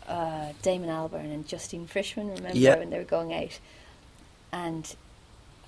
[0.07, 2.35] uh, Damon Albarn and Justine Frischmann.
[2.35, 2.75] Remember Yeah.
[2.77, 3.59] when they were going out,
[4.51, 4.95] and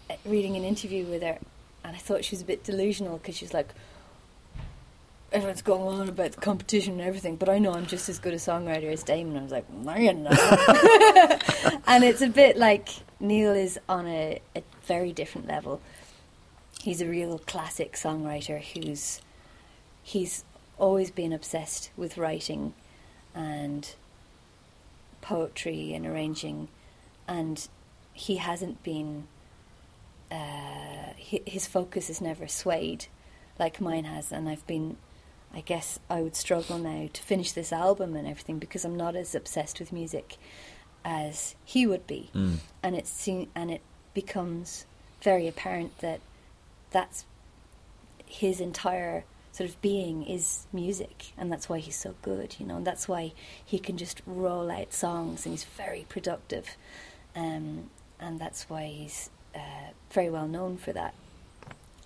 [0.10, 1.38] uh, reading an interview with her,
[1.84, 3.70] and I thought she was a bit delusional because she was like.
[5.32, 8.34] Everyone's going on about the competition and everything, but I know I'm just as good
[8.34, 9.36] a songwriter as Damon.
[9.38, 10.32] I was like, no, you're not.
[11.88, 12.88] and it's a bit like
[13.20, 15.82] Neil is on a, a very different level.
[16.80, 19.20] He's a real classic songwriter who's
[20.04, 20.46] he's
[20.78, 22.74] always been obsessed with writing
[23.34, 23.94] and
[25.26, 26.68] poetry and arranging,
[27.28, 27.68] and
[28.14, 29.28] he hasn't been.
[30.32, 33.06] Uh, his focus is never swayed
[33.60, 34.98] like mine has, and I've been.
[35.54, 39.16] I guess I would struggle now to finish this album and everything because I'm not
[39.16, 40.36] as obsessed with music
[41.06, 42.58] as he would be, Mm.
[42.84, 43.82] and it's seen, and it
[44.14, 44.86] becomes
[45.22, 46.20] very apparent that
[46.92, 47.26] that's
[48.26, 49.24] his entire
[49.56, 53.08] sort of being is music, and that's why he's so good, you know, and that's
[53.08, 53.32] why
[53.64, 56.66] he can just roll out songs, and he's very productive,
[57.36, 59.60] um, and that's why he's uh,
[60.12, 61.14] very well known for that.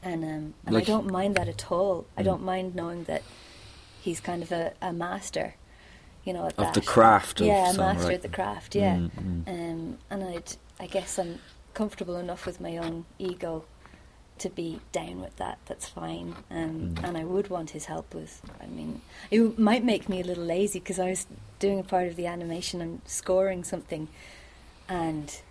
[0.04, 2.06] And um, and Like- I don't mind that at all.
[2.18, 2.26] I Mm.
[2.26, 3.24] don't mind knowing that
[4.02, 5.56] he's kind of a, a master,
[6.24, 6.74] you know, at Of that.
[6.76, 8.76] the craft of yeah, a master at the craft.
[8.76, 9.48] Yeah, Mm, mm.
[9.48, 11.40] Um, and I'd, I guess I'm
[11.74, 13.66] comfortable enough with my own ego
[14.40, 15.58] to be down with that.
[15.66, 16.36] That's fine.
[16.50, 17.04] Um, Mm.
[17.08, 18.42] And I would want his help with.
[18.62, 19.02] I mean,
[19.32, 21.26] it might make me a little lazy because I was
[21.60, 22.82] doing a part of the animation.
[22.82, 24.08] I'm scoring something,
[24.88, 25.42] and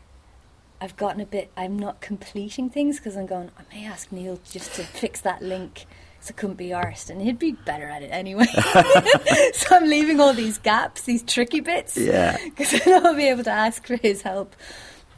[0.81, 1.51] I've gotten a bit.
[1.56, 3.51] I'm not completing things because I'm going.
[3.59, 5.86] I may ask Neil just to fix that link.
[6.20, 8.47] So I couldn't be arsed, and he'd be better at it anyway.
[9.52, 12.36] so I'm leaving all these gaps, these tricky bits, Yeah.
[12.43, 14.56] because then I'll be able to ask for his help.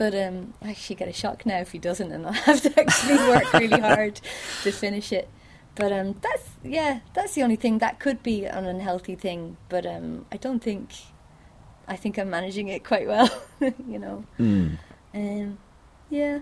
[0.01, 2.81] But um, I actually get a shock now if he doesn't, and I'll have to
[2.81, 4.19] actually work really hard
[4.63, 5.29] to finish it.
[5.75, 9.59] But um, that's yeah, that's the only thing that could be an unhealthy thing.
[9.69, 10.89] But um, I don't think.
[11.87, 13.29] I think I'm managing it quite well,
[13.61, 14.25] you know.
[14.39, 14.79] Mm.
[15.13, 15.59] Um,
[16.09, 16.41] yeah,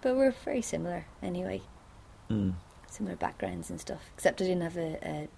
[0.00, 1.62] but we're very similar anyway.
[2.30, 2.54] Mm.
[2.86, 4.02] Similar backgrounds and stuff.
[4.14, 5.28] Except I didn't have a a,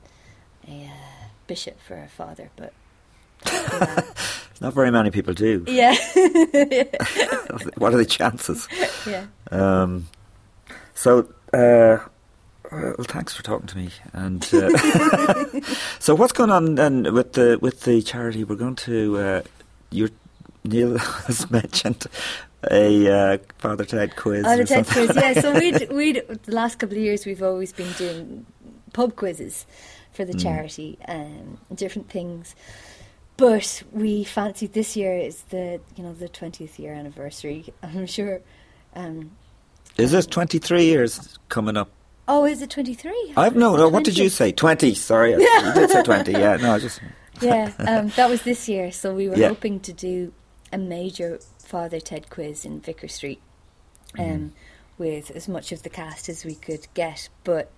[0.69, 2.75] a uh, bishop for a father, but
[4.61, 5.65] Not very many people do.
[5.69, 5.95] yeah,
[7.77, 8.69] what are the chances?
[9.07, 9.27] yeah.
[9.51, 10.09] Um,
[10.95, 11.99] so, uh,
[12.71, 13.91] well, thanks for talking to me.
[14.13, 15.61] And uh,
[15.99, 18.45] so, what's going on then with the with the charity?
[18.45, 19.19] We're going to.
[19.19, 19.43] Uh,
[19.91, 20.09] your
[20.65, 22.07] Neil has mentioned
[22.71, 24.45] a uh, Father Ted quiz.
[24.45, 25.41] The TED quiz, yeah.
[25.41, 28.47] So we'd, we'd, the last couple of years, we've always been doing
[28.95, 29.67] pub quizzes
[30.13, 30.43] for the Mm.
[30.43, 32.55] charity, um, different things.
[33.37, 37.67] But we fancied this year is the, you know, the 20th year anniversary.
[37.83, 38.41] I'm sure.
[38.95, 39.33] Um,
[39.99, 41.91] Is this twenty three years coming up?
[42.27, 43.35] oh, is it 23?
[43.37, 43.89] I've no, no.
[43.89, 44.51] What did you say?
[44.53, 44.95] Twenty.
[44.95, 46.33] Sorry, you did say twenty.
[46.33, 47.01] Yeah, no, I just.
[47.43, 48.93] yeah, um, that was this year.
[48.93, 49.49] So we were Yeah.
[49.49, 50.33] hoping to do
[50.73, 53.41] a major Father Ted quiz in Vicar Street
[54.19, 54.49] um, Mm-hmm.
[54.99, 57.71] with as much of the cast as we could get, but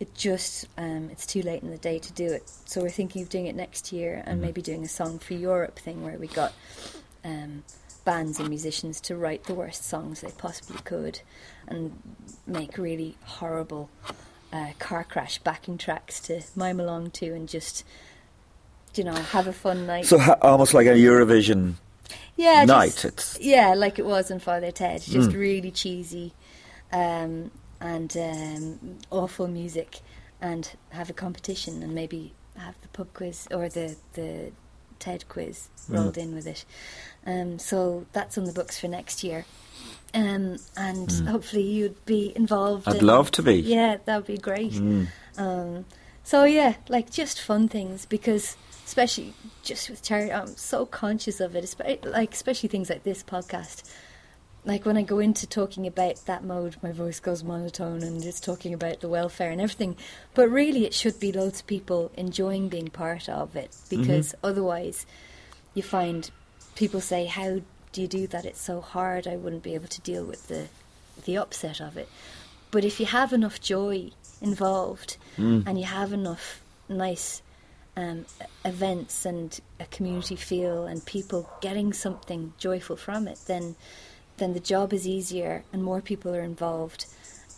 [0.00, 2.48] it just um, it's too late in the day to do it.
[2.64, 4.42] So we're thinking of doing it next year and Mhm.
[4.42, 6.52] maybe doing a song for Europe thing where we got
[7.24, 7.62] um,
[8.06, 11.20] bands and musicians to write the worst songs they possibly could
[11.68, 12.00] and
[12.46, 13.90] make really horrible
[14.52, 17.84] uh, car crash backing tracks to mime along to and just
[18.94, 20.06] you know have a fun night.
[20.06, 21.74] So ha- almost like a Eurovision
[22.36, 22.92] yeah, night.
[22.92, 25.34] just- It's yeah, like it was in Father Ted, just Mm.
[25.34, 26.32] really cheesy
[26.90, 27.50] um,
[27.80, 30.00] and um, awful music,
[30.40, 34.52] and have a competition and maybe have the pub quiz or the the
[34.98, 35.94] TED quiz Mm.
[35.96, 36.64] rolled in with it.
[37.26, 39.46] Um, so that's on the books for next year.
[40.12, 41.26] Um, and Mm.
[41.28, 42.86] hopefully you'd be involved.
[42.88, 43.54] I'd in- love to be.
[43.60, 44.72] Yeah, that would be great.
[44.72, 45.08] Mm.
[45.38, 45.84] Um,
[46.24, 49.32] so yeah, like just fun things because especially
[49.62, 50.32] just with charity.
[50.32, 53.82] I'm so conscious of it, espe- like especially things like this podcast.
[54.64, 58.40] Like when I go into talking about that mode, my voice goes monotone and it's
[58.40, 59.96] talking about the welfare and everything.
[60.34, 65.06] But really, it should be loads of people enjoying being part of it because otherwise,
[65.74, 66.30] you find
[66.74, 67.60] people say, "How
[67.92, 68.44] do you do that?
[68.44, 69.26] It's so hard.
[69.26, 70.68] I wouldn't be able to deal with the
[71.24, 72.08] the upset of it."
[72.70, 74.10] But if you have enough joy
[74.42, 75.16] involved
[75.66, 77.42] and you have enough nice
[77.96, 78.26] um,
[78.64, 83.74] events and a community feel and people getting something joyful from it, then
[84.40, 87.06] then the job is easier and more people are involved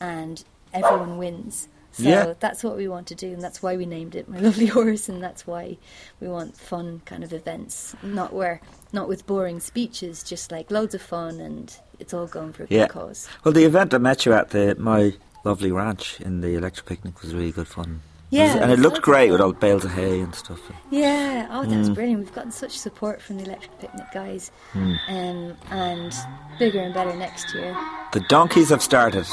[0.01, 0.45] and
[0.75, 1.69] everyone wins.
[1.93, 2.33] So Yeah.
[2.41, 5.11] that's what we want to do, and that's why we named it My Lovely Horse,
[5.11, 5.77] and that's why
[6.21, 8.63] we want fun kind of events, not where
[8.95, 12.67] not with boring speeches, just like loads of fun and it's all going for a
[12.71, 12.83] Yeah.
[12.87, 13.29] good cause.
[13.45, 15.13] Well, the event I met you at the my
[15.45, 18.01] lovely ranch in the electric picnic was really good fun.
[18.33, 20.59] Yeah, and it looked great with all bales of hay and stuff.
[20.91, 21.95] Yeah, oh, that's Mm.
[21.95, 22.21] brilliant.
[22.21, 24.97] We've gotten such support from the Electric Picnic guys, Mm.
[25.09, 26.13] um, and
[26.59, 27.77] bigger and better next year.
[28.13, 29.27] The donkeys have started.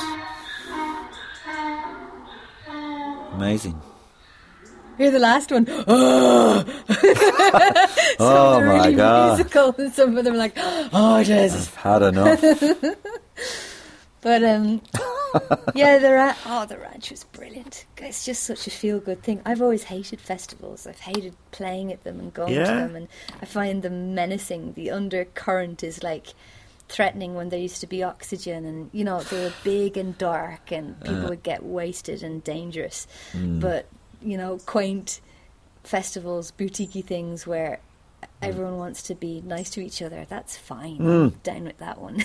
[3.33, 3.81] Amazing.
[4.97, 5.65] You're the last one.
[5.87, 6.65] Oh,
[8.17, 9.37] some Oh of them are my really God.
[9.37, 11.73] musical, and some of them are like, oh, Jesus.
[11.75, 12.43] Had enough.
[14.21, 14.81] But um,
[15.75, 17.85] yeah, the ra- oh, the ranch was brilliant.
[17.97, 19.41] It's just such a feel good thing.
[19.45, 20.85] I've always hated festivals.
[20.85, 23.07] I've hated playing at them and going to them, and
[23.41, 24.73] I find them menacing.
[24.73, 26.27] The undercurrent is like
[26.89, 30.71] threatening when there used to be oxygen, and you know they were big and dark,
[30.71, 33.07] and people would get wasted and dangerous.
[33.59, 33.87] But
[34.21, 35.21] you know, quaint
[35.83, 37.79] festivals, boutiquey things where.
[38.41, 40.25] Everyone wants to be nice to each other.
[40.29, 40.97] That's fine.
[41.01, 42.23] I'm Down with that one.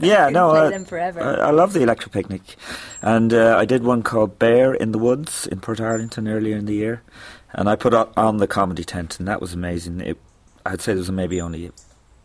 [0.00, 1.20] yeah, no, play I, them forever.
[1.22, 2.56] I, I love the electric picnic,
[3.00, 6.74] and uh, I did one called Bare in the Woods in Portarlington earlier in the
[6.74, 7.02] year,
[7.52, 10.00] and I put on the comedy tent, and that was amazing.
[10.00, 10.18] It,
[10.66, 11.70] I'd say there was maybe only,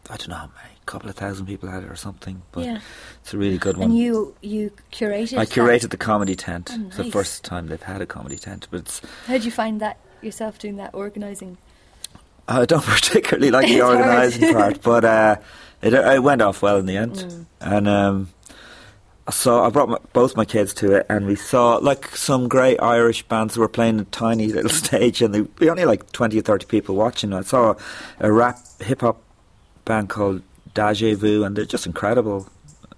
[0.09, 2.79] I don't know how many, couple of thousand people had it or something, but Yeah.
[3.21, 3.89] it's a really good one.
[3.91, 5.37] And you you curated.
[5.37, 5.53] I that?
[5.53, 6.71] curated the comedy tent.
[6.73, 9.79] Oh, It's the first time they've had a comedy tent, but it's, How'd you find
[9.81, 11.59] that yourself doing that organising?
[12.61, 15.35] I don't particularly like the organising part, but uh,
[15.83, 17.13] it, it went off well in the end.
[17.13, 17.45] Mm.
[17.61, 18.29] And um,
[19.29, 22.81] so I brought my, both my kids to it, and we saw like some great
[22.81, 26.39] Irish bands who were playing a tiny little stage, and there were only like twenty
[26.39, 27.33] or thirty people watching.
[27.33, 27.75] I saw
[28.19, 29.21] a rap hip hop
[29.85, 30.41] band called
[30.73, 32.49] Deja Vu, and they're just incredible.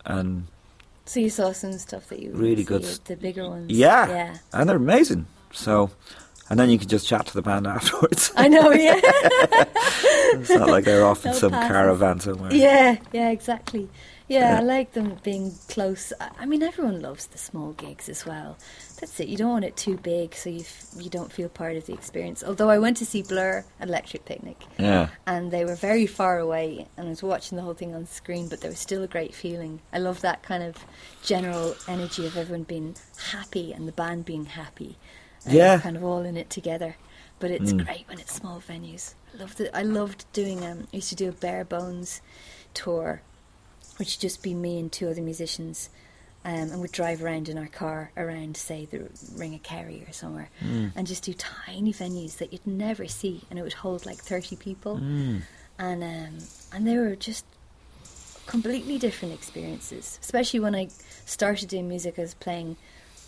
[0.05, 0.47] And
[1.05, 3.69] So you saw some stuff that you Really good the bigger ones.
[3.69, 4.37] yeah, yeah.
[4.53, 5.25] and they're amazing.
[5.51, 5.91] So.
[6.51, 8.31] And then you can just chat to the band afterwards.
[8.35, 8.99] I know, yeah,
[10.35, 11.67] it's not like they're off in No some passes.
[11.71, 12.53] caravan somewhere.
[12.53, 13.89] yeah, yeah, exactly.
[14.27, 14.59] Yeah, Yeah.
[14.59, 16.13] I like them being close.
[16.19, 18.57] I I mean, everyone loves the small gigs as well.
[18.99, 19.27] That's it.
[19.27, 21.93] You don't want it too big, so you f- you don't feel part of the
[21.93, 22.43] experience.
[22.43, 25.07] Although I went to see Blur at Electric Picnic, Yeah.
[25.25, 28.47] and they were very far away and I was watching the whole thing on screen
[28.49, 30.75] but there was still a great feeling I love that kind of
[31.23, 32.95] general energy of everyone being
[33.31, 34.97] happy and the band being happy
[35.45, 35.80] and Yeah.
[35.80, 36.95] kind of all in it together.
[37.39, 39.15] But it's great when it's small venues.
[39.34, 39.72] I loved it.
[39.73, 42.22] I loved doing um I used to do a bare bones
[42.73, 43.22] tour
[43.97, 45.89] which would just be me and two other musicians
[46.43, 50.11] um, and we'd drive around in our car around, say, the Ring of Kerry or
[50.11, 50.49] somewhere,
[50.95, 54.55] and just do tiny venues that you'd never see, and it would hold like thirty
[54.55, 54.97] people,
[55.77, 56.38] and um,
[56.73, 57.45] and they were just
[58.47, 60.18] completely different experiences.
[60.22, 60.89] Especially when I
[61.26, 62.76] started doing music, I was playing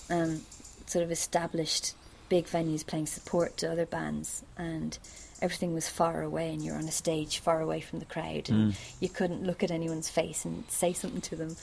[0.09, 0.41] um,
[0.87, 1.93] sort of established
[2.33, 4.97] big venues, playing support to other bands, and
[5.39, 8.75] everything was far away, and you're on a stage far away from the crowd, and
[8.99, 11.55] you couldn't look at anyone's face and say something to them.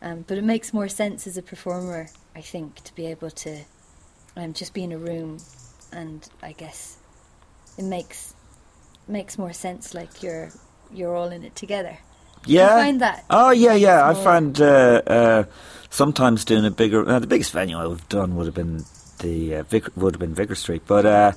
[0.00, 3.60] Um, but it makes more sense as a performer, I think, to be able to
[4.38, 5.36] um, just be in a room,
[5.92, 6.96] and I guess
[7.76, 8.32] it makes
[9.06, 9.92] makes more sense.
[9.92, 10.48] Like you're
[10.94, 11.98] you're all in it together.
[12.46, 12.68] Yeah.
[12.68, 14.08] find that Oh yeah, yeah.
[14.08, 15.44] I find uh, uh,
[15.90, 17.06] sometimes doing a bigger.
[17.06, 18.86] Uh, the biggest venue I've done would have been
[19.18, 21.32] the uh, Vic, would have been Vicar Street, but uh,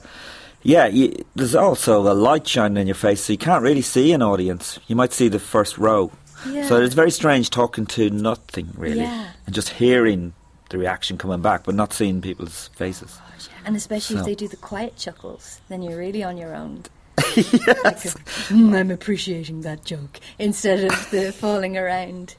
[0.64, 4.12] yeah, you, there's also a light shining in your face, so you can't really see
[4.12, 4.80] an audience.
[4.88, 6.12] You might see the first row,
[6.48, 6.68] Yeah.
[6.68, 9.30] so it's very strange talking to nothing really, Yeah.
[9.46, 10.34] and just hearing
[10.70, 13.18] the reaction coming back, but not seeing people's faces.
[13.66, 16.84] And especially So- if they do the quiet chuckles, then you're really on your own.
[17.20, 17.98] Like,
[18.50, 22.36] "Mm, I'm appreciating that joke instead of the falling around.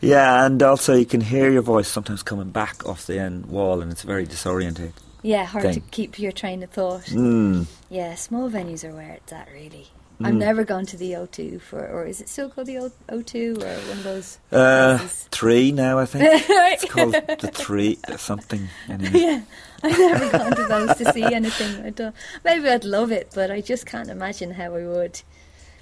[0.00, 3.80] Yeah, and also you can hear your voice sometimes coming back off the end wall,
[3.80, 4.92] and it's very disorientating.
[5.22, 7.06] Yeah, hard to keep your train of thought.
[7.06, 7.66] Mm.
[7.90, 9.88] Yeah, small venues are where it's at, really.
[10.20, 13.62] I've never gone to the O2 for, or is it still called the O- O2
[13.62, 14.38] or one of those?
[14.50, 16.24] Uh, three now, I think.
[16.48, 18.68] it's called the three something.
[18.88, 19.10] Anyway.
[19.14, 19.42] yeah,
[19.82, 21.84] I've never gone to those to see anything.
[21.84, 22.14] I don't.
[22.44, 25.22] Maybe I'd love it, but I just can't imagine how I would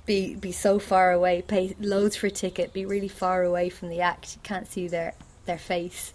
[0.05, 3.89] be be so far away, pay loads for a ticket, be really far away from
[3.89, 4.37] the act.
[4.37, 5.15] You can't see their
[5.47, 6.13] their face,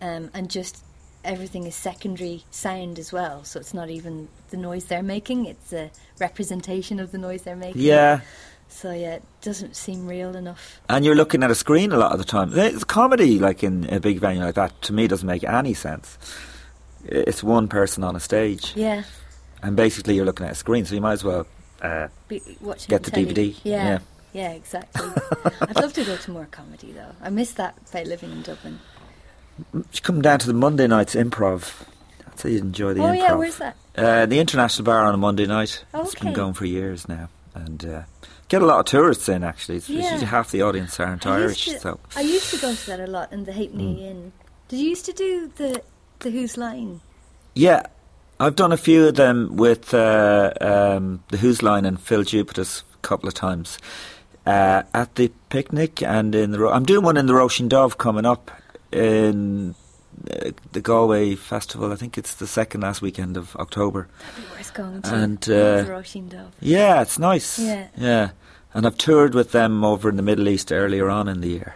[0.00, 0.84] um, and just
[1.26, 3.44] everything is secondary sound as well.
[3.44, 5.90] So it's not even the noise they're making; it's a
[6.20, 7.82] representation of the noise they're making.
[7.82, 8.20] Yeah,
[8.68, 10.80] So yeah, it doesn't seem real enough.
[10.88, 12.50] and you're looking at a screen a lot of the time.
[12.54, 16.18] It's comedy, like in a big venue like that, to me doesn't make any sense.
[17.04, 19.04] It's one person on a stage, Yeah,
[19.62, 21.46] and basically you're looking at a screen, so you might as well.
[21.82, 23.26] Uh, be watching Get the telly.
[23.26, 23.98] DVD, Yeah, yeah.
[24.32, 25.06] yeah, exactly.
[25.60, 27.12] I'd love to go to more comedy though.
[27.22, 28.80] I miss that about living in Dublin.
[29.74, 31.72] You come down to the Monday nights improv.
[32.26, 33.10] I'd say you'd enjoy the oh improv.
[33.10, 33.76] Oh, yeah, where's that?
[33.96, 35.84] Uh, the International Bar on a Monday night.
[35.94, 36.04] Okay.
[36.04, 38.02] It's been going for years now, and uh,
[38.48, 39.42] get a lot of tourists in.
[39.42, 40.02] Actually, it's Yeah.
[40.02, 41.64] usually half the audience aren't I Irish.
[41.66, 44.10] to, So I used to go to that a lot in the Halfpenny Mm.
[44.10, 44.32] Inn.
[44.68, 45.82] Did you used to do the
[46.18, 47.00] the Whose Line?
[47.54, 47.82] yeah,
[48.38, 52.82] I've done a few of them with uh, um, the Whose Line and Phil Jupitus
[52.94, 53.78] a couple of times
[54.44, 56.58] uh, at the picnic and in the.
[56.58, 58.50] Ro- I'm doing one in the Róisín Dubh coming up
[58.92, 59.74] in.
[60.30, 64.08] Uh, the Galway Festival, I think it's the second last weekend of October.
[64.18, 65.14] That'd be worth going to.
[65.14, 65.84] And, uh,
[66.58, 67.58] Yeah, it's nice.
[67.58, 67.88] Yeah.
[67.98, 68.30] Yeah.
[68.72, 71.74] And I've toured with them over in the Middle East earlier on in the year.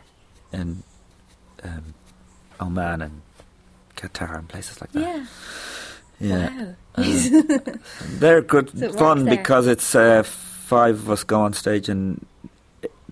[0.55, 0.83] In
[1.63, 1.95] um,
[2.63, 3.21] Oman and
[3.97, 5.01] Qatar and places like that.
[5.01, 5.27] Yeah.
[6.19, 6.75] Yeah.
[6.97, 7.75] Wow.
[8.09, 12.25] They're good fun because it's uh, five of us go on stage and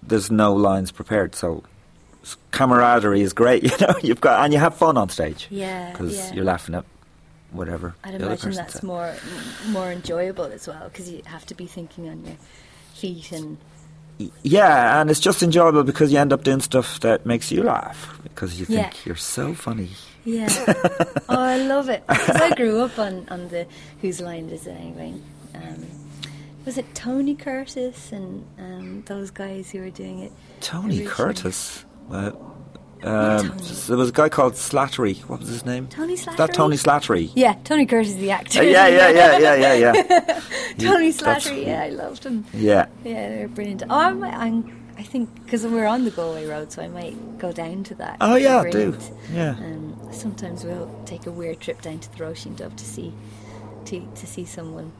[0.02, 1.34] there's no lines prepared.
[1.34, 1.64] So
[2.50, 3.94] camaraderie is great, you know.
[4.02, 5.90] You've got and you have fun on stage yeah.
[5.90, 6.32] because yeah.
[6.34, 6.84] you're laughing at
[7.50, 8.82] whatever I'd imagine that's said.
[8.82, 9.14] more
[9.68, 12.36] more enjoyable as well because you have to be thinking on your
[12.94, 13.56] feet and
[14.42, 18.18] Yeah, and it's just enjoyable because you end up doing stuff that makes you laugh
[18.22, 19.00] because you think Yeah.
[19.06, 19.90] you're so funny.
[20.24, 20.48] yeah.
[21.28, 23.66] oh, I love it because I grew up on on the
[24.02, 25.14] Whose Line Is It Anyway.
[25.54, 25.86] Um,
[26.66, 30.32] was it Tony Curtis and um, those guys who were doing it?
[30.60, 31.06] Tony originally?
[31.06, 31.84] Curtis.
[32.10, 32.32] Uh,
[33.02, 33.62] um, Tony.
[33.86, 35.20] there was a guy called Slattery.
[35.28, 35.86] What was his name?
[35.86, 37.30] Tony Is that Tony Slattery?
[37.34, 38.60] Yeah, Tony Curtis is the actor.
[38.60, 39.92] Uh, yeah, yeah, yeah, yeah, yeah, yeah.
[40.78, 41.66] Tony Slattery.
[41.66, 42.44] Yeah, I loved him.
[42.52, 42.86] Yeah.
[43.04, 43.84] Yeah, they're brilliant.
[43.88, 47.38] Oh, I might, I'm, I think because we're on the Galway Road, so I might
[47.38, 48.16] go down to that.
[48.20, 48.70] Oh yeah, do.
[48.70, 49.12] brilliant.
[49.32, 49.50] Yeah.
[49.50, 53.12] Um, sometimes we'll take a weird trip down to the Róisín Dubh to see
[53.84, 54.90] to to see someone.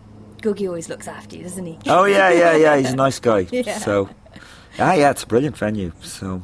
[0.40, 1.78] Gugai always looks after you, doesn't he?
[1.88, 2.76] Oh yeah, yeah, yeah.
[2.76, 3.48] He's a nice guy.
[3.50, 3.76] Yeah.
[3.78, 4.08] So,
[4.78, 5.90] ah, yeah, it's a brilliant venue.
[6.00, 6.42] So,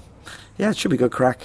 [0.58, 1.40] yeah, it should be good crack.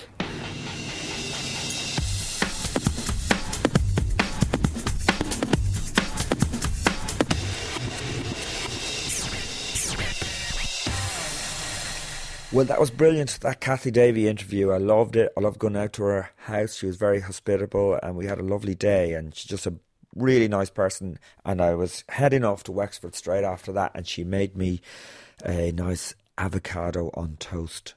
[12.52, 13.40] Well, that was brilliant.
[13.41, 15.31] That Cathy Davey interview, I loved it.
[15.38, 16.76] I loved going out to her house.
[16.76, 19.14] She was very hospitable, and we had a lovely day.
[19.14, 19.76] And she's just a
[20.15, 21.19] really nice person.
[21.45, 24.81] And I was heading off to Wexford straight after that, and she made me
[25.45, 27.94] a nice avocado on toast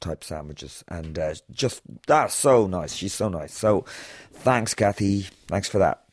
[0.00, 2.94] type sandwiches, and uh, just that's so nice.
[2.94, 3.52] She's so nice.
[3.52, 3.84] So,
[4.32, 5.26] thanks, Cathy.
[5.46, 6.04] Thanks for that.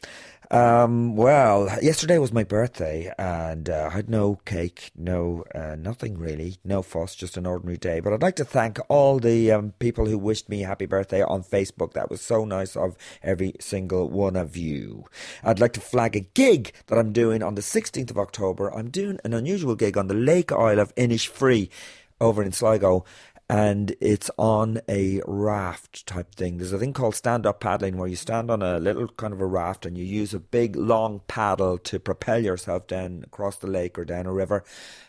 [0.50, 6.18] Um, well, yesterday was my birthday, and uh, I had no cake, no uh, nothing
[6.18, 8.00] really, no fuss, just an ordinary day.
[8.00, 11.44] But I'd like to thank all the um, people who wished me happy birthday on
[11.44, 11.94] Facebook.
[11.94, 15.06] That was so nice of every single one of you.
[15.44, 18.74] I'd like to flag a gig that I'm doing on the 16th of October.
[18.74, 21.70] I'm doing an unusual gig on the Lake Isle of Innisfree
[22.20, 23.06] over in Sligo
[23.50, 26.58] and it's on a raft type thing.
[26.58, 29.40] There's a thing called stand up paddling where you stand on a little kind of
[29.40, 33.68] a raft and you use a big long paddle to propel yourself down across the
[33.68, 34.64] lake or down a river.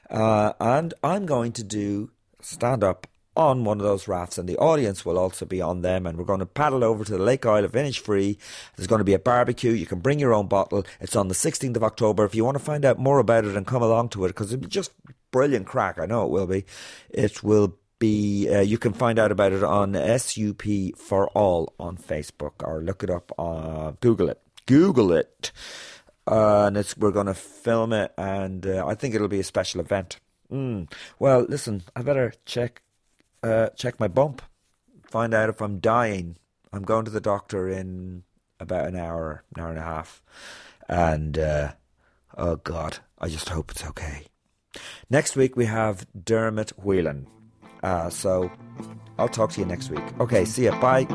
[0.09, 2.11] Uh, and I'm going to do
[2.41, 6.07] stand up on one of those rafts, and the audience will also be on them.
[6.07, 8.37] And we're going to paddle over to the Lake Isle of Innisfree.
[8.77, 9.71] There's going to be a barbecue.
[9.71, 10.85] You can bring your own bottle.
[11.01, 12.25] It's on the 16th of October.
[12.25, 14.53] If you want to find out more about it and come along to it, because
[14.53, 14.91] it'll be just
[15.31, 16.01] brilliant crack.
[16.01, 16.65] I know it will be.
[17.11, 18.49] It will be.
[18.49, 20.63] Uh, you can find out about it on SUP
[20.97, 23.33] for All on Facebook, or look it up.
[23.39, 24.41] Uh, Google it.
[24.67, 25.53] Google it.
[26.27, 29.45] Uh, and it's we're going to film it, and uh, I think it'll be a
[29.45, 30.21] special event.
[30.53, 30.91] Mm.
[31.19, 32.83] Well, listen, I better check
[33.43, 34.43] uh, check my bump,
[35.07, 36.37] find out if I'm dying.
[36.71, 38.25] I'm going to the doctor in
[38.61, 40.23] about an hour, an hour and a half,
[40.87, 41.73] and uh,
[42.37, 44.27] oh God, I just hope it's okay.
[45.09, 47.27] Next week we have Dermot Whelan.
[47.83, 48.51] Uh, so
[49.19, 50.05] I'll talk to you next week.
[50.21, 50.79] Okay, see ya.
[50.81, 51.07] Bye.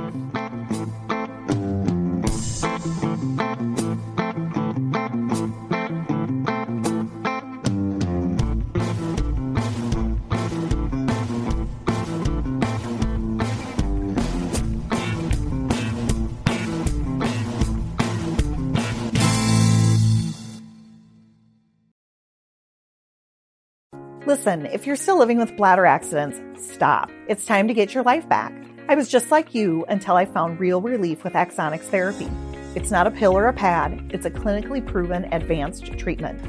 [24.33, 26.41] Listen, if you're still living with bladder accidents,
[26.73, 27.11] stop.
[27.27, 28.51] It's time to get your life back.
[28.89, 32.27] I was just like you until I found real relief with Axonics therapy.
[32.73, 36.41] It's not a pill or a pad, it's a clinically proven advanced treatment.